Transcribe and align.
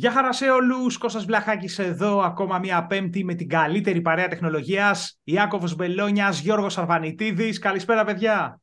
Γεια 0.00 0.12
χαρά 0.12 0.32
σε 0.32 0.50
όλους, 0.50 0.98
Κώστας 0.98 1.24
Βλαχάκης 1.24 1.78
εδώ, 1.78 2.20
ακόμα 2.20 2.58
μια 2.58 2.86
πέμπτη 2.86 3.24
με 3.24 3.34
την 3.34 3.48
καλύτερη 3.48 4.00
παρέα 4.00 4.28
τεχνολογίας, 4.28 5.20
Ιάκωβος 5.24 5.74
Μπελόνιας, 5.74 6.40
Γιώργος 6.40 6.78
Αρβανιτίδης. 6.78 7.58
Καλησπέρα 7.58 8.04
παιδιά. 8.04 8.60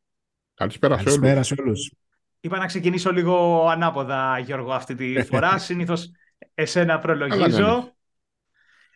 Καλησπέρα, 0.54 0.96
Καλησπέρα 0.96 1.44
σε 1.44 1.56
όλους. 1.60 1.92
Είπα 2.40 2.58
να 2.58 2.66
ξεκινήσω 2.66 3.12
λίγο 3.12 3.68
ανάποδα, 3.70 4.40
Γιώργο, 4.40 4.72
αυτή 4.72 4.96
τη 4.96 5.24
φορά. 5.32 5.58
Συνήθως 5.58 6.12
εσένα 6.54 7.00
προλογίζω. 7.00 7.96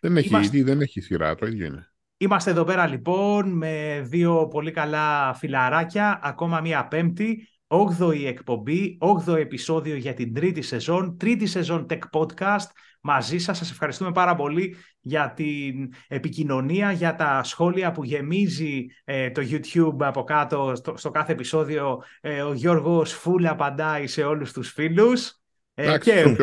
δεν, 0.00 0.16
έχει, 0.16 0.28
Είμαστε... 0.28 0.62
δεν 0.62 0.80
έχει 0.80 1.00
σειρά, 1.00 1.34
το 1.34 1.46
ίδιο 1.46 1.66
είναι. 1.66 1.92
Είμαστε 2.16 2.50
εδώ 2.50 2.64
πέρα 2.64 2.86
λοιπόν 2.86 3.48
με 3.56 4.00
δύο 4.04 4.48
πολύ 4.48 4.70
καλά 4.70 5.34
φιλαράκια, 5.34 6.20
ακόμα 6.22 6.60
μία 6.60 6.86
πέμπτη. 6.86 7.48
8η 7.72 8.24
εκπομπή, 8.24 8.98
8ο 9.00 9.36
επεισόδιο 9.36 9.96
για 9.96 10.14
την 10.14 10.34
τρίτη 10.34 10.62
σεζόν, 10.62 11.16
τρίτη 11.16 11.46
σεζόν 11.46 11.86
Tech 11.90 11.98
Podcast 12.12 12.66
μαζί 13.00 13.38
σας. 13.38 13.58
Σας 13.58 13.70
ευχαριστούμε 13.70 14.12
πάρα 14.12 14.34
πολύ 14.34 14.76
για 15.00 15.32
την 15.36 15.92
επικοινωνία, 16.08 16.92
για 16.92 17.14
τα 17.14 17.42
σχόλια 17.42 17.92
που 17.92 18.04
γεμίζει 18.04 18.86
ε, 19.04 19.30
το 19.30 19.42
YouTube 19.50 19.96
από 19.98 20.24
κάτω 20.24 20.72
στο, 20.94 21.10
κάθε 21.10 21.32
επεισόδιο. 21.32 22.02
Ε, 22.20 22.42
ο 22.42 22.52
Γιώργος 22.52 23.12
Φούλα 23.12 23.50
απαντάει 23.50 24.06
σε 24.06 24.22
όλους 24.22 24.52
τους 24.52 24.72
φίλους. 24.72 25.40
Ε, 25.74 25.82
Εντάξει, 25.82 26.10
και... 26.10 26.36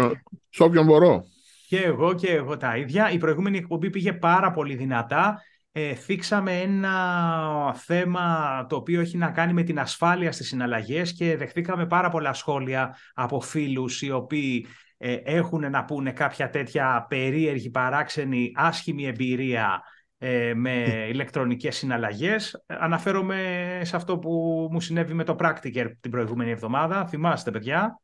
σε 0.50 0.64
όποιον 0.64 0.86
μπορώ. 0.86 1.24
Και 1.68 1.78
εγώ 1.78 2.14
και 2.14 2.32
εγώ 2.32 2.58
τα 2.58 2.78
ίδια. 2.78 3.12
Η 3.12 3.18
προηγούμενη 3.18 3.58
εκπομπή 3.58 3.90
πήγε 3.90 4.14
πάρα 4.14 4.52
πολύ 4.52 4.76
δυνατά 4.76 5.42
ε, 5.72 5.94
θίξαμε 5.94 6.60
ένα 6.60 7.74
θέμα 7.74 8.66
το 8.70 8.76
οποίο 8.76 9.02
έχει 9.02 9.18
να 9.18 9.32
κάνει 9.32 9.54
με 9.54 9.64
την 9.64 9.80
ασφάλεια 9.80 10.32
στις 10.32 10.48
συναλλαγές 10.48 11.14
και 11.14 11.38
δεχτήκαμε 11.38 11.88
πάρα 11.88 12.10
πολλά 12.10 12.34
σχόλια 12.34 12.96
από 13.14 13.40
φίλους 13.40 14.02
οι 14.02 14.12
οποίοι 14.12 14.66
ε, 14.98 15.14
έχουν 15.14 15.72
να 15.72 15.86
πούνε 15.86 16.12
κάποια 16.12 16.50
τέτοια 16.50 17.06
περίεργη, 17.10 17.70
παράξενη, 17.70 18.52
άσχημη 18.56 19.06
εμπειρία 19.06 19.82
ε, 20.18 20.54
με 20.54 21.06
ηλεκτρονικές 21.10 21.76
συναλλαγές. 21.76 22.64
Αναφέρομαι 22.66 23.42
σε 23.84 23.96
αυτό 23.96 24.18
που 24.18 24.68
μου 24.72 24.80
συνέβη 24.80 25.14
με 25.14 25.24
το 25.24 25.36
Practiker 25.40 25.92
την 26.00 26.12
προηγούμενη 26.12 26.52
εβδομάδα. 26.52 27.08
Θυμάστε, 27.08 27.52
παιδιά, 27.52 28.02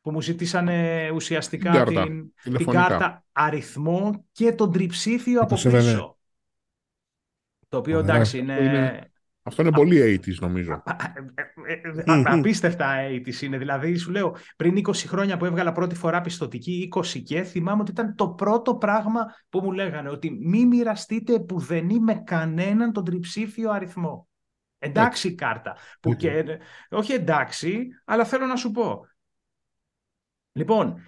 που 0.00 0.10
μου 0.10 0.20
ζητήσανε 0.20 1.10
ουσιαστικά 1.14 1.84
την, 1.84 2.32
την, 2.42 2.66
κάρτα 2.66 3.24
αριθμό 3.32 4.24
και 4.32 4.52
τον 4.52 4.72
τριψήφιο 4.72 5.40
από 5.40 5.54
πίσω. 5.54 6.15
Το 7.68 7.76
οποίο 7.76 7.98
εντάξει 7.98 8.38
είναι... 8.38 9.10
Αυτό 9.42 9.62
είναι 9.62 9.70
πολύ 9.70 10.20
80's 10.24 10.38
νομίζω. 10.40 10.82
Ε, 11.66 11.72
ε, 11.72 12.22
απίστευτα 12.24 12.94
80's 13.08 13.42
είναι. 13.42 13.58
Δηλαδή 13.58 13.96
σου 13.96 14.10
λέω 14.10 14.36
πριν 14.56 14.76
20 14.86 14.94
χρόνια 14.94 15.36
που 15.36 15.44
έβγαλα 15.44 15.72
πρώτη 15.72 15.94
φορά 15.94 16.20
πιστοτική 16.20 16.88
20 16.94 17.22
και 17.24 17.42
θυμάμαι 17.42 17.80
ότι 17.80 17.90
ήταν 17.90 18.14
το 18.14 18.28
πρώτο 18.28 18.76
πράγμα 18.76 19.34
που 19.48 19.60
μου 19.60 19.72
λέγανε 19.72 20.10
ότι 20.10 20.30
μη 20.30 20.66
μοιραστείτε 20.66 21.40
που 21.40 21.58
δεν 21.58 21.88
είμαι 21.88 22.14
κανέναν 22.14 22.92
τον 22.92 23.04
τριψήφιο 23.04 23.70
αριθμό. 23.70 24.28
Εντάξει 24.78 25.34
κάρτα. 25.34 25.76
Που 26.00 26.14
και, 26.14 26.44
όχι 26.88 27.12
εντάξει, 27.12 27.86
αλλά 28.04 28.24
θέλω 28.24 28.46
να 28.46 28.56
σου 28.56 28.70
πω. 28.70 29.06
Λοιπόν, 30.52 31.00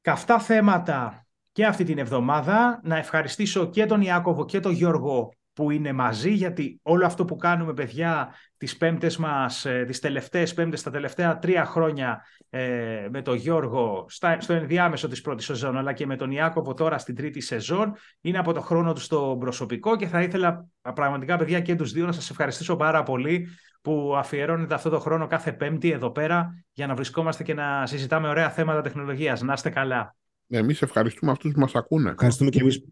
καυτά 0.00 0.38
θέματα 0.38 1.26
και 1.52 1.66
αυτή 1.66 1.84
την 1.84 1.98
εβδομάδα. 1.98 2.80
Να 2.82 2.96
ευχαριστήσω 2.96 3.70
και 3.70 3.86
τον 3.86 4.00
Ιάκωβο 4.00 4.44
και 4.44 4.60
τον 4.60 4.72
Γιώργο 4.72 5.35
που 5.56 5.70
είναι 5.70 5.92
μαζί, 5.92 6.30
γιατί 6.30 6.80
όλο 6.82 7.06
αυτό 7.06 7.24
που 7.24 7.36
κάνουμε, 7.36 7.72
παιδιά, 7.72 8.34
τις 8.56 8.76
πέμπτες 8.76 9.16
μας, 9.16 9.64
ε, 9.64 9.84
τις 9.86 9.98
τελευταίες 9.98 10.54
πέμπτες, 10.54 10.82
τα 10.82 10.90
τελευταία 10.90 11.38
τρία 11.38 11.64
χρόνια 11.64 12.24
ε, 12.50 13.08
με 13.10 13.22
τον 13.22 13.36
Γιώργο 13.36 14.06
στα, 14.08 14.40
στο 14.40 14.52
ενδιάμεσο 14.52 15.08
της 15.08 15.20
πρώτης 15.20 15.46
σεζόν, 15.46 15.76
αλλά 15.76 15.92
και 15.92 16.06
με 16.06 16.16
τον 16.16 16.30
Ιάκωβο 16.30 16.74
τώρα 16.74 16.98
στην 16.98 17.14
τρίτη 17.14 17.40
σεζόν, 17.40 17.92
είναι 18.20 18.38
από 18.38 18.52
το 18.52 18.60
χρόνο 18.60 18.92
του 18.92 19.00
στο 19.00 19.36
προσωπικό 19.40 19.96
και 19.96 20.06
θα 20.06 20.22
ήθελα 20.22 20.66
πραγματικά, 20.94 21.36
παιδιά, 21.36 21.60
και 21.60 21.74
τους 21.74 21.92
δύο 21.92 22.06
να 22.06 22.12
σας 22.12 22.30
ευχαριστήσω 22.30 22.76
πάρα 22.76 23.02
πολύ 23.02 23.48
που 23.80 24.14
αφιερώνετε 24.16 24.74
αυτό 24.74 24.90
το 24.90 24.98
χρόνο 24.98 25.26
κάθε 25.26 25.52
πέμπτη 25.52 25.90
εδώ 25.90 26.10
πέρα 26.10 26.64
για 26.72 26.86
να 26.86 26.94
βρισκόμαστε 26.94 27.42
και 27.42 27.54
να 27.54 27.86
συζητάμε 27.86 28.28
ωραία 28.28 28.50
θέματα 28.50 28.80
τεχνολογίας. 28.80 29.42
Να 29.42 29.52
είστε 29.52 29.70
καλά. 29.70 30.16
Εμείς 30.48 30.82
ευχαριστούμε 30.82 31.32
αυτούς 31.32 31.52
που 31.52 31.60
μας 31.60 31.74
ακούνε. 31.74 32.10
Ευχαριστούμε 32.10 32.50
και 32.50 32.60
εμείς 32.60 32.84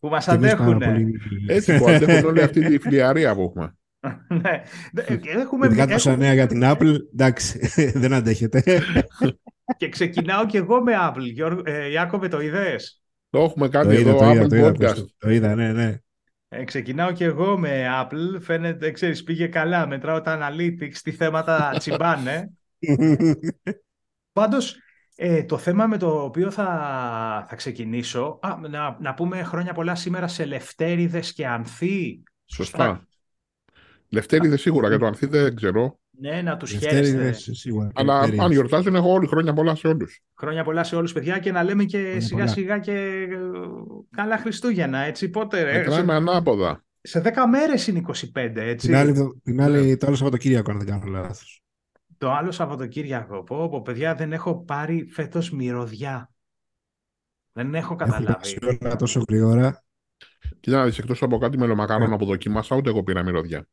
που 0.00 0.08
μας 0.08 0.28
αντέχουν. 0.28 0.82
Έτσι 1.46 1.78
που 1.78 1.88
αντέχουν 1.88 2.28
όλη 2.28 2.42
αυτή 2.42 2.66
τη 2.66 2.78
φλιαρία 2.78 3.34
που 3.34 3.42
έχουμε. 3.42 3.74
ναι. 4.28 4.62
Έχουμε... 5.36 5.66
Ειδικά 5.66 5.86
τόσα 5.86 6.16
νέα 6.16 6.34
για 6.34 6.46
την 6.46 6.60
Apple, 6.64 6.96
εντάξει, 7.12 7.58
δεν 8.02 8.12
αντέχετε. 8.12 8.62
και 9.78 9.88
ξεκινάω 9.88 10.46
και 10.46 10.58
εγώ 10.58 10.82
με 10.82 10.92
Apple. 11.08 11.62
Ε, 11.64 11.90
Ιάκωβε, 11.90 12.28
το 12.28 12.40
είδες; 12.40 13.02
Το 13.30 13.38
έχουμε 13.38 13.68
κάνει 13.68 13.94
εδώ, 13.94 14.18
το 14.18 14.30
Apple 14.30 14.48
το 14.48 14.66
Podcast. 14.66 15.04
Το 15.18 15.30
είδα, 15.30 15.54
ναι, 15.54 15.72
ναι. 15.72 15.98
Ε, 16.48 16.64
ξεκινάω 16.64 17.12
και 17.12 17.24
εγώ 17.24 17.58
με 17.58 17.86
Apple. 18.02 18.40
Φαίνεται, 18.40 18.90
ξέρεις, 18.90 19.22
πήγε 19.22 19.46
καλά. 19.46 19.86
Μετράω 19.86 20.20
τα 20.20 20.38
analytics, 20.40 20.96
τι 21.02 21.10
θέματα 21.10 21.74
τσιμπάνε. 21.78 22.50
Πάντως, 24.32 24.78
ε, 25.22 25.44
το 25.44 25.58
θέμα 25.58 25.86
με 25.86 25.96
το 25.96 26.22
οποίο 26.22 26.50
θα, 26.50 26.66
θα 27.48 27.56
ξεκινήσω, 27.56 28.38
α, 28.42 28.56
να, 28.70 28.96
να 29.00 29.14
πούμε 29.14 29.42
χρόνια 29.42 29.72
πολλά 29.72 29.94
σήμερα 29.94 30.28
σε 30.28 30.44
Λευτέριδες 30.44 31.32
και 31.32 31.46
Ανθή. 31.46 32.22
Σωστά. 32.44 33.06
Λευτέριδες 34.08 34.60
σίγουρα, 34.60 34.88
για 34.88 34.98
το 34.98 35.06
Ανθή 35.06 35.26
δεν 35.26 35.54
ξέρω. 35.54 35.98
Ναι, 36.10 36.42
να 36.42 36.56
τους 36.56 36.70
χαίρεστε. 36.70 37.32
Σίγουρα. 37.32 37.90
Αλλά 37.94 38.18
αν 38.18 38.50
γιορτάζουν, 38.50 38.94
έχω 38.94 39.12
όλοι 39.12 39.26
χρόνια 39.26 39.52
πολλά 39.52 39.74
σε 39.74 39.88
όλους. 39.88 40.20
Χρόνια 40.36 40.64
πολλά 40.64 40.84
σε 40.84 40.96
όλους, 40.96 41.12
παιδιά, 41.12 41.38
και 41.38 41.52
να 41.52 41.62
λέμε 41.62 41.84
και 41.84 42.20
σιγά 42.20 42.46
σιγά 42.46 42.78
και 42.78 42.92
ε, 42.92 43.26
καλά 44.10 44.38
Χριστούγεννα, 44.38 44.98
έτσι. 44.98 45.28
Πότε, 45.28 45.62
ρε. 45.62 45.78
Μετράμε 45.78 46.14
ανάποδα. 46.14 46.84
Σε 47.00 47.22
10 47.24 47.30
μέρες 47.50 47.86
είναι 47.86 48.02
25, 48.06 48.12
έτσι. 48.54 48.86
Την 48.86 48.96
άλλη, 48.96 49.40
την 49.42 49.62
άλλη 49.62 49.86
ναι. 49.86 49.96
το 49.96 50.06
άλλο 50.06 50.16
Σαββατοκύριακο, 50.16 50.70
αν 50.70 50.78
δεν 50.78 50.86
κάνω 50.86 51.04
λάθος. 51.06 51.62
Το 52.20 52.30
άλλο 52.30 52.50
Σαββατοκύριακο, 52.50 53.42
πω, 53.42 53.68
πω 53.68 53.82
παιδιά 53.82 54.14
δεν 54.14 54.32
έχω 54.32 54.64
πάρει 54.64 55.06
φέτος 55.10 55.50
μυρωδιά. 55.50 56.30
Δεν 57.52 57.74
έχω 57.74 57.94
καταλάβει. 57.96 58.58
Έχω 58.80 58.96
τόσο 58.96 59.22
γρήγορα. 59.28 59.84
Κοίτα 60.60 60.76
να 60.76 60.84
δεις, 60.84 60.98
εκτός 60.98 61.22
από 61.22 61.38
κάτι 61.38 61.58
μελομακάρονο 61.58 62.16
που 62.16 62.24
δοκίμασα, 62.24 62.76
ούτε 62.76 62.88
εγώ 62.88 63.02
πήρα 63.02 63.22
μυρωδιά. 63.22 63.68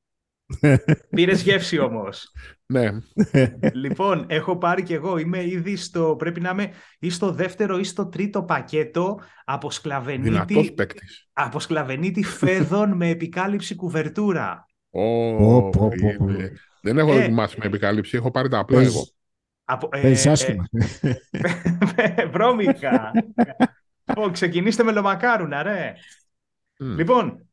Πήρε 1.15 1.33
γεύση 1.33 1.79
όμως. 1.79 2.31
ναι. 2.65 2.89
λοιπόν, 3.83 4.25
έχω 4.27 4.57
πάρει 4.57 4.83
κι 4.83 4.93
εγώ. 4.93 5.17
Είμαι 5.17 5.47
ήδη 5.47 5.75
στο. 5.75 6.15
Πρέπει 6.17 6.39
να 6.39 6.49
είμαι 6.49 6.71
ή 6.99 7.09
στο 7.09 7.31
δεύτερο 7.31 7.77
ή 7.77 7.83
στο 7.83 8.07
τρίτο 8.07 8.43
πακέτο 8.43 9.19
από 9.45 9.71
σκλαβενίτη. 9.71 10.75
Από 11.33 11.59
σκλαβενίτη 11.59 12.23
φέδων 12.23 12.95
με 12.95 13.09
επικάλυψη 13.09 13.75
κουβερτούρα. 13.75 14.65
Oh, 14.91 15.69
δεν 16.87 16.97
έχω 16.97 17.11
ε, 17.13 17.19
δοκιμάσει 17.19 17.55
με 17.59 17.65
επικάλυψη, 17.65 18.17
έχω 18.17 18.31
πάρει 18.31 18.49
τα 18.49 18.59
απλά 18.59 18.81
εγώ. 18.81 19.07
Από, 19.63 19.89
ε, 19.91 20.01
Παίζεις 20.01 20.27
άσχημα. 20.27 20.65
Βρώμικα. 22.33 23.11
λοιπόν, 24.05 24.31
ξεκινήστε 24.31 24.83
με 24.83 24.91
λομακάρουνα, 24.91 25.63
ρε. 25.63 25.93
Λοιπόν, 26.79 27.47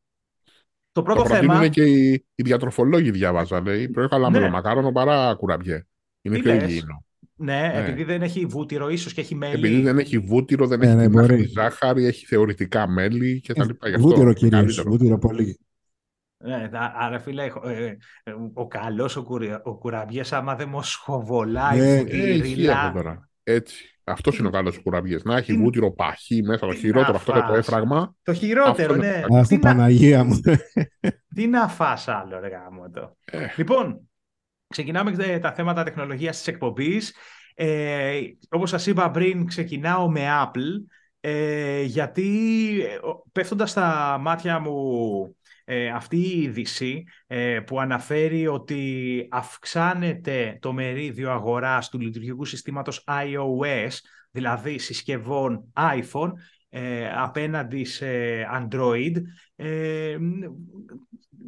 το 0.92 1.02
πρώτο 1.02 1.22
το 1.22 1.28
θέμα... 1.28 1.56
είναι 1.56 1.68
και 1.68 1.82
οι, 1.82 2.26
οι 2.34 2.42
διατροφολόγοι 2.42 3.10
διάβαζα, 3.10 3.60
λέει. 3.60 3.88
Προέχαλα 3.88 4.30
ναι. 4.30 4.38
με 4.38 4.44
λομακάρονο 4.44 4.92
παρά 4.92 5.34
κουραμπιέ. 5.34 5.86
Είναι 6.22 6.38
πιο 6.38 6.54
υγιεινό. 6.54 7.04
Ναι, 7.36 7.60
ναι, 7.60 7.78
επειδή 7.78 8.04
δεν 8.04 8.22
έχει 8.22 8.46
βούτυρο, 8.46 8.88
ίσως 8.88 9.12
και 9.12 9.20
έχει 9.20 9.34
μέλι. 9.34 9.54
Επειδή 9.54 9.80
δεν 9.80 9.98
έχει 9.98 10.18
βούτυρο, 10.18 10.66
δεν 10.66 10.78
ναι, 10.78 11.02
έχει 11.02 11.08
ναι, 11.08 11.46
ζάχαρη, 11.46 12.04
έχει 12.04 12.26
θεωρητικά 12.26 12.88
μέλι 12.88 13.40
κτλ. 13.46 13.70
Βούτυρο 13.98 14.32
κυρίως. 14.32 14.82
Βούτυρο 14.82 15.18
πολύ. 15.18 15.58
Ναι, 16.44 16.68
άρα 16.96 17.18
φίλε, 17.18 17.44
ε, 17.64 17.84
ε, 17.84 17.96
ο 18.54 18.66
καλός 18.66 19.16
ο, 19.16 19.26
ο 19.62 19.74
κουραμπιές 19.74 20.32
άμα 20.32 20.54
δεν 20.56 20.68
μοσχοβολάει 20.68 21.78
ναι, 21.78 21.98
ε, 21.98 23.18
Έτσι. 23.42 23.88
Αυτός 24.04 24.38
είναι 24.38 24.48
ο 24.48 24.50
καλός 24.50 24.82
κουραμπιέ. 24.82 25.18
Να 25.24 25.36
έχει 25.36 25.52
βούτυρο 25.52 25.92
παχύ 25.92 26.42
μέσα, 26.42 26.66
το 26.66 26.74
χειρότερο 26.74 27.16
αυτό 27.16 27.32
το 27.32 27.54
έφραγμα. 27.54 28.14
Το 28.22 28.32
χειρότερο, 28.32 28.94
ναι. 28.94 29.22
Αυτό 29.38 29.58
Παναγία 29.58 30.24
μου. 30.24 30.40
Τι 31.34 31.46
να 31.46 31.68
φας 31.68 32.08
άλλο, 32.08 32.40
ρε 32.40 32.48
γάμο 32.48 32.90
το. 32.90 33.16
Λοιπόν, 33.56 34.10
ξεκινάμε 34.68 35.38
τα 35.38 35.52
θέματα 35.52 35.82
τεχνολογίας 35.82 36.36
της 36.36 36.46
εκπομπής. 36.46 37.14
Ε, 37.54 38.20
όπως 38.48 38.70
σας 38.70 38.86
είπα 38.86 39.10
πριν, 39.10 39.46
ξεκινάω 39.46 40.10
με 40.10 40.20
Apple, 40.44 40.94
ε, 41.20 41.82
γιατί 41.82 42.50
πέφτοντας 43.32 43.70
στα 43.70 44.18
μάτια 44.20 44.58
μου 44.58 45.36
ε, 45.64 45.88
αυτή 45.88 46.16
η 46.16 46.42
είδηση 46.42 47.04
ε, 47.26 47.60
που 47.60 47.80
αναφέρει 47.80 48.46
ότι 48.46 49.26
αυξάνεται 49.30 50.58
το 50.60 50.72
μερίδιο 50.72 51.30
αγοράς 51.30 51.88
του 51.88 52.00
λειτουργικού 52.00 52.44
συστήματος 52.44 53.04
iOS, 53.06 53.92
δηλαδή 54.30 54.78
συσκευών 54.78 55.72
iPhone, 55.76 56.32
ε, 56.68 57.10
απέναντι 57.14 57.84
σε 57.84 58.06
Android, 58.52 59.12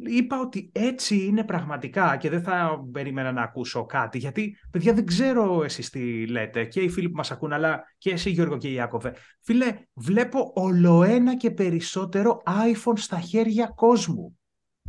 είπα 0.05 0.39
ότι 0.39 0.69
έτσι 0.73 1.25
είναι 1.25 1.43
πραγματικά 1.43 2.17
και 2.17 2.29
δεν 2.29 2.41
θα 2.41 2.85
περίμενα 2.91 3.31
να 3.31 3.41
ακούσω 3.41 3.85
κάτι, 3.85 4.17
γιατί, 4.17 4.57
παιδιά, 4.71 4.93
δεν 4.93 5.05
ξέρω 5.05 5.63
εσείς 5.63 5.89
τι 5.89 6.27
λέτε, 6.27 6.65
και 6.65 6.81
οι 6.81 6.89
φίλοι 6.89 7.09
που 7.09 7.15
μας 7.15 7.31
ακούν, 7.31 7.53
αλλά 7.53 7.83
και 7.97 8.09
εσύ 8.09 8.29
Γιώργο 8.29 8.57
και 8.57 8.71
Ιάκωβε. 8.71 9.15
Φίλε, 9.41 9.77
βλέπω 9.93 10.51
ολοένα 10.55 11.37
και 11.37 11.51
περισσότερο 11.51 12.41
iPhone 12.45 12.97
στα 12.97 13.19
χέρια 13.19 13.71
κόσμου. 13.75 14.39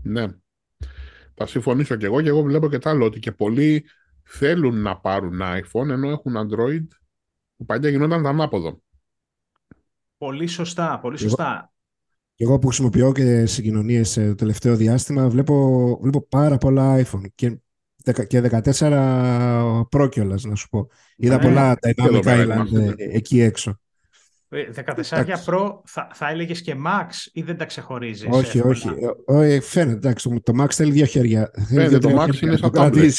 Ναι. 0.03 0.27
Θα 1.35 1.47
συμφωνήσω 1.47 1.97
και 1.97 2.07
εγώ 2.07 2.23
και 2.23 2.29
εγώ 2.29 2.43
βλέπω 2.43 2.69
και 2.69 2.79
τα 2.79 2.91
άλλο 2.91 3.05
ότι 3.05 3.19
και 3.19 3.33
πολλοί 3.33 3.85
θέλουν 4.23 4.83
να 4.83 4.97
πάρουν 4.97 5.41
iPhone 5.43 5.89
ενώ 5.89 6.09
έχουν 6.09 6.35
Android 6.37 6.87
που 7.57 7.65
παλιά 7.65 7.91
γινόταν 7.91 8.23
το 8.23 8.29
ανάποδο. 8.29 8.83
Πολύ 10.19 10.47
σωστά, 10.47 10.99
πολύ 10.99 11.19
σωστά. 11.19 11.73
Εγώ 12.41 12.59
που 12.59 12.67
χρησιμοποιώ 12.67 13.13
και 13.13 13.47
συγκοινωνίε 13.47 14.03
το 14.15 14.35
τελευταίο 14.35 14.77
διάστημα, 14.77 15.29
βλέπω, 15.29 15.99
βλέπω 16.03 16.27
πάρα 16.29 16.59
πολλά 16.59 17.05
iPhone 17.05 17.23
και, 17.35 17.59
και 18.27 18.43
14 18.79 19.85
Pro 19.91 20.09
κιόλας, 20.11 20.45
να 20.45 20.55
σου 20.55 20.69
πω. 20.69 20.89
Είδα 21.17 21.37
ναι, 21.37 21.43
πολλά 21.43 21.79
Dynamic 21.81 22.23
Island 22.23 22.95
εκεί 22.97 23.41
έξω. 23.41 23.81
14 24.51 24.57
ε, 25.11 25.35
Pro 25.47 25.81
θα, 25.85 26.11
θα 26.15 26.29
έλεγες 26.31 26.63
και 26.63 26.75
Max 26.87 27.07
ή 27.33 27.43
δεν 27.43 27.57
τα 27.57 27.65
ξεχωρίζεις. 27.65 28.29
Όχι, 28.31 28.61
όχι. 28.61 28.89
όχι. 29.25 29.61
Φαίνεται, 29.61 29.97
εντάξει, 29.97 30.41
το 30.43 30.53
Max 30.63 30.71
θέλει 30.71 30.93
δύο 30.93 31.05
χέρια. 31.05 31.51
Φαίνεται, 31.69 31.99
το 31.99 32.23
Max 32.23 32.41
είναι 32.43 32.57
σαν 32.57 32.71
tablet. 32.75 33.13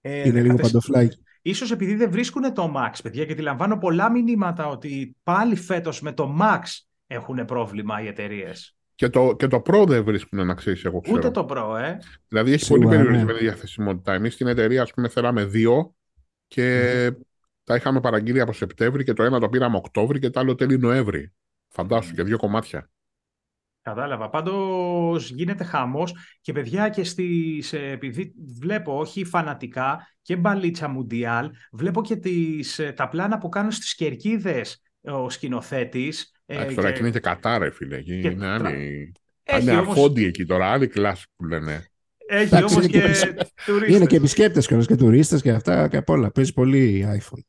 Ε, 0.00 0.28
είναι 0.28 0.40
λίγο 0.40 0.56
παντοφλάκι. 0.56 1.16
Ίσως 1.42 1.70
επειδή 1.70 1.94
δεν 1.94 2.10
βρίσκουν 2.10 2.54
το 2.54 2.72
Max, 2.76 2.92
παιδιά, 3.02 3.24
γιατί 3.24 3.42
λαμβάνω 3.42 3.78
πολλά 3.78 4.10
μηνύματα 4.10 4.66
ότι 4.66 5.16
πάλι 5.22 5.56
φέτος 5.56 6.00
με 6.00 6.12
το 6.12 6.36
Max 6.40 6.60
έχουν 7.06 7.44
πρόβλημα 7.44 8.02
οι 8.02 8.06
εταιρείες. 8.06 8.76
Και 8.94 9.08
το, 9.08 9.34
και 9.36 9.46
το 9.46 9.62
Pro 9.66 9.84
δεν 9.86 10.04
βρίσκουν, 10.04 10.46
να 10.46 10.54
ξέρεις, 10.54 10.84
εγώ 10.84 11.00
ξέρω. 11.00 11.16
Ούτε 11.16 11.30
το 11.30 11.46
Pro, 11.50 11.78
ε. 11.80 11.96
Δηλαδή 12.28 12.52
έχει 12.52 12.68
πολύ 12.68 12.86
περιορισμένη 12.86 13.32
ναι. 13.32 13.38
διαθεσιμότητα. 13.38 14.12
Εμείς 14.12 14.34
στην 14.34 14.46
εταιρεία, 14.46 14.82
ας 14.82 14.92
πούμε, 14.92 15.08
θέλαμε 15.08 15.44
δύο 15.44 15.94
και 16.46 17.10
τα 17.64 17.74
είχαμε 17.74 18.00
παραγγείλει 18.00 18.40
από 18.40 18.52
Σεπτέμβρη 18.52 19.04
και 19.04 19.12
το 19.12 19.22
ένα 19.22 19.40
το 19.40 19.48
πήραμε 19.48 19.76
Οκτώβρη 19.76 20.18
και 20.18 20.30
το 20.30 20.40
άλλο 20.40 20.54
τέλη 20.54 20.78
Νοέμβρη. 20.78 21.32
Φαντάσου 21.68 22.14
και 22.14 22.22
δύο 22.22 22.36
κομμάτια. 22.36 22.90
Κατάλαβα. 23.82 24.30
Πάντως 24.30 25.30
γίνεται 25.30 25.64
χαμός 25.64 26.14
και 26.40 26.52
παιδιά 26.52 26.88
και 26.88 27.04
στις, 27.04 27.72
επειδή 27.72 28.32
βλέπω 28.60 28.98
όχι 28.98 29.24
φανατικά 29.24 30.08
και 30.22 30.36
μπαλίτσα 30.36 30.88
μουντιάλ, 30.88 31.50
βλέπω 31.72 32.02
και 32.02 32.16
τις, 32.16 32.80
τα 32.94 33.08
πλάνα 33.08 33.38
που 33.38 33.48
κάνουν 33.48 33.70
στις 33.70 33.94
κερκίδες 33.94 34.82
ο 35.00 35.30
σκηνοθέτης. 35.30 36.32
Ε, 36.46 36.64
τώρα 36.64 36.92
και... 36.92 36.98
είναι 36.98 37.10
και 37.10 37.20
κατάρε, 37.20 37.70
φίλε. 37.70 37.96
Εκεί 37.96 38.20
και... 38.20 38.28
είναι 38.28 38.46
άλλη. 38.46 39.12
Είναι 39.60 39.76
όμως... 39.76 40.12
εκεί 40.16 40.44
τώρα, 40.44 40.66
άλλη 40.66 40.86
κλάση 40.86 41.26
που 41.36 41.44
λένε. 41.44 41.86
Έχει 42.26 42.62
όμως 42.62 42.86
και, 42.86 43.00
και 43.00 43.00
τουρίστες. 43.66 43.96
Είναι 43.96 44.06
και 44.06 44.16
επισκέπτες 44.16 44.66
και 44.66 44.96
τουρίστες 44.96 45.42
και 45.42 45.50
αυτά 45.50 45.88
και 45.88 45.96
απ' 45.96 46.08
όλα. 46.08 46.30
Παίζει 46.30 46.52
πολύ 46.52 47.06
iPhone. 47.08 47.40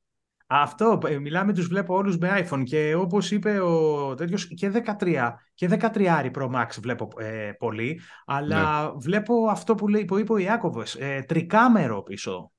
Αυτό, 0.56 1.00
ε, 1.08 1.20
μιλάμε, 1.20 1.54
τους 1.54 1.68
βλέπω 1.68 1.96
όλους 1.96 2.18
με 2.18 2.46
iPhone 2.46 2.64
και 2.64 2.96
όπως 2.96 3.32
είπε 3.32 3.60
ο 3.60 4.14
τέτοιος 4.16 4.48
και 4.48 4.72
13, 5.00 5.34
και 5.54 5.68
13 5.70 6.32
Pro 6.34 6.50
Max 6.50 6.68
βλέπω 6.82 7.08
ε, 7.18 7.52
πολύ, 7.58 8.00
αλλά 8.26 8.84
ναι. 8.84 8.92
βλέπω 8.98 9.48
αυτό 9.48 9.76
που, 9.76 9.88
λέει, 9.88 10.06
που 10.06 10.18
είπε 10.18 10.34
ο 10.34 10.38
Ιάκωβος, 10.38 10.96
ε, 10.96 11.24
τρικάμερο 11.28 12.04
πίσω. 12.04 12.52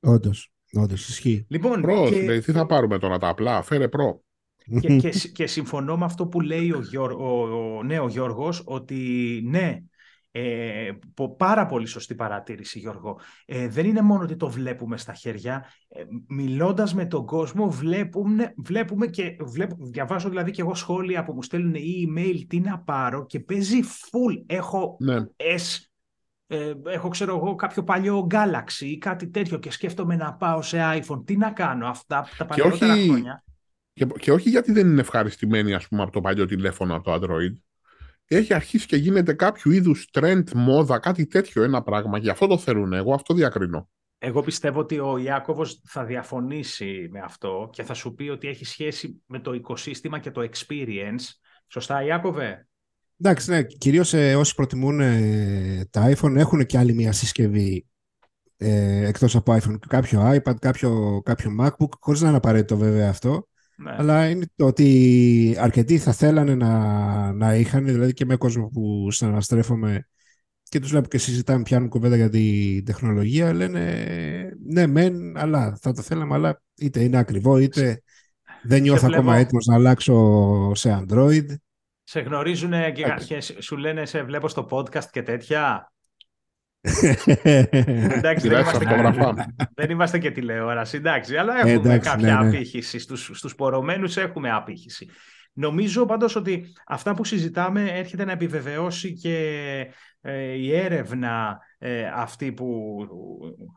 Όντως, 0.00 0.52
όντως, 0.72 1.08
ισχύει. 1.08 1.46
Λοιπόν, 1.48 1.84
Pro, 1.86 2.08
και... 2.10 2.40
τι 2.40 2.52
θα 2.52 2.66
πάρουμε 2.66 2.98
τώρα 2.98 3.18
τα 3.18 3.28
απλά, 3.28 3.62
φέρε 3.62 3.84
Pro. 3.84 4.18
Και, 4.80 4.96
και, 4.96 5.10
και 5.32 5.46
συμφωνώ 5.46 5.96
με 5.96 6.04
αυτό 6.04 6.26
που 6.26 6.40
λέει 6.40 6.72
ο, 6.72 6.80
Γιώργ, 6.80 7.20
ο, 7.20 7.76
ο 7.76 7.82
νέο 7.82 8.08
Γιώργος, 8.08 8.62
ότι 8.64 9.40
ναι, 9.44 9.78
ε, 10.38 10.98
πάρα 11.36 11.66
πολύ 11.66 11.86
σωστή 11.86 12.14
παρατήρηση, 12.14 12.78
Γιώργο. 12.78 13.20
Ε, 13.44 13.68
δεν 13.68 13.86
είναι 13.86 14.00
μόνο 14.00 14.22
ότι 14.22 14.36
το 14.36 14.48
βλέπουμε 14.48 14.96
στα 14.96 15.12
χέρια. 15.12 15.66
Ε, 15.88 16.02
μιλώντας 16.28 16.94
με 16.94 17.06
τον 17.06 17.26
κόσμο, 17.26 17.70
βλέπουμε, 17.70 18.54
βλέπουμε 18.56 19.06
και 19.06 19.36
διαβάζω 19.78 20.28
δηλαδή 20.28 20.50
και 20.50 20.60
εγώ 20.60 20.74
σχόλια 20.74 21.24
που 21.24 21.32
μου 21.32 21.42
στέλνουν 21.42 21.74
ή 21.74 22.08
email 22.08 22.44
τι 22.48 22.60
να 22.60 22.78
πάρω 22.78 23.26
και 23.26 23.40
παίζει 23.40 23.80
full. 23.82 24.42
Έχω 24.46 24.96
ναι. 25.00 25.16
S, 25.36 25.78
ε, 26.46 26.72
έχω 26.84 27.08
ξέρω 27.08 27.36
εγώ 27.36 27.54
κάποιο 27.54 27.84
παλιό 27.84 28.26
Galaxy 28.30 28.84
ή 28.84 28.98
κάτι 28.98 29.28
τέτοιο 29.28 29.58
και 29.58 29.70
σκέφτομαι 29.70 30.16
να 30.16 30.34
πάω 30.34 30.62
σε 30.62 30.78
iPhone. 30.80 31.26
Τι 31.26 31.36
να 31.36 31.50
κάνω 31.50 31.86
αυτά 31.86 32.28
τα 32.36 32.46
παλιότερα 32.46 32.94
χρόνια; 32.94 33.44
Και, 33.92 34.06
και 34.06 34.32
όχι 34.32 34.48
γιατί 34.48 34.72
δεν 34.72 34.86
είναι 34.86 35.00
ευχαριστημένοι 35.00 35.74
ας 35.74 35.88
πούμε, 35.88 36.02
από 36.02 36.12
το 36.12 36.20
παλιό 36.20 36.46
τηλέφωνο, 36.46 36.94
από 36.94 37.04
το 37.04 37.14
Android 37.14 37.65
έχει 38.26 38.54
αρχίσει 38.54 38.86
και 38.86 38.96
γίνεται 38.96 39.32
κάποιο 39.32 39.72
είδους 39.72 40.08
trend, 40.12 40.52
μόδα, 40.54 40.98
κάτι 40.98 41.26
τέτοιο 41.26 41.62
ένα 41.62 41.82
πράγμα. 41.82 42.18
Γι' 42.18 42.30
αυτό 42.30 42.46
το 42.46 42.58
θέλουν. 42.58 42.92
Εγώ 42.92 43.14
αυτό 43.14 43.34
διακρίνω. 43.34 43.88
Εγώ 44.18 44.42
πιστεύω 44.42 44.80
ότι 44.80 44.98
ο 44.98 45.18
Ιάκωβος 45.18 45.80
θα 45.84 46.04
διαφωνήσει 46.04 47.08
με 47.10 47.20
αυτό 47.20 47.68
και 47.72 47.82
θα 47.82 47.94
σου 47.94 48.14
πει 48.14 48.28
ότι 48.28 48.48
έχει 48.48 48.64
σχέση 48.64 49.22
με 49.26 49.40
το 49.40 49.52
οικοσύστημα 49.52 50.18
και 50.18 50.30
το 50.30 50.48
experience. 50.50 51.22
Σωστά, 51.68 52.04
Ιάκωβε; 52.04 52.66
Εντάξει, 53.20 53.50
ναι. 53.50 53.62
Κυρίως 53.62 54.12
ε, 54.12 54.34
όσοι 54.34 54.54
προτιμούν 54.54 55.00
ε, 55.00 55.88
τα 55.90 56.12
iPhone 56.12 56.36
έχουν 56.36 56.66
και 56.66 56.78
άλλη 56.78 56.94
μια 56.94 57.12
συσκευή 57.12 57.86
ε, 58.56 59.06
εκτός 59.06 59.36
από 59.36 59.56
iPhone. 59.56 59.78
Κάποιο 59.88 60.32
iPad, 60.34 60.54
κάποιο, 60.60 61.22
κάποιο 61.24 61.56
MacBook, 61.60 61.88
χωρίς 62.00 62.20
να 62.20 62.28
είναι 62.28 62.36
απαραίτητο 62.36 62.76
βέβαια 62.76 63.08
αυτό. 63.08 63.48
Ναι. 63.76 63.94
Αλλά 63.98 64.28
είναι 64.28 64.46
το 64.56 64.66
ότι 64.66 65.56
αρκετοί 65.58 65.98
θα 65.98 66.12
θέλανε 66.12 66.54
να, 66.54 67.32
να 67.32 67.54
είχαν, 67.54 67.84
δηλαδή 67.84 68.12
και 68.12 68.24
με 68.24 68.36
κόσμο 68.36 68.66
που 68.66 69.10
συναναστρέφομαι 69.10 70.06
και 70.68 70.80
τους 70.80 70.90
βλέπω 70.90 71.08
και 71.08 71.18
συζητάμε, 71.18 71.62
πιάνουν 71.62 71.88
κουβέντα 71.88 72.16
για 72.16 72.28
την 72.28 72.84
τεχνολογία, 72.84 73.52
λένε 73.52 74.06
ναι 74.66 74.86
μεν, 74.86 75.38
αλλά 75.38 75.76
θα 75.80 75.92
το 75.92 76.02
θέλαμε, 76.02 76.34
αλλά 76.34 76.62
είτε 76.76 77.02
είναι 77.02 77.18
ακριβό, 77.18 77.58
είτε 77.58 78.02
δεν 78.62 78.82
νιώθω 78.82 79.08
ακόμα 79.12 79.36
έτοιμος 79.36 79.66
να 79.66 79.74
αλλάξω 79.74 80.74
σε 80.74 81.02
Android. 81.02 81.46
Σε 82.02 82.20
γνωρίζουν 82.20 82.72
και 83.26 83.40
σου 83.58 83.76
λένε 83.76 84.06
σε 84.06 84.22
βλέπω 84.22 84.48
στο 84.48 84.66
podcast 84.70 85.04
και 85.10 85.22
τέτοια. 85.22 85.92
εντάξει, 88.16 88.48
δεν 88.48 88.60
είμαστε, 88.60 88.84
και, 88.84 88.94
δεν 89.74 89.90
είμαστε 89.90 90.18
και 90.18 90.30
τηλεόραση, 90.30 90.96
εντάξει, 90.96 91.36
αλλά 91.36 91.56
έχουμε 91.56 91.72
εντάξει, 91.72 92.10
κάποια 92.10 92.34
ναι, 92.34 92.42
ναι. 92.42 92.48
απήχηση. 92.48 92.98
Στους, 92.98 93.30
στους 93.34 93.54
πορωμένους 93.54 94.16
έχουμε 94.16 94.50
απήχηση. 94.50 95.10
Νομίζω 95.58 96.06
πάντως 96.06 96.36
ότι 96.36 96.72
αυτά 96.86 97.14
που 97.14 97.24
συζητάμε 97.24 97.90
έρχεται 97.90 98.24
να 98.24 98.32
επιβεβαιώσει 98.32 99.12
και 99.12 99.36
ε, 100.20 100.52
η 100.52 100.74
έρευνα 100.76 101.58
ε, 101.78 102.10
αυτή 102.14 102.52
που 102.52 102.96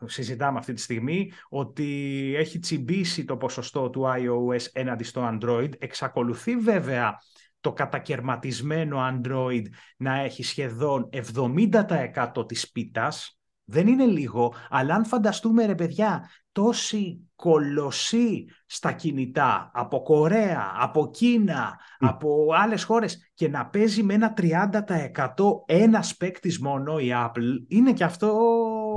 συζητάμε 0.06 0.60
αυτή 0.60 0.74
τη 0.74 0.82
στιγμή 0.82 1.32
ότι 1.50 2.34
έχει 2.38 2.60
τσιμπήσει 2.60 3.26
το 3.26 3.38
ποσοστό 3.38 3.90
του 3.90 4.04
iOS 4.06 4.66
έναντι 4.74 5.04
στο 5.04 5.30
Android. 5.34 5.70
Εξακολουθεί 5.80 6.56
βέβαια 6.56 7.18
το 7.60 7.74
κατακαιρματισμένο 7.74 8.98
Android 9.12 9.64
να 9.98 10.20
έχει 10.20 10.44
σχεδόν 10.44 11.10
70% 11.34 12.48
της 12.48 12.72
πίτας, 12.72 13.40
δεν 13.64 13.88
είναι 13.88 14.06
λίγο, 14.06 14.54
αλλά 14.70 14.96
αν 14.96 15.06
φανταστούμε 15.06 15.66
ρε 15.66 15.76
παιδιά 15.76 16.30
τόση 16.52 17.30
κολοσσή 17.36 18.46
στα 18.66 18.92
κινητά 18.92 19.72
από 19.74 20.02
Κορέα, 20.02 20.72
από 20.80 21.10
Κίνα, 21.10 21.80
από 22.00 22.48
άλλες 22.54 22.84
χώρες 22.84 23.32
και 23.34 23.50
να 23.50 23.66
παίζει 23.66 24.04
με 24.04 24.14
ένα 24.14 24.34
30% 24.38 24.54
ένας 25.66 26.16
παίκτης 26.18 26.60
μόνο 26.60 27.00
η 27.00 27.12
Apple, 27.14 27.66
είναι 27.68 27.94
και 27.94 28.04
αυτό... 28.04 28.38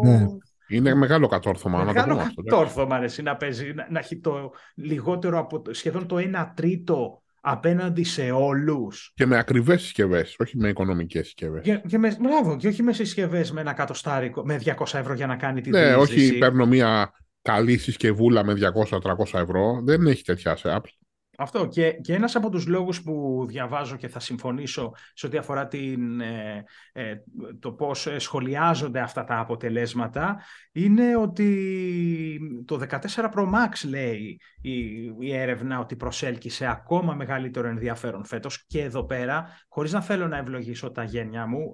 Ναι. 0.04 0.24
Είναι 0.68 0.94
μεγάλο 0.94 1.26
κατόρθωμα. 1.26 1.84
Μεγάλο 1.84 2.14
να 2.14 2.32
το 2.34 2.42
κατόρθωμα 2.42 2.96
αρέσει 2.96 3.22
να 3.22 3.36
παίζει, 3.36 3.72
να, 3.72 3.86
να 3.90 3.98
έχει 3.98 4.18
το 4.20 4.52
λιγότερο 4.74 5.38
από 5.38 5.62
σχεδόν 5.70 6.06
το 6.06 6.16
1 6.18 6.20
τρίτο 6.54 7.22
απέναντι 7.44 8.04
σε 8.04 8.30
όλους. 8.30 9.12
Και 9.14 9.26
με 9.26 9.38
ακριβές 9.38 9.82
συσκευές, 9.82 10.36
όχι 10.38 10.56
με 10.56 10.68
οικονομικές 10.68 11.24
συσκευές. 11.24 11.62
Και, 11.62 11.82
και 11.88 11.98
με, 11.98 12.16
μπράβο, 12.20 12.56
και 12.56 12.68
όχι 12.68 12.82
με 12.82 12.92
συσκευές 12.92 13.52
με 13.52 13.60
ένα 13.60 13.72
κατοστάρικο, 13.72 14.44
με 14.44 14.60
200 14.64 14.98
ευρώ 14.98 15.14
για 15.14 15.26
να 15.26 15.36
κάνει 15.36 15.60
τη 15.60 15.70
Ναι, 15.70 15.94
όχι 15.94 16.38
παίρνω 16.38 16.66
μια 16.66 17.12
καλή 17.42 17.78
συσκευούλα 17.78 18.44
με 18.44 18.54
200-300 18.54 19.40
ευρώ. 19.40 19.80
Δεν 19.84 20.06
έχει 20.06 20.24
τέτοια 20.24 20.56
σε 20.56 20.68
Apple. 20.76 20.96
Αυτό. 21.38 21.66
Και, 21.66 21.90
και 21.92 22.14
ένας 22.14 22.36
από 22.36 22.50
τους 22.50 22.66
λόγους 22.66 23.02
που 23.02 23.44
διαβάζω 23.48 23.96
και 23.96 24.08
θα 24.08 24.20
συμφωνήσω 24.20 24.92
σε 25.14 25.26
ό,τι 25.26 25.36
αφορά 25.36 25.66
την, 25.66 26.20
ε, 26.20 26.64
ε, 26.92 27.14
το 27.58 27.72
πώς 27.72 28.08
σχολιάζονται 28.16 29.00
αυτά 29.00 29.24
τα 29.24 29.38
αποτελέσματα 29.38 30.40
είναι 30.72 31.16
ότι 31.16 32.40
το 32.64 32.80
14 32.90 32.98
Pro 33.34 33.44
Max 33.44 33.88
λέει 33.88 34.40
η, 34.60 34.80
η 35.18 35.34
έρευνα 35.34 35.78
ότι 35.78 35.96
προσέλκυσε 35.96 36.66
ακόμα 36.66 37.14
μεγαλύτερο 37.14 37.68
ενδιαφέρον 37.68 38.24
φέτος 38.24 38.64
και 38.66 38.82
εδώ 38.82 39.04
πέρα, 39.04 39.46
χωρίς 39.68 39.92
να 39.92 40.00
θέλω 40.00 40.28
να 40.28 40.36
ευλογήσω 40.36 40.90
τα 40.90 41.04
γένια 41.04 41.46
μου, 41.46 41.72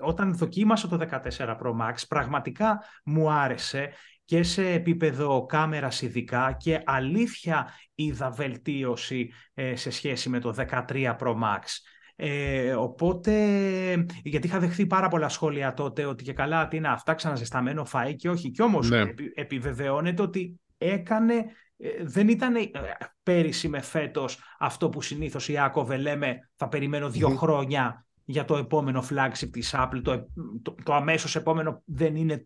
όταν 0.00 0.34
δοκίμασα 0.34 0.88
το 0.88 0.98
14 1.36 1.56
Pro 1.58 1.70
Max 1.70 1.94
πραγματικά 2.08 2.82
μου 3.04 3.30
άρεσε 3.30 3.92
και 4.28 4.42
σε 4.42 4.68
επίπεδο 4.68 5.46
κάμερας 5.46 6.02
ειδικά 6.02 6.56
και 6.58 6.82
αλήθεια 6.84 7.72
είδα 7.94 8.30
βελτίωση 8.30 9.30
ε, 9.54 9.76
σε 9.76 9.90
σχέση 9.90 10.28
με 10.28 10.38
το 10.38 10.54
13 10.88 11.16
Pro 11.18 11.34
Max. 11.34 11.62
Ε, 12.16 12.72
οπότε, 12.72 13.32
γιατί 14.22 14.46
είχα 14.46 14.58
δεχθεί 14.58 14.86
πάρα 14.86 15.08
πολλά 15.08 15.28
σχόλια 15.28 15.74
τότε 15.74 16.04
ότι 16.04 16.24
και 16.24 16.32
καλά 16.32 16.68
τι 16.68 16.76
είναι 16.76 16.88
αυτά, 16.88 17.14
ξαναζεσταμένο 17.14 17.86
φαΐ 17.92 18.14
και 18.16 18.30
όχι. 18.30 18.50
Και 18.50 18.62
όμως 18.62 18.90
Ναι. 18.90 18.98
επι- 19.00 19.38
επιβεβαιώνεται 19.38 20.22
ότι 20.22 20.60
έκανε, 20.78 21.34
ε, 21.76 21.88
δεν 22.00 22.28
ήταν 22.28 22.54
ε, 22.56 22.70
πέρυσι 23.22 23.68
με 23.68 23.80
φέτος 23.80 24.38
αυτό 24.58 24.88
που 24.88 25.02
συνήθως 25.02 25.48
η 25.48 25.58
Άκοβε 25.58 25.96
λέμε 25.96 26.50
θα 26.56 26.68
περιμένω 26.68 27.10
δύο 27.10 27.28
Μμμ. 27.28 27.36
χρόνια 27.36 28.02
για 28.30 28.44
το 28.44 28.56
επόμενο 28.56 29.04
flagship 29.10 29.48
της 29.50 29.74
Apple, 29.76 30.00
το, 30.02 30.12
ε- 30.12 30.24
το, 30.62 30.74
το 30.82 30.94
αμέσως 30.94 31.36
επόμενο 31.36 31.82
δεν 31.84 32.16
είναι 32.16 32.44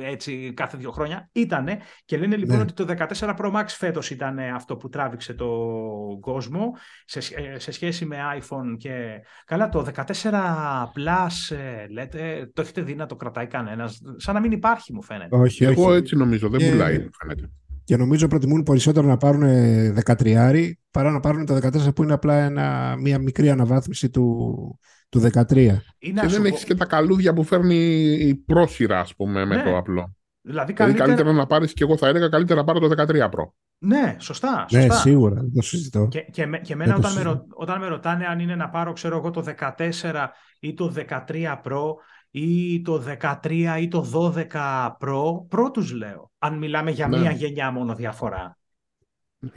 έτσι 0.00 0.52
κάθε 0.56 0.76
δύο 0.76 0.90
χρόνια. 0.90 1.28
Ήτανε 1.32 1.78
και 2.04 2.16
λένε 2.18 2.36
λοιπόν 2.36 2.56
Ναι. 2.56 2.62
ότι 2.62 2.72
το 2.72 2.94
14 3.18 3.34
Pro 3.36 3.52
Max 3.54 3.64
φέτος 3.66 4.10
ήταν 4.10 4.38
αυτό 4.38 4.76
που 4.76 4.88
τράβηξε 4.88 5.34
το 5.34 5.48
κόσμο 6.20 6.72
σε, 7.04 7.20
σχ- 7.20 7.38
ε, 7.38 7.58
σε 7.58 7.72
σχέση 7.72 8.04
με 8.04 8.16
iPhone 8.38 8.76
και... 8.78 9.20
Καλά, 9.44 9.68
το 9.68 9.86
14 9.94 10.04
Plus 10.94 11.56
ε, 11.56 11.86
λέτε, 11.88 12.50
το 12.54 12.62
έχετε 12.62 12.82
δει 12.82 12.94
να 12.94 13.06
το 13.06 13.16
κρατάει 13.16 13.46
κανένας, 13.46 14.00
σαν 14.16 14.34
να 14.34 14.40
μην 14.40 14.52
υπάρχει 14.52 14.92
μου 14.92 15.02
φαίνεται. 15.02 15.36
Όχι, 15.36 15.64
Εγώ 15.64 15.84
όχι. 15.86 15.96
έτσι 15.96 16.16
νομίζω, 16.16 16.48
δεν 16.48 16.60
Και- 16.60 16.70
πουλάει, 16.70 16.98
μου 16.98 17.08
φαίνεται. 17.20 17.50
Και 17.88 17.96
νομίζω 17.96 18.26
προτιμούν 18.28 18.62
περισσότερο 18.62 19.06
να 19.06 19.16
πάρουν 19.16 19.42
13 20.04 20.70
παρά 20.90 21.10
να 21.10 21.20
πάρουν 21.20 21.46
το 21.46 21.54
14 21.56 21.94
που 21.94 22.02
είναι 22.02 22.12
απλά 22.12 22.34
ένα, 22.34 22.96
μια 23.00 23.18
μικρή 23.18 23.50
αναβάθμιση 23.50 24.10
του, 24.10 24.78
του 25.08 25.20
13. 25.20 25.76
Ή 25.98 26.12
να 26.12 26.20
Και 26.22 26.28
σου 26.28 26.32
δεν 26.34 26.42
πω- 26.42 26.46
έχεις 26.46 26.64
και 26.64 26.74
τα 26.74 26.84
καλούδια 26.84 27.32
που 27.32 27.42
φέρνει 27.44 27.76
η 28.18 28.34
πρόσειρα, 28.34 29.00
ας 29.00 29.14
πούμε, 29.14 29.44
με 29.44 29.56
Ναι. 29.56 29.62
το 29.62 29.76
απλό. 29.76 29.92
Δηλαδή 29.94 30.14
Δηλαδή 30.42 30.72
καλύτερα... 30.72 31.06
καλύτερα 31.06 31.32
να 31.32 31.46
πάρεις, 31.46 31.72
και 31.72 31.84
εγώ 31.84 31.96
θα 31.96 32.08
έλεγα 32.08 32.28
καλύτερα 32.28 32.60
να 32.60 32.66
πάρω 32.66 32.78
το 32.78 32.88
13 32.88 33.24
Pro. 33.24 33.50
Ναι, 33.78 34.16
σωστά. 34.18 34.66
Ναι, 34.70 34.80
σωστά. 34.80 34.94
σίγουρα, 34.94 35.34
δεν 35.34 35.52
το 35.54 35.62
συζητώ. 35.62 36.06
Και, 36.10 36.20
και, 36.20 36.46
με, 36.46 36.58
και 36.58 36.72
εμένα 36.72 36.92
Δεν 36.92 37.00
το 37.02 37.08
όταν 37.08 37.16
με, 37.16 37.22
συζητώ. 37.22 37.46
ρω- 37.48 37.62
όταν 37.68 37.80
με 37.80 37.86
ρωτάνε 37.86 38.26
αν 38.26 38.38
είναι 38.40 38.54
να 38.54 38.68
πάρω 38.68 38.92
ξέρω 38.92 39.16
εγώ 39.16 39.30
το 39.30 39.44
14 39.58 40.26
ή 40.60 40.74
το 40.74 40.92
13 41.08 41.60
Pro 41.64 41.82
ή 42.30 42.82
το 42.82 43.04
13 43.42 43.76
ή 43.80 43.88
το 43.88 44.32
12 44.34 44.96
Pro, 45.00 45.46
Pro 45.50 45.72
τους 45.72 45.92
λέω. 45.92 46.30
Αν 46.38 46.58
μιλάμε 46.58 46.90
για 46.90 47.08
Ναι. 47.08 47.18
μία 47.18 47.30
γενιά 47.30 47.70
μόνο 47.70 47.94
διαφορά. 47.94 48.58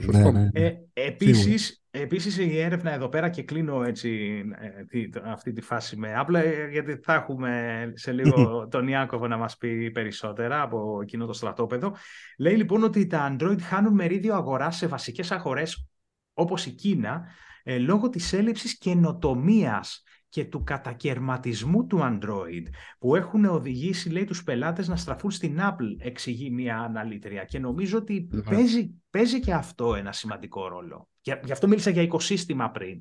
Σωστό. 0.02 0.30
Ναι, 0.30 0.30
ναι. 0.30 0.48
Ε, 0.52 0.72
επίσης, 0.92 1.84
επίσης 1.90 2.38
η 2.38 2.58
έρευνα 2.58 2.92
εδώ 2.92 3.08
πέρα 3.08 3.28
και 3.28 3.42
κλείνω 3.42 3.82
έτσι 3.82 4.42
ε, 4.78 4.84
τη- 4.84 5.08
το- 5.08 5.22
αυτή 5.24 5.52
τη 5.52 5.60
φάση 5.60 5.96
με 5.96 6.12
Apple 6.26 6.34
ε, 6.34 6.68
γιατί 6.70 6.96
θα 7.02 7.14
έχουμε 7.14 7.92
σε 7.94 8.12
λίγο 8.12 8.34
τον 8.70 8.88
Ιάκωβο 8.88 9.26
να 9.28 9.36
μας 9.36 9.56
πει 9.56 9.90
περισσότερα 9.90 10.62
από 10.62 10.98
εκείνο 11.02 11.26
το 11.26 11.32
στρατόπεδο. 11.32 11.94
Λέει 12.38 12.56
λοιπόν 12.56 12.82
ότι 12.82 13.06
τα 13.06 13.36
Android 13.36 13.60
χάνουν 13.60 13.94
μερίδιο 13.94 14.34
αγοράς 14.34 14.76
σε 14.76 14.86
βασικές 14.86 15.30
αγορές 15.32 15.86
όπως 16.34 16.66
η 16.66 16.70
Κίνα 16.70 17.24
ε, 17.62 17.78
λόγω 17.78 18.08
της 18.08 18.32
έλλειψης 18.32 18.78
καινοτομίας 18.78 20.02
και 20.32 20.44
του 20.44 20.64
κατακαιρματισμού 20.64 21.86
του 21.86 21.98
Android 22.02 22.62
που 22.98 23.16
έχουν 23.16 23.44
οδηγήσει 23.44 24.10
λέει 24.10 24.24
τους 24.24 24.42
πελάτες 24.42 24.88
να 24.88 24.96
στραφούν 24.96 25.30
στην 25.30 25.58
Apple 25.60 25.96
εξηγεί 25.98 26.50
μια 26.50 26.78
αναλύτρια 26.78 27.44
και 27.44 27.58
νομίζω 27.58 27.98
ότι 27.98 28.28
Ναι. 28.30 28.42
παίζει, 28.42 28.90
παίζει 29.10 29.40
και 29.40 29.52
αυτό 29.52 29.94
ένα 29.94 30.12
σημαντικό 30.12 30.68
ρόλο. 30.68 31.08
Και, 31.20 31.40
γι' 31.44 31.52
αυτό 31.52 31.68
μίλησα 31.68 31.90
για 31.90 32.02
οικοσύστημα 32.02 32.70
πριν. 32.70 33.00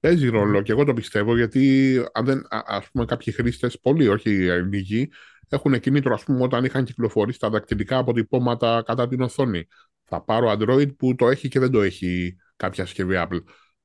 Παίζει 0.00 0.28
ρόλο 0.28 0.62
και 0.62 0.72
εγώ 0.72 0.84
το 0.84 0.94
πιστεύω 0.94 1.36
γιατί 1.36 1.94
αν 2.12 2.24
δεν, 2.24 2.38
α- 2.38 2.62
ας 2.66 2.90
πούμε 2.90 3.04
κάποιοι 3.04 3.32
χρήστες, 3.32 3.80
πολλοί 3.80 4.08
όχι 4.08 4.30
λίγοι, 4.62 5.08
έχουν 5.48 5.80
κίνητρο 5.80 6.14
ας 6.14 6.24
πούμε 6.24 6.42
όταν 6.42 6.64
είχαν 6.64 6.84
κυκλοφορήσει 6.84 7.38
τα 7.38 7.50
δακτυλικά 7.50 7.98
αποτυπώματα 7.98 8.82
κατά 8.86 9.08
την 9.08 9.20
οθόνη. 9.20 9.66
Θα 10.04 10.22
πάρω 10.22 10.50
Android 10.58 10.96
που 10.96 11.14
το 11.14 11.28
έχει 11.28 11.48
και 11.48 11.58
δεν 11.58 11.70
το 11.70 11.80
έχει 11.82 12.36
κάποια 12.56 12.84
συσκευή 12.86 13.14
Apple. 13.18 13.40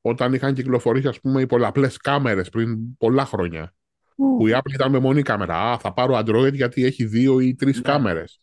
Όταν 0.08 0.34
είχαν 0.34 0.54
κυκλοφορήσει 0.54 1.08
ας 1.08 1.20
πούμε 1.20 1.42
οι 1.42 1.46
πολλαπλές 1.46 1.98
κάμερες 1.98 2.50
πριν 2.50 2.98
πολλά 2.98 3.26
χρόνια 3.26 3.74
που 4.16 4.48
η 4.48 4.52
Apple 4.56 4.74
ήταν 4.74 4.92
με 4.92 5.00
μονή 5.00 5.22
κάμερα. 5.22 5.56
Α, 5.72 5.78
θα 5.78 5.94
πάρω 5.94 6.18
Android 6.18 6.54
γιατί 6.54 6.86
έχει 6.86 7.06
δύο 7.06 7.40
ή 7.40 7.56
τρεις 7.56 7.76
Ναι. 7.76 7.82
κάμερες. 7.82 8.40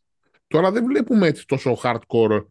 Τώρα 0.46 0.70
δεν 0.70 0.84
βλέπουμε 0.84 1.26
έτσι 1.26 1.46
τόσο 1.46 1.78
hardcore 1.82 2.44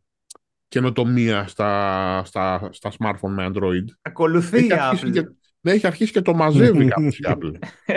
καινοτομία 0.68 1.48
στα, 1.48 2.22
στα, 2.26 2.70
στα 2.72 2.92
smartphone 3.00 3.30
με 3.30 3.52
Android. 3.54 3.86
Ακολουθεί 4.02 4.58
Έχει 4.58 4.68
η 4.68 4.74
αρχίσει 4.74 5.06
Apple. 5.08 5.12
και, 5.14 5.28
ναι, 5.62 5.72
έχει 5.72 5.88
αρχίσει 5.88 6.12
και 6.12 6.22
το 6.22 6.34
μαζεύει 6.34 6.86
κάπως 6.86 7.18
η 7.20 7.24
Apple. 7.28 7.52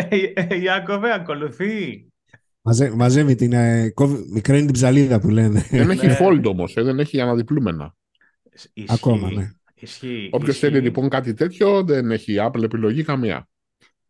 Ιάκωβε, 0.63 1.13
ακολουθεί. 1.15 2.07
Μαζε, 2.63 2.91
μαζεύει 2.91 3.35
την. 3.35 3.53
Ε, 3.53 3.91
κόβει- 3.91 4.33
μικραίνει 4.33 4.65
την 4.65 4.73
ψαλίδα 4.73 5.21
που 5.21 5.29
λένε. 5.31 5.67
δεν 5.71 5.91
έχει 5.91 6.07
Ναι. 6.07 6.17
fold 6.21 6.43
όμως, 6.45 6.77
ε, 6.77 6.83
δεν 6.83 6.99
έχει 6.99 7.21
αναδιπλούμενα. 7.21 7.95
Ισχύει. 8.53 8.85
Ακόμα, 8.89 9.31
ναι. 9.33 9.51
Ισχύει. 9.85 10.29
Όποιος 10.33 10.55
ισχύει. 10.55 10.67
θέλει 10.67 10.81
λοιπόν 10.81 11.09
κάτι 11.09 11.35
τέτοιο, 11.35 11.85
δεν 11.85 12.11
έχει 12.11 12.33
η 12.33 12.37
Apple 12.41 12.63
επιλογή 12.63 13.03
καμία. 13.03 13.49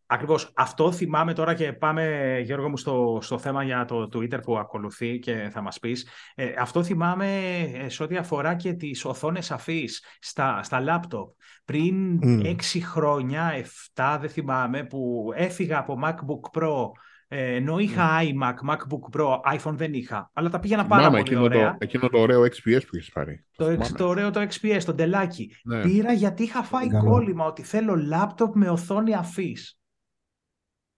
Ακριβώς. 0.07 0.51
Αυτό 0.55 0.91
θυμάμαι 0.91 1.33
τώρα 1.33 1.53
και 1.53 1.73
πάμε, 1.73 2.39
Γιώργο 2.43 2.69
μου, 2.69 2.77
στο, 2.77 3.17
στο 3.21 3.37
θέμα 3.37 3.63
για 3.63 3.85
το 3.85 4.09
Twitter 4.13 4.41
που 4.41 4.57
ακολουθεί 4.57 5.19
και 5.19 5.49
θα 5.51 5.61
μας 5.61 5.79
πεις. 5.79 6.07
Ε, 6.35 6.53
αυτό 6.59 6.83
θυμάμαι 6.83 7.39
ε, 7.73 7.89
σε 7.89 8.03
ό,τι 8.03 8.17
αφορά 8.17 8.55
και 8.55 8.73
τις 8.73 9.05
οθόνες 9.05 9.51
αφής 9.51 10.03
στα, 10.19 10.63
στα 10.63 10.79
λάπτοπ. 10.79 11.29
Πριν 11.65 11.95
Μμ. 12.21 12.39
έξι 12.45 12.81
χρόνια, 12.81 13.51
εφτά 13.55 14.17
δεν 14.17 14.29
θυμάμαι, 14.29 14.83
που 14.83 15.31
έφυγα 15.35 15.77
από 15.77 15.99
MacBook 16.03 16.59
Pro 16.59 16.91
ε, 17.37 17.55
ενώ 17.55 17.79
είχα 17.79 18.19
iMac, 18.21 18.53
MacBook 18.69 19.17
Pro, 19.19 19.39
iPhone 19.57 19.73
δεν 19.73 19.93
είχα, 19.93 20.29
αλλά 20.33 20.49
τα 20.49 20.59
πήγαινα 20.59 20.85
πάρα 20.85 21.01
Θυμάμαι 21.03 21.17
πολύ 21.23 21.31
εκείνο 21.35 21.49
το, 21.49 21.55
ωραία. 21.57 21.77
εκείνο 21.79 22.09
το 22.09 22.17
ωραίο 22.19 22.41
XPS 22.41 22.81
που 22.87 22.95
έχεις 22.95 23.11
πάρει. 23.11 23.45
Το, 23.55 23.63
θυμάμαι. 23.63 23.83
εξ- 23.83 23.95
το 23.97 24.07
ωραίο 24.07 24.31
το 24.31 24.41
XPS, 24.41 24.81
το 24.85 24.93
ντελάκι. 24.93 25.55
Ναι. 25.63 25.81
Πήρα 25.81 26.11
γιατί 26.13 26.43
είχα 26.43 26.63
φάει 26.63 26.87
Καλό. 26.87 27.09
κόλλημα 27.09 27.45
ότι 27.45 27.61
θέλω 27.63 27.95
λάπτοπ 27.95 28.55
με 28.55 28.69
οθόνη 28.69 29.13
αφής. 29.13 29.79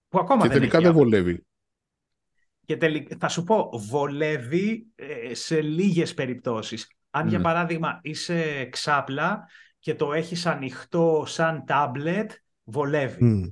Που 0.10 0.20
ακόμα 0.20 0.42
Και 0.42 0.48
δεν 0.48 0.58
τελικά 0.58 0.78
έχει 0.78 0.86
δεν 0.86 0.96
Apple. 0.96 0.98
βολεύει. 0.98 1.46
Και 2.66 2.78
τελικά, 2.78 3.16
θα 3.20 3.28
σου 3.28 3.44
πω, 3.44 3.70
βολεύει 3.90 4.88
ε, 4.96 5.34
σε 5.34 5.62
λίγες 5.62 6.14
περιπτώσεις. 6.14 6.92
Αν 7.10 7.28
για 7.28 7.38
Ναι. 7.38 7.44
παράδειγμα 7.44 8.00
είσαι 8.04 8.66
ξάπλα 8.66 9.48
και 9.80 9.96
το 9.96 10.14
έχεις 10.14 10.46
ανοιχτό 10.46 11.24
σαν 11.28 11.64
τάμπλετ, 11.66 12.32
βολεύει. 12.64 13.24
Μμ. 13.26 13.44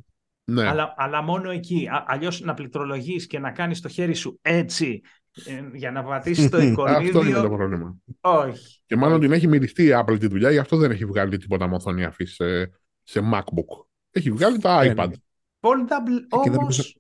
Ναι. 0.48 0.68
Αλλά, 0.68 0.94
αλλά 0.98 1.22
μόνο 1.22 1.50
εκεί. 1.50 1.88
Α, 1.88 2.04
αλλιώς 2.08 2.42
να 2.42 2.54
πληκτρολογείς 2.54 3.28
και 3.28 3.40
να 3.40 3.52
κάνεις 3.52 3.82
το 3.82 3.88
χέρι 3.90 4.14
σου 4.14 4.40
έτσι 4.42 5.02
ε, 5.46 5.64
για 5.74 5.92
να 5.92 6.04
πατήσεις 6.04 6.50
το 6.50 6.58
Αυτό 6.62 6.88
είναι 6.90 7.02
το 7.02 7.08
εικονίδιο. 7.08 7.50
πρόβλημα. 7.50 7.96
όχι. 8.22 8.82
Και 8.86 8.96
μάλλον 8.96 9.20
την 9.20 9.32
έχει 9.32 9.48
μυριστεί 9.48 9.84
η 9.84 9.92
Apple 9.94 10.20
τη 10.20 10.28
δουλειά, 10.28 10.52
γι' 10.52 10.58
αυτό 10.58 10.78
δεν 10.78 10.92
έχει 10.92 11.06
βγάλει 11.06 11.38
τίποτα 11.38 11.68
με 11.68 11.76
οθόνη 11.76 12.04
αφής 12.04 12.34
σε, 12.34 12.72
σε 13.04 13.22
MacBook. 13.34 13.86
Έχει 14.12 14.32
βγάλει 14.32 14.58
τα 14.60 14.84
Ναι, 14.84 14.92
iPad. 14.96 15.08
ναι. 15.10 15.16
Foldable 15.60 16.42
και 16.44 16.50
δεν 16.50 16.60
όμως 16.60 16.98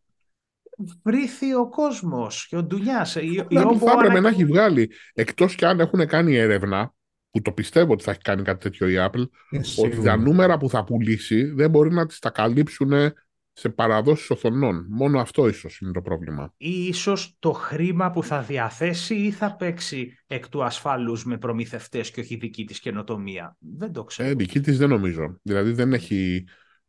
βρήθη 1.03 1.53
ο 1.55 1.69
κόσμος 1.69 2.47
και 2.47 2.55
ο 2.57 2.63
Ντουνιάς. 2.63 3.15
Η, 3.15 3.31
η 3.33 3.39
Απλά 3.39 3.63
που 3.67 3.75
Oppo 3.75 3.79
θα 3.85 3.91
έπρεπε 3.91 4.11
ανα- 4.11 4.21
να 4.21 4.27
έχει 4.29 4.45
βγάλει. 4.45 4.91
Εκτός 5.13 5.55
και 5.55 5.65
αν 5.65 5.79
έχουν 5.79 6.07
κάνει 6.07 6.35
έρευνα, 6.35 6.93
που 7.31 7.41
το 7.41 7.51
πιστεύω 7.51 7.93
ότι 7.93 8.03
θα 8.03 8.11
έχει 8.11 8.19
κάνει 8.21 8.41
κάτι 8.43 8.59
τέτοιο 8.59 8.87
η 8.87 8.95
Apple, 8.97 9.23
Ε, 9.49 9.57
ότι 9.57 9.67
σίγουρα. 9.67 10.01
τα 10.01 10.17
νούμερα 10.17 10.57
που 10.57 10.69
θα 10.69 10.83
πουλήσει 10.83 11.43
δεν 11.43 11.69
μπορεί 11.69 11.93
να 11.93 12.05
τις 12.05 12.19
τα 12.19 12.29
καλύψουν 12.29 12.91
σε 13.57 13.69
παραδόσεις 13.69 14.29
οθονών. 14.29 14.85
Μόνο 14.89 15.19
αυτό 15.19 15.47
ίσως 15.47 15.79
είναι 15.79 15.91
το 15.91 16.01
πρόβλημα. 16.01 16.53
ή 16.57 16.87
ίσως 16.87 17.35
το 17.39 17.51
χρήμα 17.51 18.11
που 18.11 18.23
θα 18.23 18.41
διαθέσει 18.41 19.15
ή 19.15 19.31
θα 19.31 19.55
παίξει 19.55 20.17
εκ 20.27 20.49
του 20.49 20.63
ασφαλούς 20.63 21.25
με 21.25 21.37
προμηθευτές 21.37 22.11
και 22.11 22.19
όχι 22.19 22.35
δική 22.35 22.63
της 22.65 22.79
καινοτομία. 22.79 23.57
Δεν 23.59 23.91
το 23.91 24.03
ξέρω. 24.03 24.29
Ε, 24.29 24.33
δική 24.33 24.59
της 24.59 24.77
δεν 24.77 24.89
νομίζω. 24.89 25.39
Δηλαδή 25.41 25.71
δεν 25.71 25.93
έχει 25.93 26.43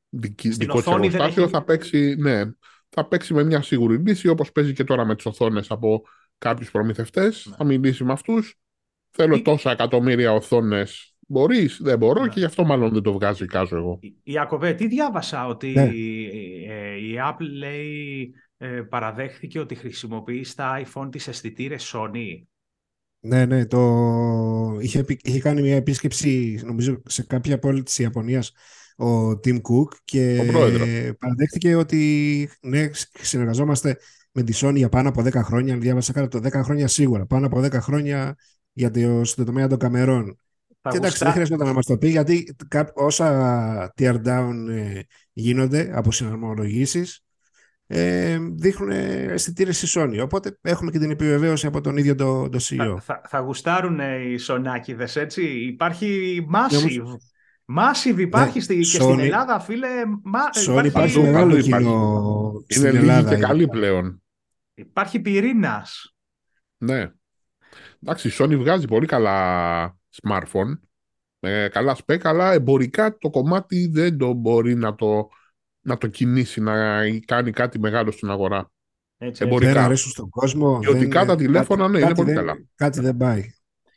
δική, 0.08 0.52
Στην 0.52 0.66
δικό 0.66 0.78
της 0.78 0.86
οθόνη 0.86 1.08
δεν 1.08 1.20
εργοστάσιο, 1.20 1.42
έχει- 1.42 1.52
θα 1.52 1.64
παίξει, 1.64 2.14
ναι, 2.18 2.42
θα 2.88 3.06
παίξει 3.08 3.34
με 3.34 3.44
μια 3.44 3.62
σίγουρη 3.62 3.96
λύση, 3.96 4.28
όπως 4.28 4.52
παίζει 4.52 4.72
και 4.72 4.84
τώρα 4.84 5.04
με 5.04 5.14
τις 5.16 5.26
οθόνες 5.26 5.70
από 5.70 6.02
κάποιους 6.38 6.70
προμηθευτές. 6.70 7.46
Ναι. 7.50 7.56
Θα 7.56 7.64
μιλήσει 7.64 8.04
με 8.04 8.12
αυτούς. 8.12 8.58
Θέλω 9.10 9.36
Ή- 9.36 9.42
τόσα 9.42 9.70
εκατομμύρια 9.70 10.32
οθόνες. 10.32 11.15
Μπορείς, 11.26 11.78
δεν 11.82 11.98
μπορώ 11.98 12.22
Ναι. 12.22 12.28
και 12.28 12.38
γι' 12.38 12.44
αυτό 12.44 12.64
μάλλον 12.64 12.92
δεν 12.92 13.02
το 13.02 13.12
βγάζει 13.12 13.46
κάζω 13.46 13.76
εγώ. 13.76 13.98
Η- 14.02 14.14
Ιακωβέ, 14.22 14.72
τι 14.74 14.86
διάβασα 14.86 15.46
ότι 15.46 15.72
Ναι. 15.72 15.82
ε, 15.82 16.96
η 16.96 17.14
Apple 17.30 17.48
λέει 17.58 18.32
ε, 18.58 18.66
παραδέχθηκε 18.66 19.58
ότι 19.58 19.74
χρησιμοποιεί 19.74 20.44
στα 20.44 20.82
iPhone 20.84 21.08
τις 21.10 21.28
αισθητήρες 21.28 21.94
Sony. 21.94 22.42
Ναι, 23.20 23.44
ναι, 23.46 23.66
το... 23.66 23.80
είχε, 24.80 24.98
επι- 24.98 25.26
είχε 25.28 25.40
κάνει 25.40 25.62
μια 25.62 25.76
επίσκεψη, 25.76 26.60
νομίζω, 26.64 27.02
σε 27.06 27.22
κάποια 27.22 27.58
πόλη 27.58 27.82
της 27.82 27.98
Ιαπωνίας 27.98 28.52
ο 28.96 29.30
Tim 29.30 29.54
Cook 29.56 29.94
και 30.04 30.38
Ο 30.40 30.52
πρόεδρος. 30.52 30.88
παραδέχτηκε 31.18 31.74
ότι 31.74 32.50
ναι, 32.60 32.90
συνεργαζόμαστε 33.20 33.96
με 34.32 34.42
τη 34.42 34.52
Sony 34.56 34.74
για 34.76 34.88
πάνω 34.88 35.08
από 35.08 35.22
10 35.22 35.42
χρόνια. 35.42 35.74
Αν 35.74 35.80
διάβασα 35.80 36.12
κάτι, 36.12 36.28
το 36.28 36.38
10 36.38 36.62
χρόνια 36.62 36.88
σίγουρα. 36.88 37.26
Πάνω 37.26 37.46
από 37.46 37.60
10 37.60 37.72
χρόνια 37.80 38.36
για 38.72 38.90
το, 38.90 39.24
στον 39.24 39.44
τομέα 39.44 39.66
των 39.68 39.78
καμερών. 39.78 40.38
Θα 40.90 40.92
Και 40.92 40.96
εντάξει, 40.96 41.24
γουστά- 41.24 41.24
δεν 41.24 41.32
χρειάζεται 41.32 41.64
να 41.64 41.72
μας 41.72 41.86
το 41.86 41.98
πει 41.98 42.08
γιατί 42.08 42.56
κά- 42.68 42.92
όσα 42.94 43.92
tear 43.96 44.14
down 44.24 44.52
ε, 44.68 45.00
γίνονται 45.32 45.90
από 45.94 46.12
συναρμολογήσεις 46.12 47.20
ε, 47.86 48.38
δείχνουν 48.52 48.90
αισθητήρες 48.90 49.76
στη 49.76 50.00
Sony. 50.00 50.20
Οπότε 50.22 50.58
έχουμε 50.62 50.90
και 50.90 50.98
την 50.98 51.10
επιβεβαίωση 51.10 51.66
από 51.66 51.80
τον 51.80 51.96
ίδιο 51.96 52.14
το, 52.14 52.48
το 52.48 52.58
CEO. 52.62 52.76
θα, 52.76 53.00
θα, 53.00 53.20
θα 53.28 53.38
γουστάρουν 53.38 53.98
οι 54.00 54.38
Σονάκηδες, 54.38 55.16
έτσι; 55.16 55.42
Υπάρχει 55.42 56.40
massive 56.52 57.02
Massive 57.78 58.18
υπάρχει 58.18 58.60
στη, 58.60 58.76
και 58.76 58.84
στην 58.84 59.18
Ελλάδα, 59.18 59.60
φίλε. 59.60 59.88
Μα, 60.22 60.40
Sony 60.66 60.84
υπάρχει 60.84 61.20
μεγάλο 61.20 61.60
κοινό 61.60 62.52
Είναι 62.66 62.90
λίγοι 62.90 63.24
και 63.24 63.36
καλή 63.36 63.68
πλέον. 63.68 64.22
Υπάρχει 64.74 65.20
πυρήνας. 65.20 66.14
Ναι. 66.78 67.10
Εντάξει, 68.02 68.28
η 68.28 68.32
Sony 68.38 68.56
βγάζει 68.56 68.86
πολύ 68.86 69.06
καλά 69.06 69.96
smartphone. 70.22 70.78
Με 71.38 71.68
καλά 71.72 71.96
spec, 72.06 72.18
αλλά 72.22 72.52
εμπορικά 72.52 73.16
το 73.18 73.30
κομμάτι 73.30 73.88
δεν 73.92 74.18
το 74.18 74.32
μπορεί 74.32 74.74
να 74.74 74.94
το, 74.94 75.28
να 75.80 75.98
το 75.98 76.06
κινήσει, 76.06 76.60
να 76.60 77.02
κάνει 77.24 77.50
κάτι 77.50 77.78
μεγάλο 77.78 78.10
στην 78.10 78.30
αγορά. 78.30 78.70
Έτσι, 79.18 79.44
εμπορικά. 79.44 79.72
Δεν 79.72 79.82
αρέσουν 79.82 80.10
στον 80.10 80.28
κόσμο. 80.28 80.78
Ποιοτικά 80.78 81.24
τα 81.24 81.36
τηλέφωνα, 81.36 81.88
ναι, 81.88 81.98
είναι 81.98 82.14
πολύ 82.14 82.32
καλά. 82.32 82.54
Κάτι 82.74 83.00
δεν 83.00 83.16
πάει. 83.16 83.44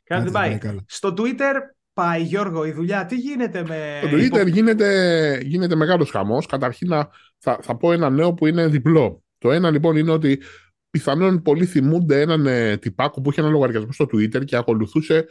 Κάτι 0.03 0.23
δεν 0.23 0.31
πάει. 0.31 0.57
Στο 0.85 1.13
Twitter 1.17 1.53
πάει, 1.93 2.21
Γιώργο, 2.21 2.65
η 2.65 2.71
δουλειά. 2.71 3.05
Τι 3.05 3.15
γίνεται 3.15 3.63
με... 3.67 4.01
Στο 4.03 4.17
Twitter 4.17 4.47
γίνεται, 4.51 5.39
γίνεται 5.43 5.75
μεγάλος 5.75 6.09
χαμός. 6.09 6.45
Καταρχήν 6.45 6.89
θα, 7.38 7.59
θα 7.61 7.77
πω 7.77 7.91
ένα 7.91 8.09
νέο 8.09 8.33
που 8.33 8.47
είναι 8.47 8.67
διπλό. 8.67 9.23
Το 9.38 9.51
ένα 9.51 9.71
λοιπόν 9.71 9.95
είναι 9.95 10.11
ότι 10.11 10.41
πιθανόν 10.89 11.41
πολλοί 11.41 11.65
θυμούνται 11.65 12.21
έναν 12.21 12.45
ε, 12.45 12.77
τυπάκο 12.77 13.21
που 13.21 13.29
είχε 13.31 13.41
ένα 13.41 13.49
λογαριασμό 13.49 13.91
στο 13.91 14.05
Twitter 14.05 14.45
και 14.45 14.55
ακολουθούσε 14.55 15.25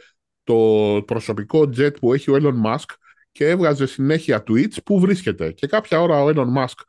το 0.49 1.03
προσωπικό 1.05 1.59
jet 1.59 1.99
που 1.99 2.13
έχει 2.13 2.31
ο 2.31 2.35
Elon 2.41 2.65
Musk 2.65 2.95
και 3.31 3.47
έβγαζε 3.47 3.85
συνέχεια 3.85 4.43
tweets 4.47 4.83
που 4.85 4.99
βρίσκεται. 4.99 5.51
Και 5.51 5.67
κάποια 5.67 6.01
ώρα 6.01 6.23
ο 6.23 6.27
Elon 6.27 6.57
Musk 6.57 6.81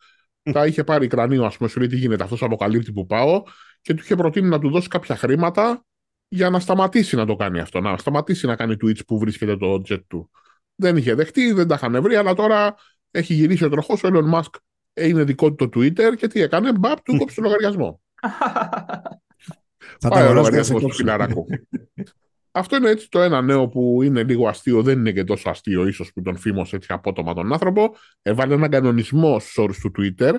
τα 0.52 0.66
είχε 0.66 0.84
πάρει 0.84 1.06
κρανίο, 1.06 1.44
ας 1.44 1.56
πούμε, 1.56 1.68
σου 1.68 1.78
λέει 1.78 1.88
τι 1.88 1.96
γίνεται, 1.96 2.22
αυτός 2.22 2.42
αποκαλύπτει 2.42 2.92
που 2.92 3.06
πάω 3.06 3.42
και 3.80 3.94
του 3.94 4.02
είχε 4.02 4.14
προτείνει 4.14 4.48
να 4.48 4.58
του 4.58 4.70
δώσει 4.70 4.88
κάποια 4.88 5.16
χρήματα 5.16 5.84
για 6.28 6.50
να 6.50 6.60
σταματήσει 6.60 7.16
να 7.16 7.26
το 7.26 7.36
κάνει 7.36 7.60
αυτό, 7.60 7.80
να 7.80 7.96
σταματήσει 7.96 8.46
να 8.46 8.56
κάνει 8.56 8.76
tweets 8.84 9.06
που 9.06 9.18
βρίσκεται 9.18 9.56
το 9.56 9.82
jet 9.88 10.00
του. 10.06 10.30
Δεν 10.74 10.96
είχε 10.96 11.14
δεχτεί, 11.14 11.52
δεν 11.52 11.68
τα 11.68 11.74
είχαν 11.74 12.02
βρει, 12.02 12.14
αλλά 12.14 12.34
τώρα 12.34 12.74
έχει 13.10 13.34
γυρίσει 13.34 13.64
ο 13.64 13.68
τροχός. 13.68 14.04
Ο 14.04 14.08
Elon 14.12 14.34
Musk 14.34 14.54
είναι 14.94 15.24
δικό 15.24 15.52
του 15.52 15.68
το 15.68 15.80
Twitter 15.80 16.16
και 16.16 16.26
τι 16.26 16.40
έκανε, 16.40 16.72
μπαπ, 16.72 17.02
του 17.02 17.16
κόψει 17.16 17.36
το 17.36 17.42
λογαριασμό. 17.42 18.00
Θα 20.00 20.08
Πάει 20.08 20.28
ο 20.28 20.32
λογαριασμός 20.32 20.82
του 20.82 20.92
φιλαράκου. 20.92 21.46
Αυτό 22.52 22.76
είναι 22.76 22.90
έτσι 22.90 23.08
το 23.08 23.20
ένα 23.20 23.42
νέο 23.42 23.68
που 23.68 24.02
είναι 24.02 24.22
λίγο 24.22 24.48
αστείο, 24.48 24.82
δεν 24.82 24.98
είναι 24.98 25.12
και 25.12 25.24
τόσο 25.24 25.50
αστείο 25.50 25.86
ίσως 25.86 26.12
που 26.12 26.22
τον 26.22 26.36
φήμωσε 26.36 26.76
έτσι 26.76 26.92
απότομα 26.92 27.34
τον 27.34 27.52
άνθρωπο. 27.52 27.94
Έβαλε 28.22 28.54
έναν 28.54 28.70
κανονισμό 28.70 29.38
στους 29.38 29.58
όρους 29.58 29.78
του 29.78 29.92
Twitter 29.98 30.34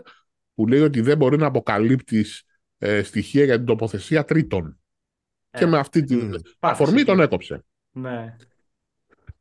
που 0.53 0.68
λέει 0.68 0.80
ότι 0.80 1.01
δεν 1.01 1.18
μπορεί 1.18 1.38
να 1.38 1.46
αποκαλύπτεις 1.46 2.44
ε, 2.77 3.03
στοιχεία 3.03 3.44
για 3.44 3.56
την 3.56 3.65
τοποθεσία 3.65 4.25
τρίτων. 4.25 4.80
Ε, 5.51 5.58
και 5.58 5.65
με 5.65 5.77
αυτή 5.77 6.03
την 6.03 6.41
αφορμή 6.60 7.03
τον 7.03 7.20
έκοψε. 7.20 7.63
Ναι. 7.91 8.36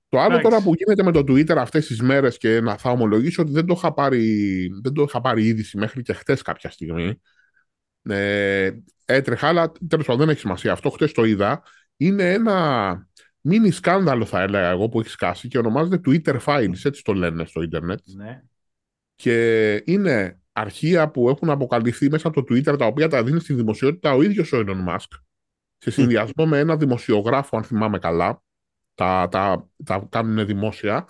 Το 0.08 0.20
άλλο 0.20 0.40
τώρα 0.40 0.62
που 0.62 0.72
γίνεται 0.74 1.02
με 1.02 1.12
το 1.12 1.20
Twitter 1.20 1.56
αυτές 1.56 1.86
τις 1.86 2.00
μέρες 2.00 2.38
και 2.38 2.60
να 2.60 2.76
θα 2.76 2.90
ομολογήσω 2.90 3.42
ότι 3.42 3.52
δεν 3.52 3.66
το 3.66 3.74
είχα 3.76 3.92
πάρει, 3.92 4.68
δεν 4.82 4.92
το 4.92 5.02
είχα 5.02 5.20
πάρει 5.20 5.46
είδηση 5.46 5.78
μέχρι 5.78 6.02
και 6.02 6.12
χτες 6.12 6.42
κάποια 6.42 6.70
στιγμή. 6.70 7.20
Ε, 8.02 8.70
έτρεχα, 9.04 9.48
αλλά 9.48 9.72
τέλος 9.88 10.06
πάντων 10.06 10.20
δεν 10.20 10.28
έχει 10.28 10.40
σημασία. 10.40 10.72
Αυτό 10.72 10.90
χτες 10.90 11.12
το 11.12 11.24
είδα 11.24 11.62
είναι 12.00 12.32
ένα 12.32 13.08
μίνι 13.40 13.70
σκάνδαλο 13.70 14.24
θα 14.24 14.42
έλεγα 14.42 14.68
εγώ 14.68 14.88
που 14.88 15.00
έχει 15.00 15.08
σκάσει 15.08 15.48
και 15.48 15.58
ονομάζεται 15.58 16.00
Twitter 16.06 16.38
Files, 16.44 16.84
έτσι 16.84 17.02
το 17.04 17.12
λένε 17.12 17.44
στο 17.44 17.62
ίντερνετ. 17.62 18.00
Ναι. 18.16 18.42
Και 19.14 19.74
είναι 19.86 20.40
αρχεία 20.52 21.10
που 21.10 21.28
έχουν 21.28 21.50
αποκαλυφθεί 21.50 22.10
μέσα 22.10 22.28
από 22.28 22.44
το 22.44 22.54
Twitter 22.54 22.78
τα 22.78 22.86
οποία 22.86 23.08
τα 23.08 23.24
δίνει 23.24 23.40
στη 23.40 23.54
δημοσιότητα 23.54 24.14
ο 24.14 24.22
ίδιος 24.22 24.52
ο 24.52 24.64
Elon 24.66 24.88
Musk. 24.88 25.18
Σε 25.78 25.90
συνδυασμό 25.90 26.46
με 26.46 26.58
ένα 26.58 26.76
δημοσιογράφο 26.76 27.56
αν 27.56 27.64
θυμάμαι 27.64 27.98
καλά. 27.98 28.42
Τα, 28.94 29.28
τα, 29.30 29.68
τα 29.84 30.06
κάνουν 30.10 30.46
δημόσια. 30.46 31.06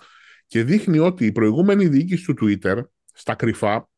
Και 0.47 0.63
δείχνει 0.63 0.99
ότι 0.99 1.25
η 1.25 1.31
προηγούμενη 1.31 1.87
διοίκηση 1.87 2.25
του 2.25 2.35
Twitter 2.41 2.81
στα 3.13 3.35
κρυφά 3.35 3.89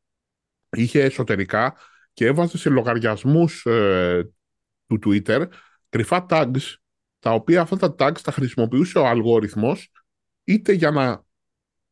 είχε 0.70 1.04
εσωτερικά 1.04 1.76
και 2.14 2.26
έβαζε 2.26 2.58
σε 2.58 2.70
λογαριασμούς 2.70 3.66
ε, 3.66 4.32
του 4.88 5.00
Twitter 5.06 5.48
κρυφά 5.90 6.26
tags 6.30 6.76
τα 7.24 7.34
οποία 7.34 7.62
αυτά 7.62 7.78
τα 7.78 7.96
tags 7.98 8.20
τα 8.22 8.32
χρησιμοποιούσε 8.32 8.98
ο 8.98 9.08
αλγόριθμος 9.08 9.92
είτε 10.44 10.74
για 10.74 10.92
να 10.92 11.24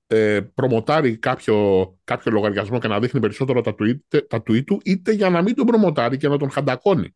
ε, 0.07 0.41
προμοτάρει 0.53 1.17
κάποιο, 1.17 1.97
κάποιο 2.03 2.31
λογαριασμό 2.31 2.79
και 2.79 2.87
να 2.87 2.99
δείχνει 2.99 3.19
περισσότερο 3.19 3.61
τα 3.61 3.75
tweet, 3.79 4.27
τα 4.27 4.37
tweet 4.37 4.63
του, 4.63 4.81
είτε 4.83 5.11
για 5.11 5.29
να 5.29 5.41
μην 5.41 5.55
τον 5.55 5.65
προμοτάρει 5.65 6.17
και 6.17 6.27
να 6.27 6.37
τον 6.37 6.51
χαντακώνει. 6.51 7.15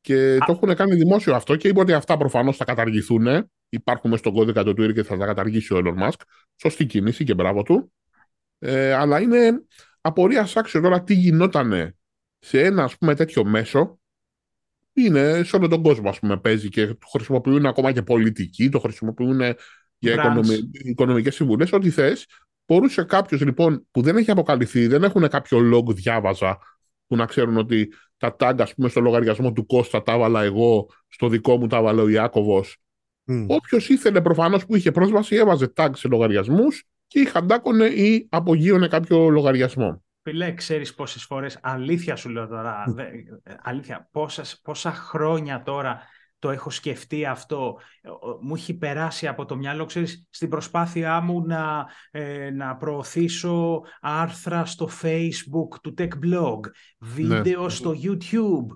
Και 0.00 0.38
το 0.46 0.52
έχουν 0.52 0.74
κάνει 0.74 0.94
δημόσιο 0.94 1.34
αυτό 1.34 1.56
και 1.56 1.68
είπε 1.68 1.80
ότι 1.80 1.92
αυτά 1.92 2.16
προφανώς 2.16 2.56
θα 2.56 2.64
καταργηθούν. 2.64 3.50
Υπάρχουν 3.68 4.16
στον 4.16 4.32
κώδικα 4.32 4.64
του 4.64 4.70
Twitter 4.70 4.94
και 4.94 5.02
θα 5.02 5.16
τα 5.16 5.26
καταργήσει 5.26 5.74
ο 5.74 5.80
Elon 5.84 6.02
Musk. 6.02 6.20
Σωστή 6.56 6.86
κίνηση 6.86 7.24
και 7.24 7.34
μπράβο 7.34 7.62
του. 7.62 7.92
Ε, 8.58 8.92
αλλά 8.92 9.20
είναι 9.20 9.64
απορία 10.00 10.48
άξιο 10.54 10.80
τώρα 10.80 11.02
τι 11.02 11.14
γινόταν 11.14 11.96
σε 12.38 12.62
ένα 12.62 12.84
ας 12.84 12.96
πούμε, 12.96 13.14
τέτοιο 13.14 13.44
μέσο 13.44 13.99
είναι 15.04 15.42
σε 15.42 15.56
όλο 15.56 15.68
τον 15.68 15.82
κόσμο, 15.82 16.08
ας 16.08 16.18
πούμε, 16.18 16.36
παίζει 16.36 16.68
και 16.68 16.86
το 16.86 17.06
χρησιμοποιούν 17.12 17.66
ακόμα 17.66 17.92
και 17.92 18.02
πολιτικοί, 18.02 18.68
το 18.68 18.78
χρησιμοποιούν 18.78 19.40
για 19.98 20.12
οικονομι... 20.12 20.70
οικονομικές 20.72 21.34
συμβουλές, 21.34 21.72
ό,τι 21.72 21.90
θες. 21.90 22.26
Μπορούσε 22.66 23.02
κάποιος 23.02 23.40
λοιπόν 23.40 23.86
που 23.90 24.02
δεν 24.02 24.16
έχει 24.16 24.30
αποκαλυφθεί, 24.30 24.86
δεν 24.86 25.02
έχουν 25.02 25.28
κάποιο 25.28 25.58
log 25.74 25.94
διάβαζα 25.94 26.58
που 27.06 27.16
να 27.16 27.26
ξέρουν 27.26 27.56
ότι 27.56 27.92
τα 28.16 28.36
tag 28.38 28.54
ας 28.58 28.74
πούμε 28.74 28.88
στο 28.88 29.00
λογαριασμό 29.00 29.52
του 29.52 29.66
Κώστα 29.66 30.02
τα 30.02 30.12
έβαλα 30.12 30.42
εγώ, 30.42 30.88
στο 31.08 31.28
δικό 31.28 31.58
μου 31.58 31.66
τα 31.66 31.76
έβαλε 31.76 32.00
ο 32.00 32.08
Ιάκωβος. 32.08 32.76
Mm. 33.30 33.46
Όποιος 33.46 33.88
ήθελε 33.88 34.20
προφανώς 34.20 34.66
που 34.66 34.76
είχε 34.76 34.90
πρόσβαση 34.90 35.36
έβαζε 35.36 35.72
tag 35.76 35.90
σε 35.94 36.08
λογαριασμούς 36.08 36.84
και 37.06 37.20
ή 37.20 37.24
χαντάκωνε 37.24 37.86
ή 37.86 38.26
απογείωνε 38.30 38.88
κάποιο 38.88 39.28
λογαριασμό. 39.28 40.02
Φίλε, 40.22 40.52
ξέρεις 40.52 40.94
πόσες 40.94 41.24
φορές, 41.24 41.58
αλήθεια 41.62 42.16
σου 42.16 42.28
λέω 42.28 42.46
τώρα, 42.46 42.84
δε, 42.86 43.04
αλήθεια, 43.62 44.08
πόσες, 44.12 44.60
πόσα 44.62 44.92
χρόνια 44.92 45.62
τώρα 45.62 46.00
το 46.40 46.50
έχω 46.50 46.70
σκεφτεί 46.70 47.24
αυτό, 47.26 47.78
μου 48.40 48.54
έχει 48.54 48.74
περάσει 48.74 49.26
από 49.26 49.44
το 49.44 49.56
μυαλό, 49.56 49.84
ξέρεις, 49.84 50.26
στην 50.30 50.48
προσπάθειά 50.48 51.20
μου 51.20 51.46
να, 51.46 51.86
ε, 52.10 52.50
να 52.50 52.76
προωθήσω 52.76 53.80
άρθρα 54.00 54.64
στο 54.64 54.88
Facebook 55.02 55.80
του 55.82 55.94
Tech 55.98 56.08
Blog, 56.08 56.60
βίντεο 56.98 57.62
ναι. 57.62 57.68
στο 57.68 57.94
YouTube, 58.02 58.66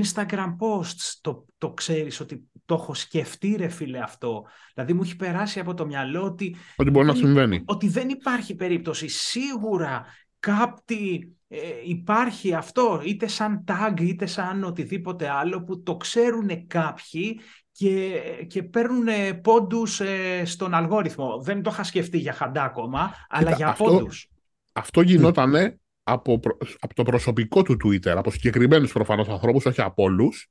Instagram 0.00 0.56
posts, 0.58 1.18
το, 1.20 1.46
το 1.58 1.72
ξέρεις 1.72 2.20
ότι 2.20 2.48
το 2.64 2.74
έχω 2.74 2.94
σκεφτεί 2.94 3.54
ρε 3.58 3.68
φίλε 3.68 3.98
αυτό. 3.98 4.46
Δηλαδή 4.74 4.92
μου 4.92 5.02
έχει 5.02 5.16
περάσει 5.16 5.60
από 5.60 5.74
το 5.74 5.86
μυαλό 5.86 6.22
ότι... 6.24 6.56
Ότι 6.76 6.90
μπορεί 6.90 7.06
να 7.06 7.14
συμβαίνει. 7.14 7.62
Ότι 7.66 7.88
δεν 7.88 8.08
υπάρχει 8.08 8.54
περίπτωση. 8.54 9.08
Σίγουρα 9.08 10.04
κάτι 10.38 11.32
ε, 11.48 11.58
υπάρχει 11.84 12.54
αυτό, 12.54 13.00
είτε 13.04 13.26
σαν 13.26 13.64
tag 13.68 14.00
είτε 14.00 14.26
σαν 14.26 14.64
οτιδήποτε 14.64 15.28
άλλο 15.30 15.62
που 15.62 15.82
το 15.82 15.96
ξέρουν 15.96 16.66
κάποιοι 16.66 17.40
και, 17.72 18.20
και 18.46 18.62
παίρνουν 18.62 19.06
πόντους 19.42 20.00
ε, 20.00 20.42
στον 20.44 20.74
αλγόριθμο. 20.74 21.40
Δεν 21.42 21.62
το 21.62 21.70
είχα 21.72 21.84
σκεφτεί 21.84 22.18
για 22.18 22.32
χαντάκομα, 22.32 23.14
αλλά 23.28 23.50
για 23.50 23.68
αυτό, 23.68 23.84
πόντους. 23.84 24.28
Αυτό 24.72 25.00
γινόταν 25.00 25.78
από, 26.02 26.40
από 26.80 26.94
το 26.94 27.02
προσωπικό 27.02 27.62
του 27.62 27.76
Twitter, 27.84 28.08
από 28.16 28.30
συγκεκριμένους 28.30 28.92
προφανώς 28.92 29.28
ανθρώπους, 29.28 29.66
όχι 29.66 29.80
από 29.80 30.02
όλους, 30.02 30.48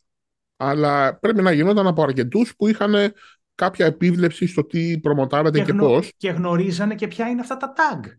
αλλά 0.57 1.15
πρέπει 1.19 1.41
να 1.41 1.51
γινόταν 1.51 1.87
από 1.87 2.03
αρκετούς 2.03 2.55
που 2.55 2.67
είχαν 2.67 3.13
κάποια 3.55 3.85
επίβλεψη 3.85 4.47
στο 4.47 4.65
τι 4.65 4.99
προμοτάρεται 4.99 5.59
και, 5.59 5.65
και 5.65 5.73
πώς. 5.73 6.13
Και 6.17 6.29
γνωρίζανε 6.29 6.95
και 6.95 7.07
ποια 7.07 7.27
είναι 7.29 7.41
αυτά 7.41 7.57
τα 7.57 7.73
tag. 7.75 8.17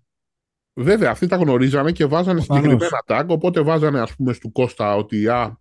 Βέβαια, 0.80 1.10
αυτοί 1.10 1.26
τα 1.26 1.36
γνωρίζανε 1.36 1.92
και 1.92 2.06
βάζανε 2.06 2.40
συγκεκριμένα 2.40 3.02
tag, 3.06 3.24
οπότε 3.26 3.60
βάζανε 3.60 4.00
ας 4.00 4.14
πούμε 4.16 4.32
στο 4.32 4.48
Κώστα 4.48 4.94
ότι 4.94 5.28
α, 5.28 5.58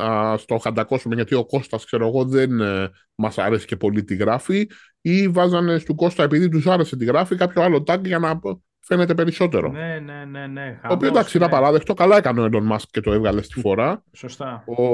α 0.00 0.36
στο 0.38 0.58
χαντακώσουμε 0.58 1.14
γιατί 1.14 1.34
ο 1.34 1.44
Κώστας 1.44 1.84
ξέρω 1.84 2.06
εγώ 2.06 2.24
δεν 2.24 2.60
ε, 2.60 2.90
μας 3.14 3.38
αρέσει 3.38 3.66
και 3.66 3.76
πολύ 3.76 4.04
τη 4.04 4.14
γράφει 4.14 4.70
ή 5.00 5.28
βάζανε 5.28 5.78
στο 5.78 5.94
Κώστα 5.94 6.22
επειδή 6.22 6.48
τους 6.48 6.66
άρεσε 6.66 6.96
τη 6.96 7.04
γράφει 7.04 7.36
κάποιο 7.36 7.62
άλλο 7.62 7.84
tag 7.86 8.00
για 8.04 8.18
να 8.18 8.40
φαίνεται 8.80 9.14
περισσότερο. 9.14 9.70
Ναι, 9.70 9.98
ναι, 10.04 10.24
ναι. 10.24 10.46
ναι. 10.46 10.80
Το 10.88 10.92
οποίο 10.92 11.08
εντάξει 11.08 11.36
είναι 11.36 11.46
απαράδεκτο, 11.46 11.94
καλά 11.94 12.16
έκανε 12.16 12.40
ο 12.40 12.48
Elon 12.52 12.72
Musk 12.72 12.84
και 12.90 13.00
το 13.00 13.12
έβγαλε 13.12 13.42
στη 13.42 13.60
φορά. 13.60 14.04
Σωστά. 14.12 14.64
Ο, 14.66 14.84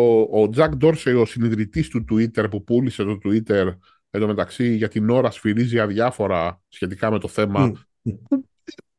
ο 0.40 0.48
Jack 0.57 0.70
Dorsey, 0.81 1.20
ο 1.20 1.24
συνειδητής 1.24 1.88
του 1.88 2.05
Twitter 2.12 2.50
που 2.50 2.64
πούλησε 2.64 3.05
το 3.05 3.18
Twitter 3.24 3.74
εδώ 4.11 4.26
μεταξύ 4.26 4.74
για 4.74 4.88
την 4.88 5.11
ώρα 5.11 5.31
σφυρίζει 5.31 5.81
αδιάφορα 5.81 6.61
σχετικά 6.68 7.11
με 7.11 7.18
το 7.18 7.29
θέμα 7.29 7.72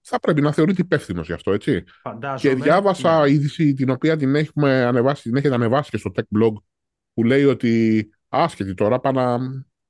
θα 0.10 0.20
πρέπει 0.20 0.42
να 0.42 0.52
θεωρείται 0.52 0.82
υπεύθυνος 0.82 1.28
γι' 1.28 1.34
αυτό, 1.34 1.52
έτσι. 1.52 1.84
Φαντάζομαι. 2.02 2.56
Και 2.56 2.64
διάβασα 2.64 3.22
ναι. 3.22 3.32
είδηση 3.32 3.74
την 3.74 3.90
οποία 3.90 4.18
την, 4.18 4.36
έχουμε 4.36 4.84
ανεβάσει, 4.84 5.22
την 5.22 5.36
έχετε 5.36 5.54
ανεβάσει 5.54 5.90
και 5.90 5.98
στο 5.98 6.12
tech 6.16 6.40
blog 6.40 6.54
που 7.14 7.24
λέει 7.24 7.44
ότι 7.44 8.10
άσχετη 8.30 8.74
τώρα, 8.74 9.00
πάει 9.00 9.14
να 9.14 9.38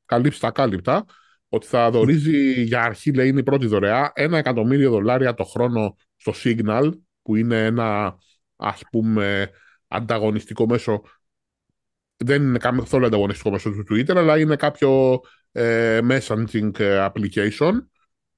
καλύψει 0.06 0.40
τα 0.40 0.52
κάλυπτα, 0.52 1.06
ότι 1.50 1.68
θα 1.68 1.92
δορίζει 1.92 2.62
για 2.62 2.84
αρχή, 2.84 3.14
λέει, 3.14 3.28
είναι 3.28 3.40
η 3.40 3.44
πρώτη 3.44 3.66
δωρεά, 3.66 4.12
ένα 4.16 4.38
εκατομμύριο 4.38 4.90
δολάρια 4.90 5.34
το 5.34 5.44
χρόνο 5.44 5.96
στο 6.16 6.34
Signal, 6.44 6.92
που 7.22 7.36
είναι 7.36 7.66
ένα, 7.66 8.18
ας 8.56 8.82
πούμε, 8.92 9.50
ανταγωνιστικό 9.88 10.68
μέσο 10.68 11.02
δεν 12.18 12.44
είναι 12.44 12.58
καθόλου 12.58 13.06
ανταγωνιστικό 13.06 13.52
μέσω 13.52 13.70
του 13.70 13.86
Twitter, 13.90 14.16
αλλά 14.16 14.40
είναι 14.40 14.56
κάποιο 14.56 15.20
ε, 15.52 16.00
messaging 16.10 16.80
ε, 16.80 17.08
application 17.12 17.72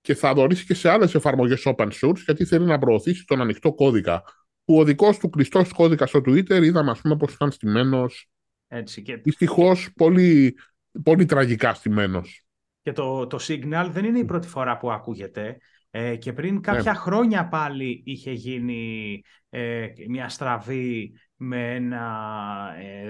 και 0.01 0.15
θα 0.15 0.33
δωρήσει 0.33 0.65
και 0.65 0.73
σε 0.73 0.89
άλλες 0.89 1.15
εφαρμογές 1.15 1.63
open 1.65 1.89
source 2.01 2.17
γιατί 2.25 2.45
θέλει 2.45 2.65
να 2.65 2.77
προωθήσει 2.77 3.25
τον 3.25 3.41
ανοιχτό 3.41 3.73
κώδικα. 3.73 4.23
Που 4.65 4.77
ο 4.77 4.83
δικός 4.83 5.17
του 5.17 5.29
κλειστός 5.29 5.73
κώδικας 5.73 6.09
στο 6.09 6.19
Twitter 6.19 6.63
είδαμε 6.63 6.91
ας 6.91 7.01
πούμε 7.01 7.17
πως 7.17 7.33
ήταν 7.33 7.51
στημένος 7.51 8.29
Έτσι, 8.67 9.01
και... 9.01 9.15
δυστυχώς 9.15 9.89
πολύ, 9.95 10.57
πολύ 11.03 11.25
τραγικά 11.25 11.73
στημένος. 11.73 12.43
Και 12.81 12.91
το, 12.91 13.27
το 13.27 13.37
Signal 13.41 13.87
δεν 13.91 14.05
είναι 14.05 14.19
η 14.19 14.25
πρώτη 14.25 14.47
φορά 14.47 14.77
που 14.77 14.91
ακούγεται. 14.91 15.57
Ε, 15.91 16.15
και 16.15 16.33
πριν 16.33 16.61
κάποια 16.61 16.93
χρόνια 16.93 17.47
πάλι 17.47 18.01
είχε 18.05 18.31
γίνει 18.31 19.21
ε, 19.49 19.87
μια 20.07 20.29
στραβή 20.29 21.13
με 21.41 21.75
ένα 21.75 22.01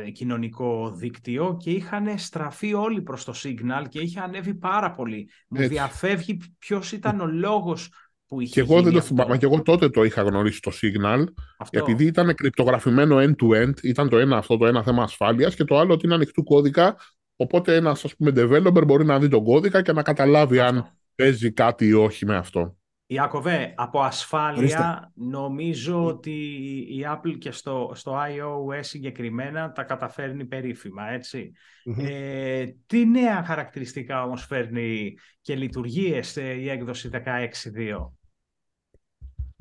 ε, 0.05 0.09
κοινωνικό 0.09 0.91
δίκτυο 0.95 1.57
και 1.59 1.69
είχαν 1.69 2.17
στραφεί 2.17 2.73
όλοι 2.73 3.01
προς 3.01 3.23
το 3.23 3.33
Signal 3.43 3.83
και 3.89 3.99
είχε 3.99 4.19
ανέβει 4.19 4.53
πάρα 4.53 4.91
πολύ. 4.91 5.29
Μου 5.47 5.67
διαφεύγει 5.67 6.39
ποιος 6.59 6.91
ήταν 6.91 7.19
ο 7.19 7.25
λόγος 7.25 7.89
που 8.27 8.41
είχε 8.41 8.53
και 8.53 8.59
εγώ 8.59 8.81
δεν 8.81 8.93
το 8.93 9.01
θυμάμαι, 9.01 9.37
και 9.37 9.45
εγώ 9.45 9.61
τότε 9.61 9.89
το 9.89 10.03
είχα 10.03 10.21
γνωρίσει 10.21 10.61
το 10.61 10.71
Signal, 10.81 11.23
αυτό. 11.57 11.79
επειδή 11.79 12.05
ήταν 12.05 12.35
κρυπτογραφημένο 12.35 13.17
end-to-end, 13.19 13.83
ήταν 13.83 14.09
το 14.09 14.17
ένα 14.17 14.37
αυτό 14.37 14.57
το 14.57 14.65
ένα 14.65 14.83
θέμα 14.83 15.03
ασφάλειας 15.03 15.55
και 15.55 15.63
το 15.63 15.77
άλλο 15.77 15.93
ότι 15.93 16.05
είναι 16.05 16.15
ανοιχτού 16.15 16.43
κώδικα, 16.43 16.97
οπότε 17.35 17.75
ένας 17.75 18.05
ας 18.05 18.15
πούμε 18.15 18.31
developer 18.35 18.85
μπορεί 18.85 19.05
να 19.05 19.19
δει 19.19 19.27
τον 19.27 19.43
κώδικα 19.43 19.81
και 19.81 19.91
να 19.91 20.01
καταλάβει 20.01 20.59
αν 20.59 20.97
παίζει 21.15 21.51
κάτι 21.51 21.85
ή 21.85 21.93
όχι 21.93 22.25
με 22.25 22.35
αυτό. 22.35 22.77
Ιάκωβε, 23.11 23.73
από 23.75 24.01
ασφάλεια 24.01 25.11
νομίζω 25.15 26.05
ότι 26.05 26.31
η 26.89 27.05
Apple 27.07 27.37
και 27.37 27.51
στο, 27.51 27.91
στο 27.95 28.17
iOS 28.17 28.79
συγκεκριμένα 28.79 29.71
τα 29.71 29.83
καταφέρνει 29.83 30.45
περίφημα, 30.45 31.03
Ε, 31.97 32.65
τι 32.85 33.05
νέα 33.05 33.43
χαρακτηριστικά 33.43 34.23
όμως 34.23 34.45
φέρνει 34.45 35.13
και 35.41 35.55
λειτουργίες 35.55 36.37
ε, 36.37 36.53
η 36.53 36.69
έκδοση 36.69 37.09
16.2. 37.13 37.19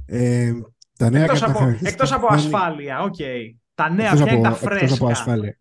Ε, 0.06 0.52
τα 0.98 1.11
νέα 1.11 1.22
εκτός, 1.22 1.42
από, 1.42 1.78
εκτός 1.82 2.12
από 2.12 2.26
ασφάλεια, 2.30 3.00
OK. 3.02 3.14
Okay. 3.18 3.54
Τα 3.74 3.90
νέα 3.90 4.12
ποια 4.12 4.32
είναι 4.32 4.42
τα 4.42 4.52
φρέσκα. 4.52 4.84
Εκτός 4.84 5.00
από 5.00 5.06
ασφάλεια. 5.06 5.58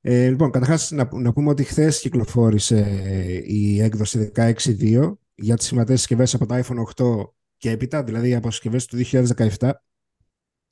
Ε, 0.00 0.28
λοιπόν, 0.28 0.50
καταρχάς 0.50 0.90
να, 0.90 1.08
να 1.12 1.32
πούμε 1.32 1.50
ότι 1.50 1.64
χθες 1.64 2.00
κυκλοφόρησε 2.00 2.78
η 3.46 3.80
έκδοση 3.80 4.32
16.2 4.36 5.12
για 5.34 5.56
τις 5.56 5.66
σημαντικές 5.66 5.98
συσκευές 5.98 6.34
από 6.34 6.46
το 6.46 6.54
iPhone 6.54 7.04
8 7.04 7.32
και 7.56 7.70
έπειτα, 7.70 8.04
δηλαδή 8.04 8.34
από 8.34 8.50
συσκευέ 8.50 8.80
του 8.88 8.96
2017. 8.96 9.70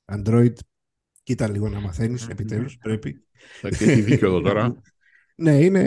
Android, 0.05 0.53
κοίτα 1.23 1.49
λίγο 1.49 1.69
να 1.69 1.79
μαθαίνεις, 1.79 2.27
επιτέλους, 2.27 2.77
πρέπει. 2.77 3.25
Έχει 3.61 4.01
δίκιο 4.01 4.27
εδώ 4.27 4.41
τώρα. 4.41 4.75
ναι, 5.35 5.59
είναι, 5.59 5.79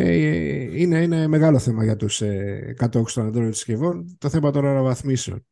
είναι, 0.73 1.03
είναι 1.03 1.27
μεγάλο 1.27 1.59
θέμα 1.59 1.85
για 1.85 1.97
τους 1.97 2.21
ε, 2.21 2.75
κατόχους 2.77 3.13
των 3.13 3.33
Android 3.33 3.55
συσκευών. 3.55 4.17
Το 4.19 4.29
θέμα 4.29 4.51
τώρα 4.51 4.71
αναβαθμίσεων. 4.71 5.47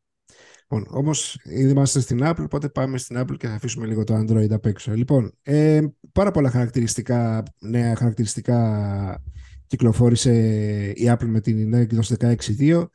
Λοιπόν, 0.69 0.87
Όμως, 0.89 1.39
ήδη 1.43 1.71
είμαστε 1.71 1.99
στην 1.99 2.19
Apple, 2.23 2.43
οπότε 2.43 2.69
πάμε 2.69 2.97
στην 2.97 3.19
Apple 3.19 3.37
και 3.37 3.47
θα 3.47 3.53
αφήσουμε 3.53 3.85
λίγο 3.85 4.03
το 4.03 4.15
Android 4.17 4.51
απ' 4.51 4.65
έξω. 4.65 4.93
Λοιπόν, 4.93 5.37
ε, 5.41 5.81
πάρα 6.11 6.31
πολλά 6.31 6.49
χαρακτηριστικά, 6.49 7.43
νέα 7.59 7.95
χαρακτηριστικά 7.95 9.23
κυκλοφόρησε 9.67 10.33
η 10.95 11.11
Apple 11.11 11.25
με 11.25 11.41
την 11.41 11.69
νέα 11.69 11.81
εκδόση 11.81 12.15
16.2. 12.19 12.85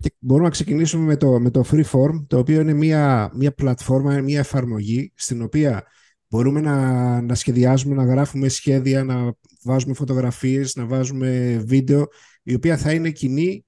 Και 0.00 0.12
μπορούμε 0.18 0.46
να 0.46 0.52
ξεκινήσουμε 0.52 1.04
με 1.04 1.16
το, 1.16 1.40
με 1.40 1.50
το 1.50 1.64
Freeform, 1.70 2.24
το 2.26 2.38
οποίο 2.38 2.60
είναι 2.60 2.72
μια, 2.72 3.30
μια 3.34 3.52
πλατφόρμα, 3.52 4.20
μια 4.20 4.38
εφαρμογή 4.38 5.12
στην 5.14 5.42
οποία 5.42 5.86
μπορούμε 6.28 6.60
να, 6.60 7.20
να 7.20 7.34
σχεδιάζουμε, 7.34 7.94
να 7.94 8.04
γράφουμε 8.04 8.48
σχέδια, 8.48 9.04
να 9.04 9.32
βάζουμε 9.62 9.94
φωτογραφίες, 9.94 10.74
να 10.76 10.86
βάζουμε 10.86 11.62
βίντεο, 11.66 12.06
η 12.42 12.54
οποία 12.54 12.76
θα 12.76 12.92
είναι 12.92 13.10
κοινή 13.10 13.64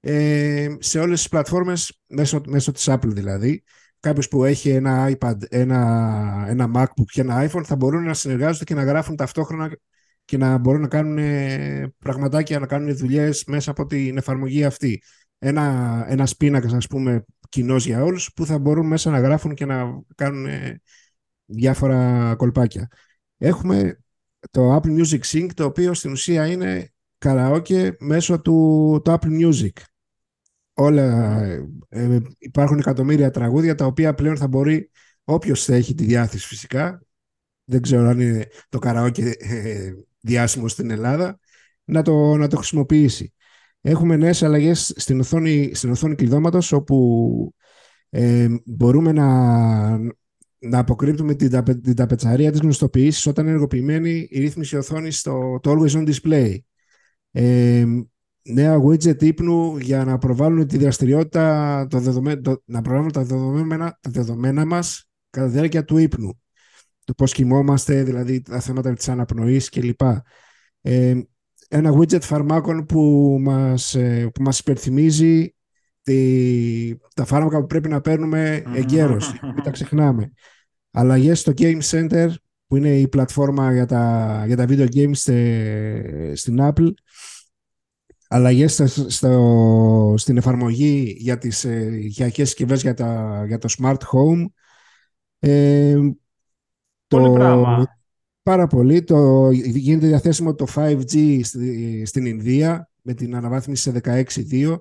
ε, 0.00 0.68
σε 0.78 0.98
όλες 0.98 1.18
τις 1.18 1.28
πλατφόρμες 1.28 2.00
μέσω, 2.06 2.40
μέσω 2.46 2.72
της 2.72 2.88
Apple 2.90 3.08
δηλαδή. 3.08 3.62
Κάποιος 4.00 4.28
που 4.28 4.44
έχει 4.44 4.68
ένα 4.70 5.10
iPad, 5.18 5.36
ένα, 5.48 6.44
ένα 6.48 6.70
MacBook 6.74 7.04
και 7.04 7.20
ένα 7.20 7.50
iPhone 7.50 7.64
θα 7.64 7.76
μπορούν 7.76 8.04
να 8.04 8.14
συνεργάζονται 8.14 8.64
και 8.64 8.74
να 8.74 8.84
γράφουν 8.84 9.16
ταυτόχρονα 9.16 9.76
και 10.24 10.36
να 10.36 10.58
μπορούν 10.58 10.80
να 10.80 10.88
κάνουν 10.88 11.18
πραγματάκια, 11.98 12.58
να 12.58 12.66
κάνουν 12.66 12.96
δουλειές 12.96 13.44
μέσα 13.44 13.70
από 13.70 13.86
την 13.86 14.16
εφαρμογή 14.16 14.64
αυτή 14.64 15.02
ένα, 15.40 16.04
ένας 16.08 16.36
πίνακας, 16.36 16.72
ας 16.72 16.86
πούμε, 16.86 17.24
κοινός 17.48 17.86
για 17.86 18.02
όλους, 18.02 18.32
που 18.32 18.46
θα 18.46 18.58
μπορούν 18.58 18.86
μέσα 18.86 19.10
να 19.10 19.20
γράφουν 19.20 19.54
και 19.54 19.64
να 19.64 20.02
κάνουν 20.14 20.46
ε, 20.46 20.80
διάφορα 21.44 22.34
κολπάκια. 22.36 22.88
Έχουμε 23.38 24.00
το 24.50 24.76
Apple 24.76 25.02
Music 25.02 25.20
Sync, 25.20 25.48
το 25.54 25.64
οποίο 25.64 25.94
στην 25.94 26.12
ουσία 26.12 26.46
είναι 26.46 26.92
καραόκε 27.18 27.96
μέσω 27.98 28.40
του 28.40 29.00
το 29.04 29.16
Apple 29.20 29.40
Music. 29.40 29.72
Όλα, 30.72 31.38
ε, 31.42 31.64
ε, 31.88 32.18
υπάρχουν 32.38 32.78
εκατομμύρια 32.78 33.30
τραγούδια 33.30 33.74
τα 33.74 33.86
οποία 33.86 34.14
πλέον 34.14 34.36
θα 34.36 34.48
μπορεί 34.48 34.90
όποιος 35.24 35.64
θα 35.64 35.74
έχει 35.74 35.94
τη 35.94 36.04
διάθεση 36.04 36.46
φυσικά 36.46 37.00
δεν 37.70 37.82
ξέρω 37.82 38.08
αν 38.08 38.20
είναι 38.20 38.48
το 38.68 38.78
καραόκε 38.78 39.34
ε, 39.38 39.92
διάσημο 40.20 40.68
στην 40.68 40.90
Ελλάδα 40.90 41.38
να 41.84 42.02
το, 42.02 42.36
να 42.36 42.46
το 42.48 42.56
χρησιμοποιήσει. 42.56 43.34
Έχουμε 43.80 44.16
νέες 44.16 44.42
αλλαγές 44.42 44.92
στην 44.96 45.20
οθόνη, 45.20 45.70
στην 45.74 45.90
οθόνη 45.90 46.14
κλειδώματος 46.14 46.72
όπου 46.72 47.54
ε, 48.10 48.48
μπορούμε 48.64 49.12
να, 49.12 49.98
να 50.58 50.78
αποκρύπτουμε 50.78 51.34
την, 51.34 51.80
την 51.82 51.94
ταπετσαρία 51.94 52.50
της 52.50 52.60
γνωστοποιήσης 52.60 53.26
όταν 53.26 53.44
είναι 53.44 53.52
ενεργοποιημένη 53.52 54.28
η 54.30 54.40
ρύθμιση 54.40 54.76
οθόνης 54.76 55.18
στο 55.18 55.58
το 55.62 55.70
Always 55.70 55.90
On 55.90 56.12
Display. 56.12 56.56
Ε, 57.30 57.84
νέα 58.42 58.80
widget 58.84 59.22
ύπνου 59.22 59.78
για 59.78 60.04
να 60.04 60.18
προβάλλουν 60.18 60.66
τη 60.66 60.78
δραστηριότητα, 60.78 61.86
το 61.90 61.98
δεδομέ, 61.98 62.36
το, 62.36 62.62
να 62.64 62.82
προβάλλουν 62.82 63.12
τα 63.12 63.22
δεδομένα, 63.22 63.98
τα 64.00 64.10
δεδομένα 64.10 64.64
μας 64.64 65.08
κατά 65.30 65.46
τη 65.46 65.52
διάρκεια 65.52 65.84
του 65.84 65.96
ύπνου. 65.96 66.40
Το 67.04 67.14
πώς 67.14 67.32
κοιμόμαστε, 67.32 68.02
δηλαδή 68.02 68.42
τα 68.42 68.60
θέματα 68.60 68.92
της 68.92 69.08
αναπνοής 69.08 69.68
κλπ. 69.68 70.00
Ε, 70.80 71.20
ένα 71.72 71.92
widget 71.94 72.20
φαρμάκων 72.22 72.86
που 72.86 73.36
μας, 73.40 73.94
ε, 73.94 74.30
που 74.34 74.42
μας 74.42 74.58
υπερθυμίζει 74.58 75.54
τη, 76.02 76.96
τα 77.14 77.24
φάρμακα 77.24 77.60
που 77.60 77.66
πρέπει 77.66 77.88
να 77.88 78.00
παίρνουμε 78.00 78.62
εγκαίρως, 78.74 79.32
μην 79.42 79.62
τα 79.62 79.70
ξεχνάμε. 79.70 80.32
Αλλαγές 80.90 81.40
στο 81.40 81.52
Game 81.56 81.80
Center, 81.80 82.28
που 82.66 82.76
είναι 82.76 82.98
η 82.98 83.08
πλατφόρμα 83.08 83.72
για 83.72 83.86
τα, 83.86 84.44
για 84.46 84.56
τα 84.56 84.64
video 84.68 84.88
games 84.94 85.16
στην 86.34 86.58
Apple, 86.60 86.90
αλλαγές 88.28 88.82
στο, 89.06 90.14
στην 90.16 90.36
εφαρμογή 90.36 91.16
για 91.18 91.38
τις 91.38 91.64
ε, 91.64 91.98
οικιακές 92.02 92.48
συσκευές 92.48 92.82
για, 92.82 92.94
για 93.46 93.58
το 93.58 93.68
Smart 93.78 93.98
Home. 94.12 94.44
Ε, 95.38 95.98
Πολύ 97.06 97.26
το, 97.26 97.32
πράγμα 97.32 97.99
πάρα 98.50 98.66
πολύ. 98.66 99.02
Το, 99.02 99.50
γίνεται 99.50 100.06
διαθέσιμο 100.06 100.54
το 100.54 100.66
5G 100.74 101.40
στην 102.04 102.26
Ινδία 102.26 102.90
με 103.02 103.14
την 103.14 103.36
αναβάθμιση 103.36 103.82
σε 103.82 104.00
16.2. 104.04 104.76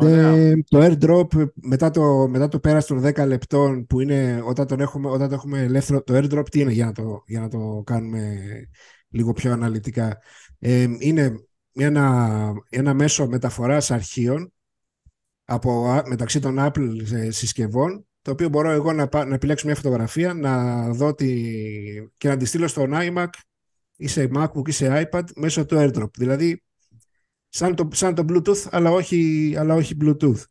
Ε, 0.00 0.54
το 0.68 0.78
airdrop 0.80 1.48
μετά 1.54 1.90
το, 1.90 2.28
μετά 2.28 2.48
το 2.48 2.58
πέρας 2.58 2.86
των 2.86 3.02
10 3.04 3.26
λεπτών 3.26 3.86
που 3.86 4.00
είναι 4.00 4.42
όταν, 4.44 4.66
τον 4.66 4.80
έχουμε, 4.80 5.08
όταν 5.08 5.28
το 5.28 5.34
έχουμε 5.34 5.58
ελεύθερο 5.58 6.02
το 6.02 6.16
airdrop 6.16 6.44
τι 6.50 6.60
είναι 6.60 6.72
για 6.72 6.84
να 6.84 6.92
το, 6.92 7.22
για 7.26 7.40
να 7.40 7.48
το 7.48 7.82
κάνουμε 7.86 8.36
λίγο 9.08 9.32
πιο 9.32 9.52
αναλυτικά 9.52 10.18
ε, 10.58 10.86
είναι 10.98 11.32
ένα, 11.72 12.52
ένα 12.68 12.94
μέσο 12.94 13.28
μεταφοράς 13.28 13.90
αρχείων 13.90 14.52
από, 15.44 16.02
μεταξύ 16.06 16.40
των 16.40 16.56
Apple 16.58 16.90
συσκευών 17.28 18.06
το 18.26 18.32
οποίο 18.32 18.48
μπορώ 18.48 18.70
εγώ 18.70 18.92
να, 18.92 19.08
να 19.26 19.34
επιλέξω 19.34 19.66
μια 19.66 19.74
φωτογραφία, 19.74 20.34
να 20.34 20.82
δω 20.90 21.14
τη... 21.14 21.52
και 22.16 22.28
να 22.28 22.36
τη 22.36 22.44
στείλω 22.44 22.68
στον 22.68 22.92
iMac 22.94 23.26
ή 23.96 24.06
σε 24.06 24.30
MacBook 24.34 24.68
ή 24.68 24.70
σε 24.70 25.08
iPad 25.12 25.22
μέσω 25.36 25.66
του 25.66 25.76
AirDrop. 25.78 26.10
Δηλαδή, 26.16 26.62
σαν 27.48 27.74
το, 27.74 27.88
σαν 27.92 28.14
το 28.14 28.24
Bluetooth, 28.28 28.68
αλλά 28.70 28.90
όχι, 28.90 29.54
αλλά 29.58 29.74
όχι 29.74 29.96
Bluetooth. 30.00 30.42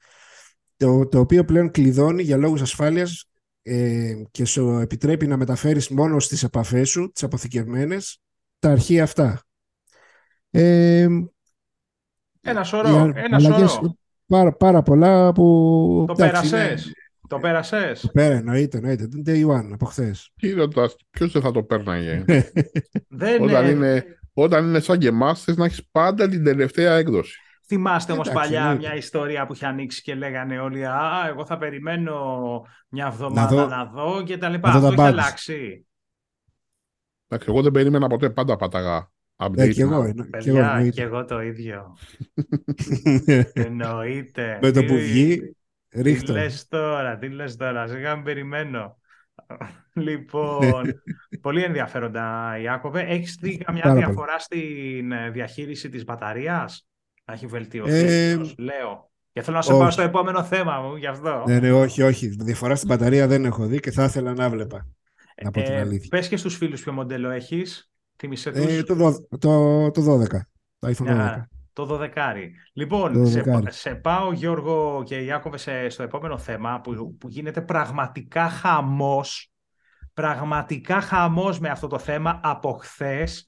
Το, 0.78 1.08
το 1.08 1.20
οποίο 1.20 1.46
πλέον 1.46 1.72
κλειδώνει 1.72 2.24
για 2.24 2.38
λόγους 2.38 2.62
ασφάλειας 2.62 3.30
ε, 3.62 4.14
και 4.32 4.46
σου 4.46 4.70
επιτρέπει 4.70 5.28
να 5.28 5.38
μεταφέρεις 5.38 5.90
μόνο 5.90 6.20
στις 6.20 6.44
επαφές 6.44 6.90
σου, 6.90 7.12
τις 7.12 7.24
αποθηκευμένες, 7.24 8.22
τα 8.60 8.72
αρχεία 8.72 9.04
αυτά. 9.04 9.44
Ε, 10.50 11.08
ένα 12.42 12.64
σωρό, 12.64 13.12
ένα 13.16 13.40
σωρό. 13.40 13.98
Πάρα, 14.26 14.54
πάρα 14.54 14.82
πολλά 14.82 15.32
που... 15.32 16.06
Το 16.08 16.14
πέρασες. 16.14 16.92
Το 17.28 17.38
πέρασες; 17.40 18.00
Το 18.02 18.08
πέρα, 18.08 18.36
εννοείται, 18.36 18.78
εννοείται. 18.78 19.08
Την 19.08 19.24
day 19.26 19.48
one 19.58 19.70
από 19.74 19.86
χθες. 19.86 20.32
ποιος 21.10 21.32
δεν 21.32 21.42
θα 21.42 21.52
το 21.52 21.64
πέρναγε; 21.64 22.24
δεν 23.10 23.42
όταν, 23.42 23.70
είναι, 23.70 24.06
όταν 24.34 24.66
είναι 24.68 24.80
σαν 24.80 25.00
και 25.00 25.08
εμάς, 25.08 25.44
θες 25.44 25.58
να 25.58 25.66
έχεις 25.66 25.88
πάντα 25.92 26.30
την 26.30 26.44
τελευταία 26.44 26.96
έκδοση. 26.96 27.40
Θυμάστε 27.68 28.12
όμως 28.12 28.30
παλιά 28.30 28.66
ναι. 28.66 28.76
μια 28.76 28.96
ιστορία 28.96 29.46
που 29.46 29.54
είχε 29.54 29.66
ανοίξει 29.66 30.02
και 30.02 30.16
λέγανε 30.16 30.60
όλοι 30.60 30.86
Α, 30.86 31.28
εγώ 31.28 31.46
θα 31.46 31.58
περιμένω 31.58 32.16
μια 32.90 33.06
εβδομάδα 33.06 33.56
να 33.56 33.62
δω, 33.62 33.68
να 33.68 33.86
δω 33.86 34.24
και 34.24 34.38
τα 34.38 34.50
λοιπά. 34.50 34.70
Αυτό 34.70 34.88
έχει 34.88 35.02
αλλάξει. 35.02 35.86
Εντάξει, 37.28 37.50
εγώ 37.52 37.62
δεν 37.62 37.72
περίμενα 37.72 38.08
ποτέ, 38.08 38.30
πάντα 38.30 38.56
παταγά. 38.56 39.10
Update. 39.38 39.52
Ναι, 39.56 39.68
και 39.68 39.82
εγώ, 39.82 40.02
να- 40.02 40.08
εννο- 40.08 40.24
και 40.24 40.50
εγώ, 40.50 40.58
Παιδιά, 40.58 40.70
εννοείται. 40.72 40.90
και 40.90 41.02
εγώ 41.02 41.26
το 41.26 41.42
ίδιο. 41.42 41.98
Εννοείται. 43.54 44.60
Με 44.62 44.72
το 44.72 44.84
που 44.84 44.94
Τι- 44.96 45.40
βγει, 46.02 46.04
Τι 46.04 46.10
ρίχτω. 46.10 46.34
λες 46.34 46.68
τώρα, 46.68 47.18
τι 47.18 47.30
λες 47.30 47.56
τώρα, 47.56 47.88
σιγά 47.88 48.16
μην 48.16 48.24
περιμένω. 48.24 48.98
Λοιπόν, 49.94 50.84
πολύ 51.42 51.64
ενδιαφέροντα, 51.64 52.58
Ιάκωβε. 52.62 53.02
Έχεις 53.02 53.38
δει 53.42 53.58
καμιά 53.58 53.82
Πάρα 53.82 53.94
πολύ. 53.94 54.06
διαφορά 54.06 54.40
στην 54.40 55.12
ε, 55.12 55.30
διαχείριση 55.30 55.90
της 55.90 56.04
μπαταρίας; 56.04 56.88
Να 57.26 57.34
έχει 57.34 57.46
βελτιωθεί, 57.46 57.92
Ε, 57.94 58.30
ίσως, 58.32 58.56
λέω. 58.58 59.12
Και 59.32 59.42
θέλω 59.42 59.56
να 59.56 59.62
σε 59.62 59.72
πάω 59.72 59.82
όχι. 59.82 59.92
στο 59.92 60.02
επόμενο 60.02 60.44
θέμα 60.44 60.80
μου, 60.82 60.96
γι' 60.96 61.08
αυτό. 61.08 61.44
Ναι, 61.48 61.60
ναι, 61.60 61.72
όχι, 61.72 62.02
όχι. 62.02 62.28
Διαφορά 62.28 62.76
στην 62.76 62.88
μπαταρία 62.88 63.28
δεν 63.28 63.46
έχω 63.46 63.66
δει 63.66 63.80
και 63.80 63.92
θα 63.92 64.04
ήθελα 64.04 64.34
να 64.34 64.50
βλέπα. 64.50 64.88
Να 65.44 65.52
πω 65.52 65.62
την 65.62 65.74
Ε, 65.74 65.80
αλήθεια. 65.80 66.08
πες 66.10 66.28
και 66.28 66.38
στους 66.38 66.56
φίλους 66.56 66.82
ποιο 66.84 66.92
μοντέλο 66.94 67.30
έχεις. 67.30 67.90
Θύμισε 68.18 68.52
τους. 68.52 68.66
Ε, 68.66 68.84
το, 68.84 68.96
δω- 68.96 69.28
το, 69.40 69.92
το 69.92 70.02
12. 70.02 70.28
Το 70.80 70.88
iPhone 70.88 71.08
12. 71.08 71.42
Α, 71.82 71.88
το 71.88 72.00
12. 72.16 72.52
Λοιπόν, 72.74 73.14
Το 73.14 73.26
σε, 73.26 73.44
12. 73.46 73.64
σε 73.68 73.96
πάω 73.96 74.32
Γιώργο 74.32 75.04
και 75.06 75.16
Ιάκωβε 75.16 75.58
σε, 75.58 75.90
στο 75.90 76.04
επόμενο 76.04 76.38
θέμα 76.38 76.82
που, 76.82 77.16
που 77.20 77.30
γίνεται 77.30 77.62
πραγματικά 77.62 78.50
χαμός. 78.50 79.50
Πραγματικά 80.14 81.02
χαμός 81.02 81.60
με 81.60 81.70
αυτό 81.70 81.88
το 81.88 82.00
θέμα 82.00 82.40
από 82.44 82.72
χθες. 82.72 83.48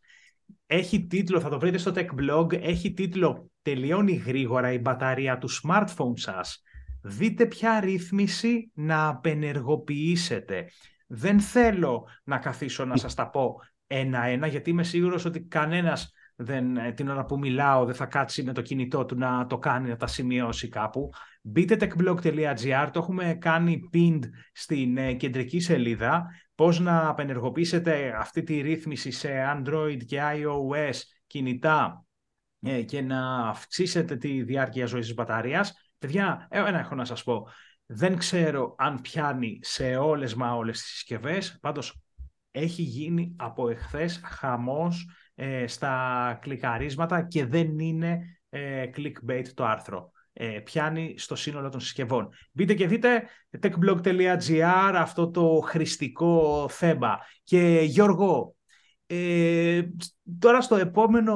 Έχει 0.66 1.08
τίτλο, 1.08 1.40
θα 1.40 1.50
το 1.50 1.60
βρείτε 1.60 1.78
στο 1.78 1.92
Tech 1.96 2.08
Blog, 2.20 2.62
έχει 2.62 2.94
τίτλο 2.94 3.50
«Τελειώνει 3.62 4.14
γρήγορα 4.14 4.72
η 4.72 4.80
μπαταρία 4.80 5.38
του 5.38 5.50
smartphone 5.50 6.14
σας». 6.14 6.62
Δείτε 7.02 7.46
ποια 7.46 7.80
ρύθμιση 7.80 8.72
να 8.74 9.08
απενεργοποιήσετε. 9.08 10.70
Δεν 11.08 11.40
θέλω 11.40 12.08
να 12.24 12.38
καθίσω 12.38 12.86
να 12.86 12.98
σας 12.98 13.14
τα 13.14 13.30
πω 13.30 13.56
ένα-ένα, 13.88 14.48
γιατί 14.48 14.70
είμαι 14.70 14.84
σίγουρος 14.84 15.26
ότι 15.26 15.42
κανένας 15.42 16.12
δεν, 16.40 16.78
ε, 16.78 16.92
την 16.92 17.10
ώρα 17.10 17.26
που 17.26 17.38
μιλάω 17.38 17.86
δεν 17.86 17.96
θα 17.96 18.06
κάτσει 18.06 18.44
με 18.44 18.54
το 18.54 18.62
κινητό 18.62 19.06
του 19.06 19.16
να 19.16 19.46
το 19.46 19.58
κάνει, 19.58 19.90
να 19.90 19.96
τα 19.96 20.08
σημειώσει 20.08 20.70
κάπου. 20.70 21.10
Μπείτε 21.42 21.78
techblog.gr, 21.80 22.90
το 22.92 23.00
έχουμε 23.00 23.34
κάνει 23.34 23.90
pinned 23.94 24.24
στην 24.54 24.98
ε, 24.98 25.14
κεντρική 25.14 25.60
σελίδα, 25.60 26.26
πώς 26.56 26.80
να 26.80 27.08
απενεργοποιήσετε 27.08 28.16
αυτή 28.18 28.44
τη 28.44 28.62
ρύθμιση 28.62 29.12
σε 29.12 29.30
Android 29.56 29.98
και 30.06 30.20
iOS 30.22 30.96
κινητά 31.28 32.06
ε, 32.60 32.82
και 32.82 33.02
να 33.02 33.48
αυξήσετε 33.48 34.16
τη 34.16 34.44
διάρκεια 34.44 34.86
ζωής 34.86 35.06
της 35.06 35.16
μπαταρίας. 35.16 35.74
Παιδιά, 35.98 36.48
ε, 36.50 36.60
ένα 36.60 36.80
έχω 36.80 36.96
να 36.96 37.06
σας 37.06 37.24
πω. 37.24 37.48
Δεν 37.86 38.18
ξέρω 38.18 38.76
αν 38.78 39.02
πιάνει 39.02 39.60
σε 39.62 39.96
όλες 39.96 40.34
μα 40.36 40.56
όλες 40.56 40.82
τις 40.82 40.88
συσκευές, 40.88 41.58
πάντως 41.62 42.02
έχει 42.52 42.82
γίνει 42.82 43.36
από 43.38 43.70
εχθές 43.70 44.22
χαμός 44.24 45.06
ε, 45.40 45.68
στα 45.68 46.38
κλικαρίσματα 46.42 47.22
και 47.22 47.46
δεν 47.46 47.80
είναι 47.80 48.40
ε, 48.50 48.84
clickbait 48.96 49.46
το 49.54 49.66
άρθρο. 49.66 50.12
Ε, 50.34 50.60
πιάνει 50.64 51.14
στο 51.18 51.36
σύνολο 51.36 51.70
των 51.70 51.80
συσκευών. 51.80 52.30
Μπείτε 52.52 52.74
και 52.74 52.88
δείτε 52.88 53.24
techblog.gr 53.62 54.94
αυτό 54.94 55.30
το 55.30 55.62
χρηστικό 55.66 56.66
θέμα. 56.70 57.18
Και 57.44 57.80
Γιώργο, 57.84 58.56
ε, 59.06 59.82
τώρα 60.40 60.62
στο 60.62 60.76
επόμενο 60.76 61.36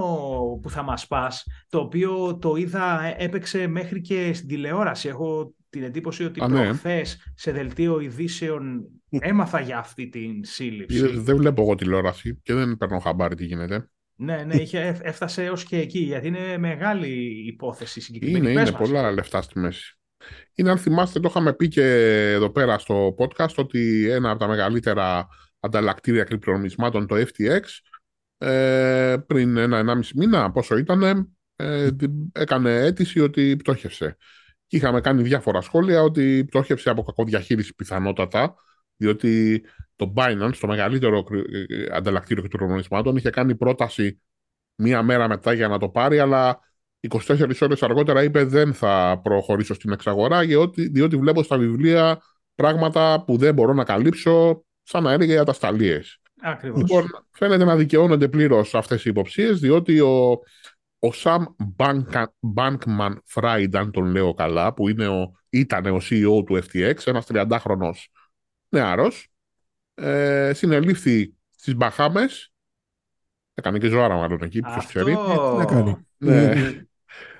που 0.62 0.70
θα 0.70 0.82
μας 0.82 1.08
πας, 1.08 1.44
το 1.70 1.80
οποίο 1.80 2.38
το 2.38 2.56
είδα 2.56 3.04
ε, 3.04 3.16
έπαιξε 3.18 3.68
μέχρι 3.68 4.02
και 4.02 4.34
στην 4.34 4.48
τηλεόραση. 4.48 5.08
Έχω 5.08 5.54
την 5.72 5.84
εντύπωση 5.84 6.24
ότι 6.24 6.42
Α, 6.44 6.48
ναι. 6.48 6.64
προχθές 6.64 7.18
σε 7.36 7.52
δελτίο 7.52 8.00
ειδήσεων 8.00 8.86
έμαθα 9.10 9.60
για 9.60 9.78
αυτή 9.78 10.10
την 10.10 10.44
σύλληψη. 10.44 10.98
Ε, 10.98 11.08
Δεν 11.08 11.38
βλέπω 11.38 11.62
εγώ 11.62 11.76
τηλεόραση 11.76 12.40
και 12.44 12.54
δεν 12.54 12.78
παίρνω 12.78 13.00
χαμπάρι 13.00 13.36
τι 13.36 13.46
γίνεται. 13.46 13.90
Ναι, 14.16 14.44
ναι, 14.44 14.56
είχε, 14.56 14.80
έφ- 14.80 15.06
έφτασε 15.06 15.44
έως 15.44 15.64
και 15.64 15.78
εκεί, 15.78 16.00
γιατί 16.00 16.28
είναι 16.28 16.58
μεγάλη 16.58 17.08
υπόθεση 17.48 18.02
συγκεκριμένη. 18.02 18.46
Είναι, 18.52 18.54
Πες 18.60 18.70
είναι 18.70 18.78
μας. 18.80 18.90
πολλά 18.90 19.12
λεφτά 19.12 19.42
στη 19.42 19.60
μέση. 19.60 19.96
Είναι, 20.56 20.70
αν 20.72 20.78
θυμάστε, 20.78 21.20
το 21.20 21.28
είχαμε 21.30 21.54
πει 21.54 21.68
και 21.68 21.84
εδώ 22.32 22.50
πέρα 22.50 22.78
στο 22.78 23.16
podcast 23.18 23.56
ότι 23.56 24.10
ένα 24.10 24.30
από 24.30 24.40
τα 24.40 24.48
μεγαλύτερα 24.48 25.28
ανταλλακτήρια 25.60 26.24
κρυπτονομισμάτων, 26.24 27.08
το 27.08 27.16
FTX, 27.16 27.62
ε, 28.38 29.16
πριν 29.28 29.58
ένα-ενάμιση 29.58 30.14
μήνα, 30.18 30.52
πόσο 30.52 30.78
ήταν, 30.78 31.30
ε, 31.56 31.92
την- 31.92 32.32
έκανε 32.34 32.76
αίτηση 32.76 33.20
ότι 33.20 33.56
πτώχευσε. 33.56 34.18
Και 34.72 34.78
είχαμε 34.78 35.02
κάνει 35.02 35.22
διάφορα 35.22 35.62
σχόλια 35.62 36.02
ότι 36.02 36.46
πτώχευσε 36.48 36.90
από 36.90 37.04
κακοδιαχείριση 37.04 37.76
πιθανότατα, 37.76 38.56
διότι 38.96 39.64
το 39.96 40.14
Binance, 40.16 40.54
το 40.60 40.68
μεγαλύτερο 40.68 41.24
κρυ- 41.24 41.72
ε, 41.72 41.96
ανταλλακτήριο 41.96 42.44
κρυπτονομισμάτων, 42.44 43.16
είχε 43.16 43.30
κάνει 43.30 43.56
πρόταση 43.56 44.22
μία 44.76 45.04
μέρα 45.04 45.28
μετά 45.28 45.54
για 45.54 45.68
να 45.68 45.80
το 45.80 45.90
πάρει, 45.90 46.20
αλλά 46.20 46.60
24 47.00 47.62
ώρες 47.62 47.84
αργότερα 47.84 48.24
είπε 48.24 48.44
δεν 48.44 48.74
θα 48.74 49.20
προχωρήσω 49.24 49.74
στην 49.74 49.92
εξαγορά 49.92 50.40
διότι, 50.40 50.88
διότι 50.88 51.18
βλέπω 51.18 51.44
στα 51.44 51.58
βιβλία 51.58 52.22
πράγματα 52.56 53.24
που 53.28 53.38
δεν 53.38 53.54
μπορώ 53.54 53.74
να 53.74 53.84
καλύψω 53.84 54.66
σαν 54.84 55.04
να 55.04 55.12
έλεγε 55.12 55.40
ατασταλίες. 55.40 56.20
Ακριβώς. 56.42 56.80
Λοιπόν, 56.80 57.06
φαίνεται 57.32 57.64
να 57.64 57.76
δικαιώνονται 57.76 58.28
πλήρως 58.28 58.76
αυτές 58.76 59.06
οι 59.06 59.10
υποψίες 59.10 59.60
διότι 59.60 60.00
ο, 60.00 60.40
ο 61.04 61.10
Sam 61.24 61.44
Banka- 61.76 62.54
Bankman-Fried, 62.56 63.70
αν 63.74 63.92
τον 63.92 64.06
λέω 64.06 64.34
καλά, 64.34 64.74
που 64.74 64.90
είναι 64.90 65.08
ο, 65.08 65.32
ήταν 65.50 65.86
ο 65.86 66.00
CEO 66.10 66.44
του 66.46 66.64
FTX, 66.64 66.96
ένας 67.06 67.26
30χρονος 67.30 67.94
νεάρος, 68.70 69.28
ε, 69.94 70.52
συνελήφθη 70.54 71.34
στις 71.56 71.76
Μπαχάμες, 71.76 72.54
έκανε 73.54 73.78
και 73.78 73.88
ζωάρα 73.88 74.16
μάλλον 74.16 74.42
εκεί, 74.42 74.60
ποιος 74.62 74.86
ξέρει. 74.86 75.12
Ε, 75.12 75.16
τι 75.16 75.58
να 75.58 75.66
κάνει. 75.66 75.98
Ναι. 76.18 76.54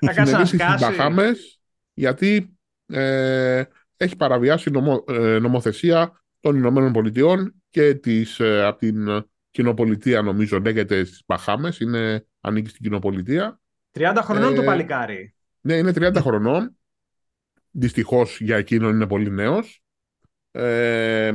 Θα 0.00 0.12
κάτσει 0.12 0.18
να 0.18 0.24
Συνελήφθη 0.24 0.46
στις 0.56 0.60
σκάσει. 0.60 0.84
Μπαχάμες 0.84 1.60
γιατί 1.94 2.56
ε, 2.86 3.62
έχει 3.96 4.16
παραβιάσει 4.16 4.70
νομο, 4.70 5.04
ε, 5.08 5.38
νομοθεσία 5.38 6.24
των 6.40 6.56
Ηνωμένων 6.56 6.92
Πολιτειών 6.92 7.54
και 7.70 7.94
της, 7.94 8.40
ε, 8.40 8.64
από 8.64 8.78
την 8.78 9.26
κοινοπολιτεία 9.52 10.22
νομίζω 10.22 10.60
λέγεται 10.60 11.04
στις 11.04 11.22
Μπαχάμες, 11.26 11.80
είναι, 11.80 12.26
ανήκει 12.40 12.68
στην 12.68 12.82
κοινοπολιτεία. 12.82 13.60
30 13.92 14.20
χρονών 14.22 14.52
Ε, 14.52 14.56
το 14.56 14.62
παλικάρι. 14.62 15.34
Ναι, 15.60 15.74
είναι 15.74 15.92
30 15.94 16.16
χρονών. 16.20 16.76
Δυστυχώς 17.70 18.40
για 18.40 18.56
εκείνον 18.56 18.94
είναι 18.94 19.06
πολύ 19.06 19.30
νέος. 19.30 19.82
Ε, 20.50 21.32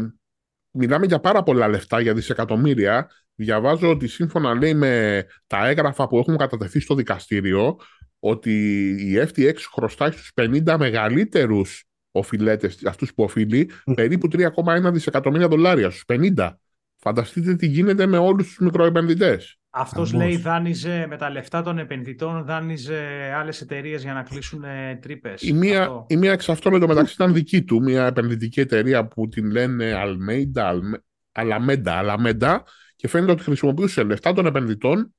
μιλάμε 0.71 1.05
για 1.05 1.19
πάρα 1.19 1.43
πολλά 1.43 1.67
λεφτά, 1.67 1.99
για 1.99 2.13
δισεκατομμύρια. 2.13 3.09
Διαβάζω 3.35 3.89
ότι 3.89 4.07
σύμφωνα 4.07 4.53
λέει 4.53 4.73
με 4.73 5.25
τα 5.47 5.67
έγγραφα 5.67 6.07
που 6.07 6.17
έχουν 6.17 6.37
κατατεθεί 6.37 6.79
στο 6.79 6.95
δικαστήριο 6.95 7.77
ότι 8.19 8.51
η 8.89 9.27
FTX 9.27 9.55
χρωστάει 9.73 10.11
στους 10.11 10.31
50 10.35 10.75
μεγαλύτερους 10.77 11.85
οφειλέτες, 12.11 12.85
αυτούς 12.85 13.13
που 13.13 13.23
οφείλει, 13.23 13.71
περίπου 13.95 14.27
3,1 14.27 14.91
δισεκατομμύρια 14.91 15.47
δολάρια 15.47 15.89
στους 15.89 16.03
50. 16.05 16.59
Φανταστείτε 16.99 17.55
τι 17.55 17.67
γίνεται 17.67 18.05
με 18.05 18.17
όλους 18.17 18.47
τους 18.47 18.57
μικροεπενδυτές. 18.59 19.57
Αυτός 19.69 20.11
χαμός. 20.11 20.25
λέει 20.27 20.37
δάνειζε 20.37 21.05
με 21.09 21.17
τα 21.17 21.29
λεφτά 21.29 21.61
των 21.61 21.77
επενδυτών, 21.77 22.45
δάνειζε 22.45 23.31
άλλες 23.35 23.61
εταιρείες 23.61 24.03
για 24.03 24.13
να 24.13 24.23
κλείσουν 24.23 24.63
ε, 24.63 24.95
τρύπες. 25.01 25.41
Η 25.41 25.53
μία, 25.53 25.81
Αυτό. 25.81 26.05
η 26.09 26.17
μία 26.17 26.31
εξ 26.31 26.49
αυτών 26.49 26.73
εντωμεταξύ 26.73 27.13
ήταν 27.13 27.33
δική 27.33 27.63
του, 27.63 27.81
μια 27.81 28.05
επενδυτική 28.05 28.59
εταιρεία 28.59 29.05
που 29.05 29.27
την 29.27 29.51
λένε 29.51 29.93
Almeida, 29.95 30.71
Alme- 30.71 31.01
Alameda, 31.31 32.15
Alameda 32.15 32.57
και 32.95 33.07
φαίνεται 33.07 33.31
ότι 33.31 33.43
χρησιμοποιούσε 33.43 34.03
λεφτά 34.03 34.33
των 34.33 34.45
επενδυτών 34.45 35.15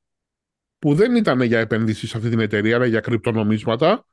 που 0.78 0.94
δεν 0.94 1.16
ήταν 1.16 1.40
για 1.40 1.58
επενδύσεις 1.60 2.10
σε 2.10 2.16
αυτή 2.16 2.30
την 2.30 2.40
εταιρεία, 2.40 2.76
αλλά 2.76 2.86
για 2.86 3.00
κρυπτονομίσματα. 3.00 4.06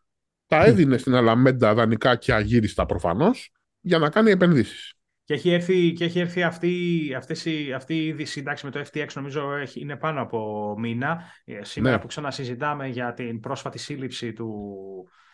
Τα 0.48 0.66
έδινε 0.66 0.98
στην 0.98 1.14
Alameda 1.16 1.74
δανεικά 1.76 2.16
και 2.16 2.34
αγύριστα 2.34 2.86
προφανώς 2.86 3.52
για 3.80 3.98
να 3.98 4.10
κάνει 4.10 4.32
επενδύσεις. 4.32 4.94
Και 5.26 5.34
έχει 5.34 5.50
έρθει, 5.50 5.94
και 5.94 6.04
έχει 6.04 6.20
έρθει 6.20 6.44
αυτή, 6.44 7.14
αυτές 7.18 7.46
οι, 7.46 7.74
αυτή 7.74 7.96
η 7.96 8.06
είδηση 8.06 8.40
εντάξει, 8.40 8.66
με 8.66 8.72
το 8.72 8.82
FTX, 8.92 9.08
νομίζω 9.16 9.54
έχει, 9.56 9.80
είναι 9.82 9.96
πάνω 9.96 10.22
από 10.22 10.76
μήνα. 10.78 11.22
Ε, 11.46 11.64
Σήμερα 11.64 11.96
Ναι. 11.96 12.02
που 12.02 12.08
ξανασυζητάμε 12.08 12.88
για 12.88 13.14
την 13.14 13.40
πρόσφατη 13.40 13.78
σύλληψη 13.78 14.34
του, 14.34 14.64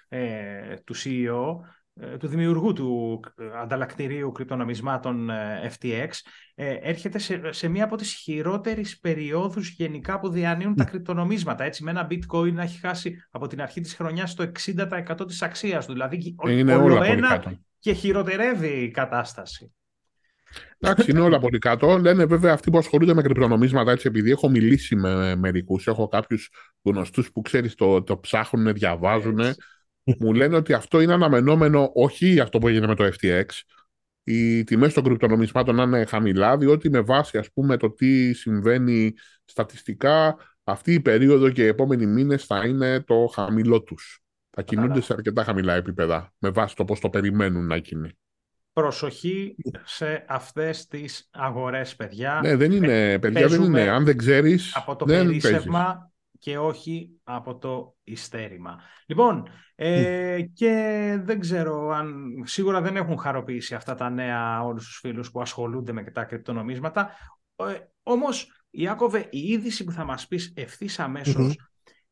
ε, 0.10 0.76
του 0.84 0.96
CEO, 0.96 1.60
ε, 1.94 2.18
του 2.18 2.28
δημιουργού 2.28 2.74
του 2.74 3.20
ε, 3.38 3.46
ανταλλακτηρίου 3.62 4.32
κρυπτονομισμάτων 4.32 5.30
ε, 5.30 5.72
FTX, 5.80 6.08
ε, 6.56 6.74
έρχεται 6.82 7.18
σε, 7.20 7.52
σε 7.52 7.68
μία 7.68 7.84
από 7.84 7.96
τις 7.96 8.14
χειρότερες 8.14 9.00
περιόδους 9.00 9.70
γενικά 9.70 10.20
που 10.20 10.30
διανύουν 10.30 10.76
τα 10.76 10.84
κρυπτονομίσματα. 10.84 11.64
Έτσι, 11.64 11.84
με 11.84 11.92
ένα 11.92 12.08
bitcoin 12.12 12.54
να 12.54 12.62
έχει 12.64 12.80
χάσει 12.80 13.16
από 13.32 13.48
την 13.48 13.62
αρχή 13.62 13.82
της 13.82 13.94
χρονιάς 13.94 14.34
το 14.36 14.44
60% 14.44 15.26
της 15.28 15.42
αξίας 15.42 15.86
του. 15.86 15.92
Δηλαδή, 15.94 16.36
ο- 16.38 16.50
Είναι 16.50 16.76
όλο 16.76 16.84
όλα 16.84 16.98
πολύ 16.98 17.10
ένα 17.10 17.28
κάτω. 17.28 17.52
και 17.80 17.94
χειροτερεύει 17.94 18.68
η 18.84 18.92
κατάσταση. 18.92 19.74
Εντάξει, 20.80 21.12
είναι 21.12 21.20
όλα 21.20 21.40
πολύ 21.40 21.60
κάτω. 21.60 21.98
Λένε 21.98 22.26
βέβαια 22.26 22.54
αυτοί 22.54 22.72
που 22.72 22.78
ασχολούνται 22.78 23.14
με 23.14 23.22
κρυπτονομίσματα, 23.22 23.92
έτσι, 23.92 24.08
επειδή 24.08 24.32
έχω 24.32 24.50
μιλήσει 24.50 24.96
με 24.96 25.36
μερικούς, 25.36 25.88
έχω 25.88 26.08
κάποιους 26.08 26.50
γνωστούς 26.82 27.32
που 27.32 27.42
ξέρεις 27.42 27.76
το, 27.76 28.04
το 28.04 28.18
ψάχνουν, 28.18 28.74
διαβάζουν. 28.74 29.40
Έτσι. 29.40 29.62
Μου 30.20 30.34
λένε 30.34 30.56
ότι 30.56 30.74
αυτό 30.74 31.02
είναι 31.02 31.14
αναμενόμενο, 31.14 31.92
όχι 31.94 32.40
αυτό 32.40 32.60
που 32.60 32.68
έγινε 32.68 32.88
με 32.88 32.96
το 32.96 33.10
FTX. 33.20 33.46
Οι 34.24 34.64
τιμές 34.64 34.94
των 34.94 35.04
κρυπτονομισμάτων 35.04 35.76
να 35.76 35.84
είναι 35.84 36.06
χαμηλά, 36.06 36.58
διότι 36.58 36.90
με 36.90 37.02
βάση 37.02 37.38
ας 37.38 37.52
πούμε 37.52 37.78
το 37.78 37.92
τι 37.92 38.34
συμβαίνει 38.34 39.14
στατιστικά, 39.46 40.38
αυτή 40.64 40.94
η 40.94 41.00
περίοδο 41.00 41.50
και 41.50 41.64
οι 41.64 41.68
επόμενοι 41.68 42.06
μήνες 42.06 42.46
θα 42.46 42.66
είναι 42.66 43.00
το 43.00 43.32
χαμηλό 43.34 43.82
τους. 43.84 44.22
Θα 44.50 44.62
κινούνται 44.62 45.02
σε 45.02 45.14
αρκετά 45.14 45.44
χαμηλά 45.44 45.74
επίπεδα, 45.76 46.34
με 46.38 46.50
βάση 46.50 46.76
το 46.76 46.86
πώς 46.86 47.00
το 47.00 47.10
περιμένουν 47.10 47.66
να 47.66 47.78
κινεί. 47.78 48.10
Προσοχή 48.74 49.56
σε 49.84 50.26
αυτές 50.28 50.88
τις 50.88 51.30
αγορές, 51.32 51.96
παιδιά. 51.96 52.40
Ναι, 52.44 52.56
δεν 52.56 52.72
είναι, 52.72 53.20
παιδιά, 53.20 53.48
δεν 53.48 53.62
είναι. 53.62 53.90
Αν 53.90 54.06
δεν 54.06 54.18
ξέρεις, 54.18 54.76
από 54.76 54.96
το 54.96 55.06
δεν 55.06 55.26
περίσσευμα 55.28 56.12
και 56.40 56.58
όχι 56.58 57.10
από 57.24 57.58
το 57.58 57.96
ιστέρημα. 58.04 58.80
Λοιπόν, 59.06 59.48
ε, 59.76 60.42
και 60.54 61.20
δεν 61.24 61.40
ξέρω 61.40 61.90
αν 61.90 62.16
σίγουρα 62.44 62.82
δεν 62.82 62.96
έχουν 62.96 63.18
χαροποιήσει 63.18 63.76
αυτά 63.76 63.96
τα 63.96 64.10
νέα 64.10 64.64
όλους 64.64 64.86
τους 64.86 65.00
φίλους 65.00 65.32
που 65.32 65.42
ασχολούνται 65.42 65.92
με 65.92 66.04
τα 66.04 66.24
κρυπτονομίσματα. 66.24 67.10
Ε, 67.56 67.64
όμως, 68.04 68.66
Ιάκωβε, 68.70 69.28
η 69.30 69.40
είδηση 69.40 69.84
που 69.84 69.92
θα 69.92 70.04
μας 70.04 70.28
πεις 70.28 70.54
ευθύς 70.56 71.00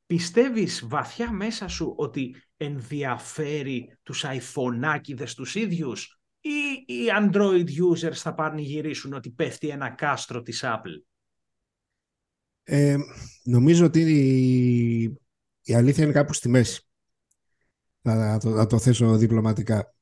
πιστεύεις 0.06 0.88
βαθιά 0.88 1.32
μέσα 1.32 1.68
σου 1.68 1.94
ότι 1.98 2.36
ενδιαφέρει 2.58 3.98
τους 4.04 4.26
iPhoneάκιδες 4.26 5.34
τους 5.36 5.56
ίδιους; 5.56 6.19
Ή 6.42 6.94
οι 6.94 7.06
Android 7.20 7.66
users 7.66 8.14
θα 8.14 8.34
πάρουν 8.34 8.58
γυρίσουν 8.58 9.14
ότι 9.14 9.30
πέφτει 9.30 9.68
ένα 9.68 9.90
κάστρο 9.90 10.42
της 10.42 10.64
Apple; 10.66 11.04
Ε, 12.64 12.98
νομίζω 13.44 13.86
ότι 13.86 14.02
η, 15.64 15.74
αλήθεια 15.74 16.04
είναι 16.04 16.14
κάπου 16.14 16.34
στη 16.34 16.50
μέση. 16.50 16.82
Θα, 18.02 18.38
το, 18.42 18.66
το 18.66 18.80
θέσω 18.80 19.18
διπλωματικά. 19.18 19.94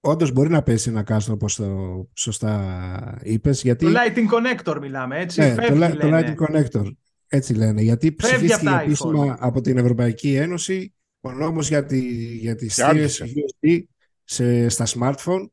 Όντως 0.00 0.32
μπορεί 0.32 0.48
να 0.48 0.62
πέσει 0.62 0.90
ένα 0.90 1.02
κάστρο 1.02 1.34
όπως 1.34 1.56
το 1.56 2.08
σωστά 2.14 3.18
είπες. 3.22 3.62
Γιατί... 3.62 3.84
Το 3.84 3.92
Lighting 3.92 4.28
Connector 4.34 4.78
μιλάμε, 4.80 5.18
έτσι. 5.18 5.40
Ναι, 5.40 5.54
το, 5.54 5.96
το 5.98 6.08
Lighting 6.12 6.36
Connector. 6.36 6.90
Έτσι 7.28 7.54
λένε. 7.54 7.82
Γιατί 7.82 8.14
ψηφίστηκε 8.14 8.80
επίσημα 8.82 9.36
από 9.40 9.60
την 9.60 9.78
Ευρωπαϊκή 9.78 10.34
Ένωση 10.34 10.94
ο 11.20 11.32
νόμος 11.32 11.68
για 11.68 11.84
τη, 11.84 12.00
για 12.36 12.54
τη 12.54 12.68
στήριξη 12.68 13.32
USB 13.36 13.82
σε, 14.24 14.68
στα 14.68 14.86
smartphone 14.86 15.46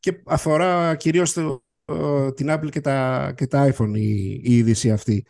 και 0.00 0.22
αφορά 0.26 0.96
κυρίως 0.96 1.32
το, 1.32 1.62
την 2.34 2.46
Apple 2.50 2.68
και 2.70 2.80
τα, 2.80 3.32
και 3.36 3.46
τα 3.46 3.72
iPhone 3.72 3.92
η, 3.94 4.30
η 4.30 4.56
είδηση 4.56 4.90
αυτή. 4.90 5.26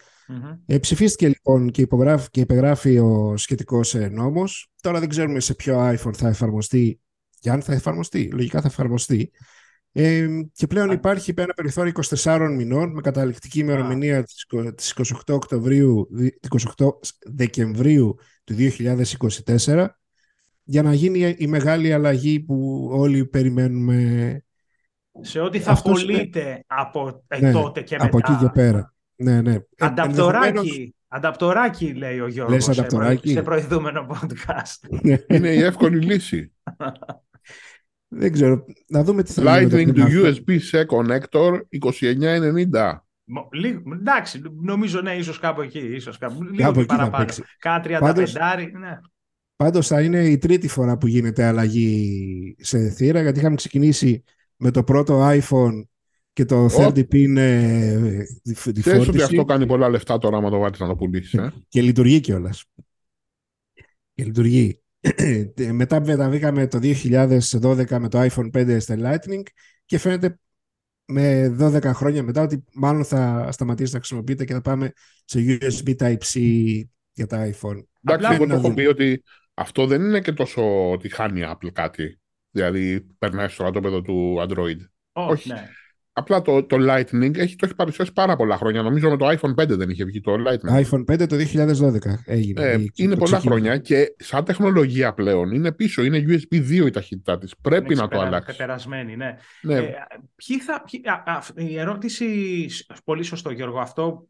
Ε, 0.66 0.78
ψηφίστηκε 0.78 1.28
λοιπόν 1.28 1.70
και, 1.70 1.80
υπογράφει, 1.80 2.30
και 2.30 2.40
υπεγράφει 2.40 2.98
ο 2.98 3.36
σχετικός 3.36 3.94
ε, 3.94 4.08
νόμος. 4.08 4.70
Τώρα 4.80 5.00
δεν 5.00 5.08
ξέρουμε 5.08 5.40
σε 5.40 5.54
ποιο 5.54 5.90
iPhone 5.90 6.14
θα 6.14 6.28
εφαρμοστεί 6.28 7.00
και 7.40 7.50
αν 7.50 7.62
θα 7.62 7.72
εφαρμοστεί. 7.72 8.30
Λογικά 8.32 8.60
θα 8.60 8.66
εφαρμοστεί. 8.66 9.30
Ε, 9.92 10.28
και 10.52 10.66
πλέον 10.66 10.90
υπάρχει 10.90 11.34
ένα 11.36 11.54
περιθώριο 11.54 11.92
24 12.22 12.52
μηνών 12.56 12.92
με 12.92 13.00
καταληκτική 13.00 13.58
ημερομηνία 13.58 14.24
της 14.74 14.94
28, 14.94 15.34
Οκτωβρίου, 15.34 16.08
28 16.76 16.88
Δεκεμβρίου 17.26 18.16
του 18.44 18.54
2024 19.56 19.86
για 20.64 20.82
να 20.82 20.94
γίνει 20.94 21.34
η 21.38 21.46
μεγάλη 21.46 21.92
αλλαγή 21.92 22.40
που 22.40 22.88
όλοι 22.92 23.26
περιμένουμε 23.26 24.42
σε 25.20 25.40
ό,τι 25.40 25.58
θα 25.58 25.70
Αυτός... 25.70 26.04
πωλείται 26.04 26.64
από 26.66 27.24
ε, 27.28 27.40
ναι, 27.40 27.52
τότε 27.52 27.82
και 27.82 27.94
μετά. 27.94 28.06
Από 28.06 28.18
εκεί 28.18 28.44
και 28.44 28.50
πέρα. 28.52 28.94
Ναι, 29.16 29.40
ναι. 29.40 29.56
Ανταπτοράκι, 29.78 30.94
ανταπτοράκι 31.08 31.94
λέει 31.94 32.20
ο 32.20 32.26
Γιώργος 32.28 32.54
Λες 32.54 32.68
ανταπτοράκι; 32.68 33.28
σε 33.28 33.42
προηγούμενο 33.42 34.06
podcast. 34.10 34.98
Είναι 35.34 35.48
η 35.48 35.62
εύκολη 35.62 36.00
λύση. 36.00 36.52
Δεν 38.10 38.32
ξέρω. 38.32 38.64
Να 38.86 39.04
δούμε 39.04 39.22
τι 39.22 39.32
θα 39.32 39.42
Lightning 39.44 39.94
to 39.94 40.04
USB-C 40.04 40.84
connector 40.86 41.60
2990. 42.70 42.98
Εντάξει, 44.00 44.42
νομίζω 44.62 45.00
ναι, 45.00 45.12
ίσως 45.12 45.38
κάπου 45.38 45.60
εκεί, 45.60 45.78
ίσως 45.78 46.18
κάπου, 46.18 46.42
λίγο 46.42 46.56
κάπου 46.56 46.78
εκεί 46.78 46.88
παραπάνω. 46.88 47.32
Κάτρια 47.58 47.98
πάντως, 47.98 48.34
ναι. 48.80 48.98
Πάντως 49.56 49.86
θα 49.86 50.02
είναι 50.02 50.24
η 50.24 50.38
τρίτη 50.38 50.68
φορά 50.68 50.98
που 50.98 51.06
γίνεται 51.06 51.44
αλλαγή 51.44 52.56
σε 52.58 52.90
θύρα, 52.90 53.22
γιατί 53.22 53.38
είχαμε 53.38 53.56
ξεκινήσει 53.56 54.24
με 54.58 54.70
το 54.70 54.84
πρώτο 54.84 55.28
iPhone 55.28 55.86
και 56.32 56.44
το 56.44 56.66
30p 56.66 57.14
είναι 57.14 58.26
Ξέρεις 58.80 59.08
ότι 59.08 59.22
αυτό 59.22 59.44
κάνει 59.44 59.66
πολλά 59.66 59.88
λεφτά 59.88 60.18
τώρα 60.18 60.36
άμα 60.36 60.50
το 60.50 60.58
βάλεις 60.58 60.78
να 60.78 60.86
το 60.86 60.96
πουλήσεις. 60.96 61.34
Ε; 61.34 61.52
και 61.68 61.82
λειτουργεί 61.82 62.20
κιόλας. 62.20 62.64
Και 64.14 64.24
λειτουργεί. 64.24 64.82
Μετά 65.72 66.00
μεταβήκαμε 66.00 66.66
το 66.66 66.78
2012 66.82 67.98
με 67.98 68.08
το 68.08 68.28
iPhone 68.30 68.50
5 68.52 68.76
στα 68.80 68.96
Lightning 68.98 69.42
και 69.84 69.98
φαίνεται 69.98 70.38
με 71.04 71.56
12 71.60 71.82
χρόνια 71.82 72.22
μετά 72.22 72.42
ότι 72.42 72.64
μάλλον 72.74 73.04
θα 73.04 73.48
σταματήσει 73.52 73.92
να 73.92 73.98
χρησιμοποιείται 73.98 74.44
και 74.44 74.52
θα 74.52 74.60
πάμε 74.60 74.92
σε 75.24 75.58
USB 75.60 75.96
Type-C 75.96 76.40
για 77.12 77.26
τα 77.26 77.50
iPhone. 77.50 77.82
Εντάξει, 78.02 78.34
εγώ 78.34 78.46
το 78.46 78.54
έχω 78.54 78.74
πει 78.74 78.86
ότι 78.86 79.22
αυτό 79.54 79.86
δεν 79.86 80.02
είναι 80.02 80.20
και 80.20 80.32
τόσο 80.32 80.90
ότι 80.90 81.08
χάνει 81.08 81.40
Apple 81.44 81.72
κάτι. 81.72 82.20
Δηλαδή 82.58 83.00
περνάει 83.18 83.48
στο 83.48 83.54
στρατόπεδο 83.54 84.02
του 84.02 84.46
Android. 84.48 84.78
Όχι. 85.12 85.48
Ναι. 85.48 85.68
Απλά 86.12 86.42
το, 86.42 86.64
το 86.64 86.76
Lightning 86.80 87.36
έχει, 87.36 87.56
το 87.56 87.66
έχει 87.66 87.74
παρουσιάσει 87.74 88.12
πάρα 88.12 88.36
πολλά 88.36 88.56
χρόνια. 88.56 88.82
Νομίζω 88.82 89.10
με 89.10 89.16
το 89.16 89.28
iPhone 89.28 89.62
5 89.62 89.68
δεν 89.68 89.90
είχε 89.90 90.04
βγει 90.04 90.20
το 90.20 90.34
Lightning. 90.34 90.82
iPhone 90.82 91.04
5 91.12 91.28
το 91.28 91.36
2012 91.36 91.98
έγινε. 92.24 92.62
Ε, 92.62 92.84
είναι 92.94 93.16
πολλά 93.16 93.40
χρόνια 93.40 93.78
και 93.78 94.14
σαν 94.18 94.44
τεχνολογία 94.44 95.14
πλέον 95.14 95.50
είναι 95.50 95.72
πίσω. 95.72 96.02
Είναι 96.02 96.24
USB 96.26 96.54
2 96.54 96.86
η 96.86 96.90
ταχύτητά 96.90 97.38
της. 97.38 97.54
Πρέπει 97.62 97.94
να 97.94 98.08
το 98.08 98.20
αλλάξεις. 98.20 98.56
Πεπερασμένη, 98.56 99.16
ναι. 99.16 99.36
ναι. 99.62 99.74
Ε, 99.74 99.92
ποιοι 100.34 100.60
θα, 100.60 100.84
ποιοι, 100.90 101.02
α, 101.04 101.32
α, 101.32 101.42
η 101.54 101.78
ερώτηση, 101.78 102.66
πολύ 103.04 103.22
σωστό 103.22 103.50
Γιώργο, 103.50 103.78
αυτό 103.78 104.26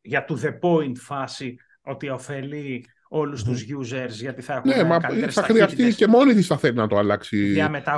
για 0.00 0.24
το 0.24 0.40
the 0.42 0.58
point 0.60 0.96
φάση 0.96 1.56
ότι 1.80 2.08
ωφελεί 2.08 2.84
όλους 3.08 3.44
τους 3.44 3.62
users 3.62 4.10
γιατί 4.10 4.42
θα 4.42 4.54
έχουν 4.54 4.70
Ναι, 4.76 4.84
μα 4.84 5.00
θα 5.28 5.42
χρειαστεί 5.42 5.94
και 5.94 6.06
μόνη 6.06 6.34
της 6.34 6.46
θα 6.46 6.58
θέλει 6.58 6.76
να 6.76 6.86
το 6.86 6.96
αλλάξει. 6.96 7.54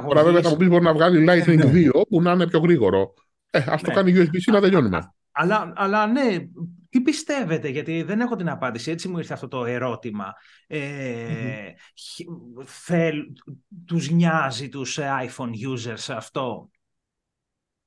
Τώρα 0.09 0.25
βέβαια 0.25 0.43
θα 0.43 0.49
μου 0.49 0.57
πεις 0.57 0.69
μπορεί 0.69 0.85
να 0.85 0.93
βγάλει 0.93 1.27
Lightning 1.29 1.65
2 1.65 1.73
ναι. 1.73 1.91
που 2.09 2.23
να 2.23 2.33
είναι 2.33 2.47
πιο 2.47 2.59
γρήγορο. 2.59 3.15
Ε, 3.51 3.65
ας 3.67 3.83
το 3.83 3.89
ναι. 3.91 3.95
κάνει 3.95 4.13
USB-C 4.17 4.53
να 4.53 4.61
τελειώνουμε. 4.61 5.13
Αλλά, 5.33 5.73
αλλά 5.77 6.07
ναι, 6.07 6.37
τι 6.89 7.01
πιστεύετε, 7.01 7.69
γιατί 7.69 8.03
δεν 8.03 8.21
έχω 8.21 8.37
την 8.37 8.49
απάντηση, 8.49 8.91
έτσι 8.91 9.09
μου 9.09 9.19
ήρθε 9.19 9.33
αυτό 9.33 9.49
το 9.49 9.65
ερώτημα. 9.65 10.35
Ε, 10.67 11.71
θέλ, 12.65 13.17
τους 13.87 14.11
νοιάζει 14.11 14.69
τους 14.69 14.99
iPhone 15.01 15.51
users 15.71 16.15
αυτό; 16.17 16.71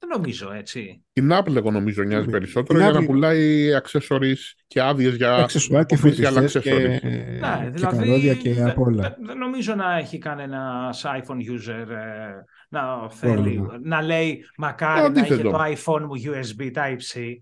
Δεν 0.08 0.18
νομίζω 0.18 0.52
έτσι. 0.52 1.04
Την 1.14 1.30
Apple 1.34 1.56
εγώ 1.56 1.72
νομίζω 1.72 2.04
νοιάζει 2.04 2.30
περισσότερο 2.30 2.80
για 2.80 2.92
να 2.92 3.06
πουλάει 3.06 3.70
accessories 3.84 4.38
και 4.68 4.82
άδειες 4.82 5.16
για 5.16 5.46
accessories 5.46 5.86
και 5.86 5.98
official 6.02 6.38
accessories. 6.38 6.62
Και, 6.62 7.02
ναι, 7.42 7.70
δηλαδή, 7.74 8.38
και, 8.38 8.54
και 8.54 8.64
από 8.64 8.84
όλα. 8.84 9.18
Δεν 9.26 9.38
νομίζω 9.38 9.76
να 9.76 9.98
έχει 9.98 10.18
κανένας 10.18 11.06
iPhone 11.06 11.38
user 11.38 11.90
ε, 11.90 12.44
να 12.70 13.10
θέλει, 13.10 13.62
να 13.82 14.02
λέει 14.02 14.44
μακάρι 14.58 15.14
να 15.14 15.22
είχε 15.22 15.38
το 15.38 15.60
iPhone 15.64 16.02
μου 16.02 16.14
USB 16.26 16.74
Type-C. 16.74 17.38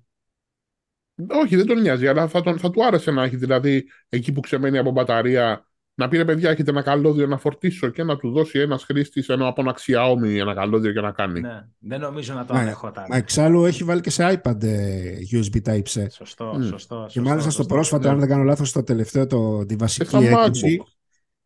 Όχι, 1.27 1.55
δεν 1.55 1.65
τον 1.65 1.81
νοιάζει, 1.81 2.07
αλλά 2.07 2.27
θα, 2.27 2.41
τον, 2.41 2.59
θα 2.59 2.69
του 2.69 2.85
άρεσε 2.85 3.11
να 3.11 3.23
έχει 3.23 3.35
δηλαδή 3.35 3.85
εκεί 4.09 4.31
που 4.31 4.39
ξεμένει 4.39 4.77
από 4.77 4.91
μπαταρία 4.91 5.65
να 5.95 6.07
πει 6.07 6.17
ρε 6.17 6.25
παιδιά, 6.25 6.49
έχετε 6.49 6.71
ένα 6.71 6.81
καλώδιο 6.81 7.27
να 7.27 7.37
φορτίσω 7.37 7.89
και 7.89 8.03
να 8.03 8.17
του 8.17 8.31
δώσει 8.31 8.59
ένας 8.59 8.83
χρήστης 8.83 9.29
ενώ 9.29 9.47
από 9.47 9.61
ένα 9.61 9.75
Xiaomi 9.77 10.39
ένα 10.39 10.53
καλώδιο 10.53 10.91
για 10.91 11.01
να 11.01 11.11
κάνει. 11.11 11.39
Ναι, 11.39 11.67
δεν 11.79 11.99
νομίζω 11.99 12.33
να 12.33 12.45
το 12.45 12.53
ανέχονταν. 12.53 13.05
Μα 13.09 13.17
εξάλλου 13.17 13.65
έχει 13.65 13.83
βάλει 13.83 14.01
και 14.01 14.09
σε 14.09 14.41
iPad 14.43 14.63
ε, 14.63 15.13
USB 15.31 15.61
Type-C. 15.65 16.05
Σωστό, 16.09 16.57
mm. 16.57 16.63
σωστό, 16.63 17.05
Και 17.09 17.21
μάλιστα 17.21 17.49
στο 17.49 17.65
πρόσφατο, 17.65 18.07
ναι. 18.07 18.13
αν 18.13 18.19
δεν 18.19 18.29
κάνω 18.29 18.43
λάθος, 18.43 18.69
στο 18.69 18.83
τελευταίο, 18.83 19.27
το, 19.27 19.65
τη 19.65 19.75
βασική 19.75 20.15
έκδοση 20.15 20.83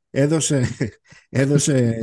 έδωσε, 0.09 0.67
έδωσε 1.29 1.97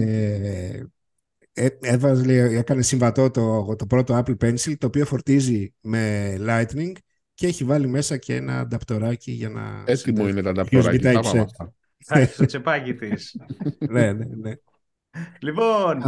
ε, 1.52 1.66
έβαζε, 1.80 2.42
έκανε 2.42 2.82
συμβατό 2.82 3.30
το, 3.30 3.76
το 3.76 3.86
πρώτο 3.86 4.22
Apple 4.24 4.36
Pencil 4.44 4.74
το 4.78 4.86
οποίο 4.86 5.04
φορτίζει 5.04 5.74
με 5.80 6.34
Lightning 6.40 6.92
και 7.34 7.46
έχει 7.46 7.64
βάλει 7.64 7.86
μέσα 7.86 8.16
και 8.16 8.34
ένα 8.34 8.58
ανταπτοράκι 8.60 9.32
για 9.32 9.48
να... 9.48 9.82
Έτοιμο 9.86 10.28
είναι 10.28 10.42
το 10.42 10.48
ανταπτοράκι. 10.48 11.06
Θα 12.04 12.18
έχεις 12.18 12.36
το 12.36 12.44
τσεπάκι 12.44 12.94
της. 12.94 13.36
ναι, 13.90 14.12
ναι, 14.12 14.24
ναι. 14.24 14.52
Λοιπόν, 15.40 16.02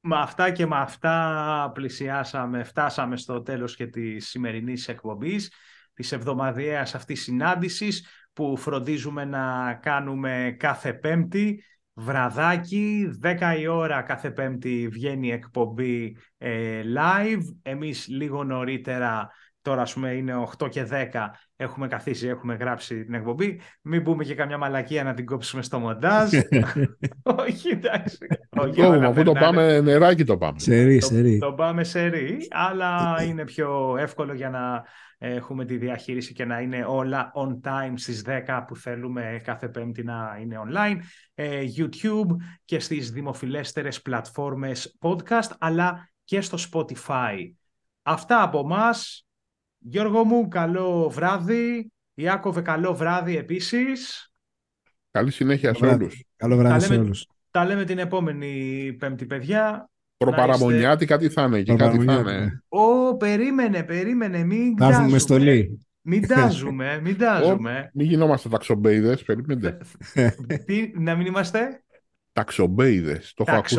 με 0.00 0.16
αυτά 0.16 0.50
και 0.50 0.66
με 0.66 0.76
αυτά 0.76 1.70
πλησιάσαμε, 1.74 2.64
φτάσαμε 2.64 3.16
στο 3.16 3.42
τέλος 3.42 3.76
και 3.76 3.86
της 3.86 4.28
σημερινής 4.28 4.88
εκπομπής, 4.88 5.52
της 5.94 6.12
εβδομαδιαίας 6.12 6.94
αυτής 6.94 7.22
συνάντησης 7.22 8.06
που 8.32 8.56
φροντίζουμε 8.56 9.24
να 9.24 9.74
κάνουμε 9.82 10.56
κάθε 10.58 10.92
πέμπτη 10.92 11.64
βραδάκι, 11.94 13.10
10 13.22 13.56
η 13.58 13.66
ώρα 13.66 14.02
κάθε 14.02 14.30
πέμπτη 14.30 14.88
βγαίνει 14.88 15.32
εκπομπή 15.32 16.16
ε, 16.38 16.82
live. 16.96 17.42
Εμείς 17.62 18.08
λίγο 18.08 18.44
νωρίτερα 18.44 19.30
τώρα 19.62 19.82
ας 19.82 19.92
πούμε 19.92 20.12
είναι 20.12 20.46
8 20.58 20.68
και 20.68 20.86
10, 20.90 21.30
έχουμε 21.62 21.88
καθίσει, 21.88 22.26
έχουμε 22.26 22.54
γράψει 22.54 23.04
την 23.04 23.14
εκπομπή, 23.14 23.60
μην 23.82 24.02
πούμε 24.02 24.24
και 24.24 24.34
καμιά 24.34 24.58
μαλακία 24.58 25.04
να 25.04 25.14
την 25.14 25.26
κόψουμε 25.26 25.62
στο 25.62 25.78
μοντάζ. 25.78 26.30
Όχι, 27.46 27.68
εντάξει. 27.68 28.18
Όχι, 28.50 28.82
αφού 28.82 29.22
το 29.22 29.32
πάμε 29.32 29.80
νεράκι 29.80 30.24
το 30.24 30.36
πάμε. 30.36 30.58
Σερί, 30.58 31.00
σερί. 31.00 31.38
Το, 31.38 31.46
το 31.46 31.52
πάμε 31.52 31.84
σερί, 31.84 32.36
αλλά 32.50 33.22
είναι 33.22 33.44
πιο 33.44 33.96
εύκολο 33.98 34.34
για 34.34 34.50
να 34.50 34.84
έχουμε 35.18 35.64
τη 35.64 35.76
διαχείριση 35.76 36.32
και 36.32 36.44
να 36.44 36.60
είναι 36.60 36.84
όλα 36.86 37.32
on 37.34 37.68
time 37.68 37.92
στις 37.94 38.24
10 38.26 38.64
που 38.66 38.76
θέλουμε 38.76 39.40
κάθε 39.44 39.68
πέμπτη 39.68 40.02
να 40.02 40.38
είναι 40.40 40.60
online, 40.68 40.96
ε, 41.34 41.62
YouTube 41.76 42.36
και 42.64 42.78
στις 42.78 43.10
δημοφιλέστερες 43.10 44.02
πλατφόρμες 44.02 44.98
podcast, 45.00 45.50
αλλά 45.58 46.08
και 46.24 46.40
στο 46.40 46.58
Spotify. 46.72 47.52
Αυτά 48.02 48.42
από 48.42 48.66
μας. 48.66 49.26
Γιώργο 49.82 50.24
μου, 50.24 50.48
καλό 50.48 51.10
βράδυ. 51.10 51.92
Ιάκωβε, 52.14 52.60
καλό 52.60 52.94
βράδυ 52.94 53.36
επίσης. 53.36 54.30
Καλή 55.10 55.30
συνέχεια 55.30 55.74
σε 55.74 55.86
όλους. 55.86 56.24
Καλό 56.36 56.56
βράδυ 56.56 56.84
σε 56.84 56.94
όλους. 56.94 57.26
Τα 57.50 57.64
λέμε 57.64 57.84
την 57.84 57.98
επόμενη 57.98 58.96
πέμπτη, 58.98 59.26
παιδιά. 59.26 59.90
Προπαραμονιάτικα 60.16 61.18
τι 61.18 61.28
θα 61.28 61.42
είναι 61.42 61.62
και 61.62 61.74
κάτι 61.74 62.04
θα 62.04 62.14
είναι. 62.14 62.62
Ω, 62.68 63.16
περίμενε, 63.16 63.82
περίμενε, 63.82 64.44
μην 64.44 64.76
τάζουμε. 64.76 65.08
μες 65.08 65.22
στολή. 65.22 65.86
Μην 66.04 66.26
τάζουμε, 66.26 67.00
μην 67.02 67.18
τάζουμε. 67.18 67.90
Μην 67.94 68.06
γινόμαστε 68.06 68.48
ταξομπέιδες, 68.48 69.22
περίμενε. 69.22 69.78
Τι, 70.66 70.92
να 70.94 71.14
μην 71.14 71.26
είμαστε; 71.26 71.82
Ταξομπέιδες. 72.32 73.32
Το 73.36 73.44
έχω 73.46 73.56
ακούσει. 73.56 73.76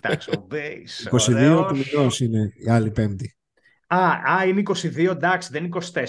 Ταξομπέιδες. 0.00 1.08
22 1.10 1.66
του 1.92 2.24
είναι 2.24 2.52
η 2.54 2.70
άλλη 2.70 2.90
πέμπτη. 2.90 3.34
Α, 3.92 4.34
α, 4.34 4.44
είναι 4.46 4.62
22, 4.64 5.10
εντάξει, 5.10 5.48
δεν 5.52 5.64
είναι 5.64 5.78
24. 5.92 6.06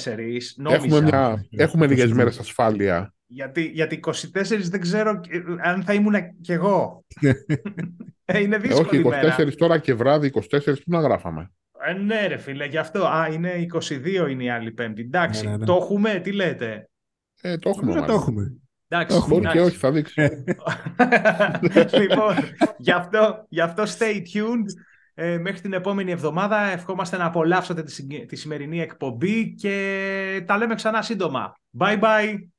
Νόμιζα. 0.55 0.83
Έχουμε, 0.83 1.01
μια, 1.01 1.45
έχουμε 1.49 1.87
λίγες 1.87 2.11
μέρες 2.11 2.39
ασφάλεια. 2.39 3.13
Γιατί, 3.25 3.61
γιατί 3.61 3.99
24 4.07 4.11
δεν 4.61 4.81
ξέρω 4.81 5.21
αν 5.63 5.83
θα 5.83 5.93
ήμουν 5.93 6.15
κι 6.41 6.51
εγώ. 6.51 7.05
ε, 8.25 8.39
είναι 8.39 8.57
δύσκολη 8.57 8.97
ε, 8.97 9.07
όχι, 9.07 9.19
24 9.23 9.37
μέρα. 9.37 9.51
τώρα 9.55 9.77
και 9.77 9.93
βράδυ, 9.93 10.31
24 10.33 10.39
που 10.63 10.81
να 10.85 10.99
γράφαμε; 10.99 11.51
Ε, 11.85 11.93
ναι 11.93 12.27
ρε 12.27 12.37
φίλε, 12.37 12.65
γι' 12.65 12.77
αυτό. 12.77 13.05
Α, 13.05 13.27
είναι 13.31 13.65
22 14.25 14.29
είναι 14.29 14.43
η 14.43 14.49
άλλη 14.49 14.71
πέμπτη. 14.71 15.01
Εντάξει, 15.01 15.43
ναι, 15.45 15.51
ναι, 15.51 15.57
ναι. 15.57 15.65
το 15.65 15.73
έχουμε, 15.81 16.19
τι 16.23 16.31
λέτε; 16.31 16.89
Ε, 17.41 17.57
το 17.57 17.69
έχουμε. 17.69 18.05
το 18.05 18.13
έχουμε. 18.13 18.55
Εντάξει, 18.87 19.19
το 19.19 19.25
μπορεί 19.27 19.47
και 19.47 19.61
όχι, 19.61 19.77
θα 19.77 19.91
δείξει. 19.91 20.21
λοιπόν, 21.99 22.35
γι 22.77 22.91
αυτό, 22.91 23.45
γι' 23.49 23.61
αυτό 23.61 23.83
stay 23.83 24.15
tuned. 24.33 24.65
Ε, 25.13 25.37
μέχρι 25.37 25.61
την 25.61 25.73
επόμενη 25.73 26.11
εβδομάδα 26.11 26.61
ευχόμαστε 26.61 27.17
να 27.17 27.25
απολαύσετε 27.25 27.83
τη, 27.83 28.25
τη 28.25 28.35
σημερινή 28.35 28.81
εκπομπή 28.81 29.53
και 29.53 30.43
τα 30.47 30.57
λέμε 30.57 30.75
ξανά 30.75 31.01
σύντομα. 31.01 31.53
Bye 31.79 31.99
bye! 31.99 32.51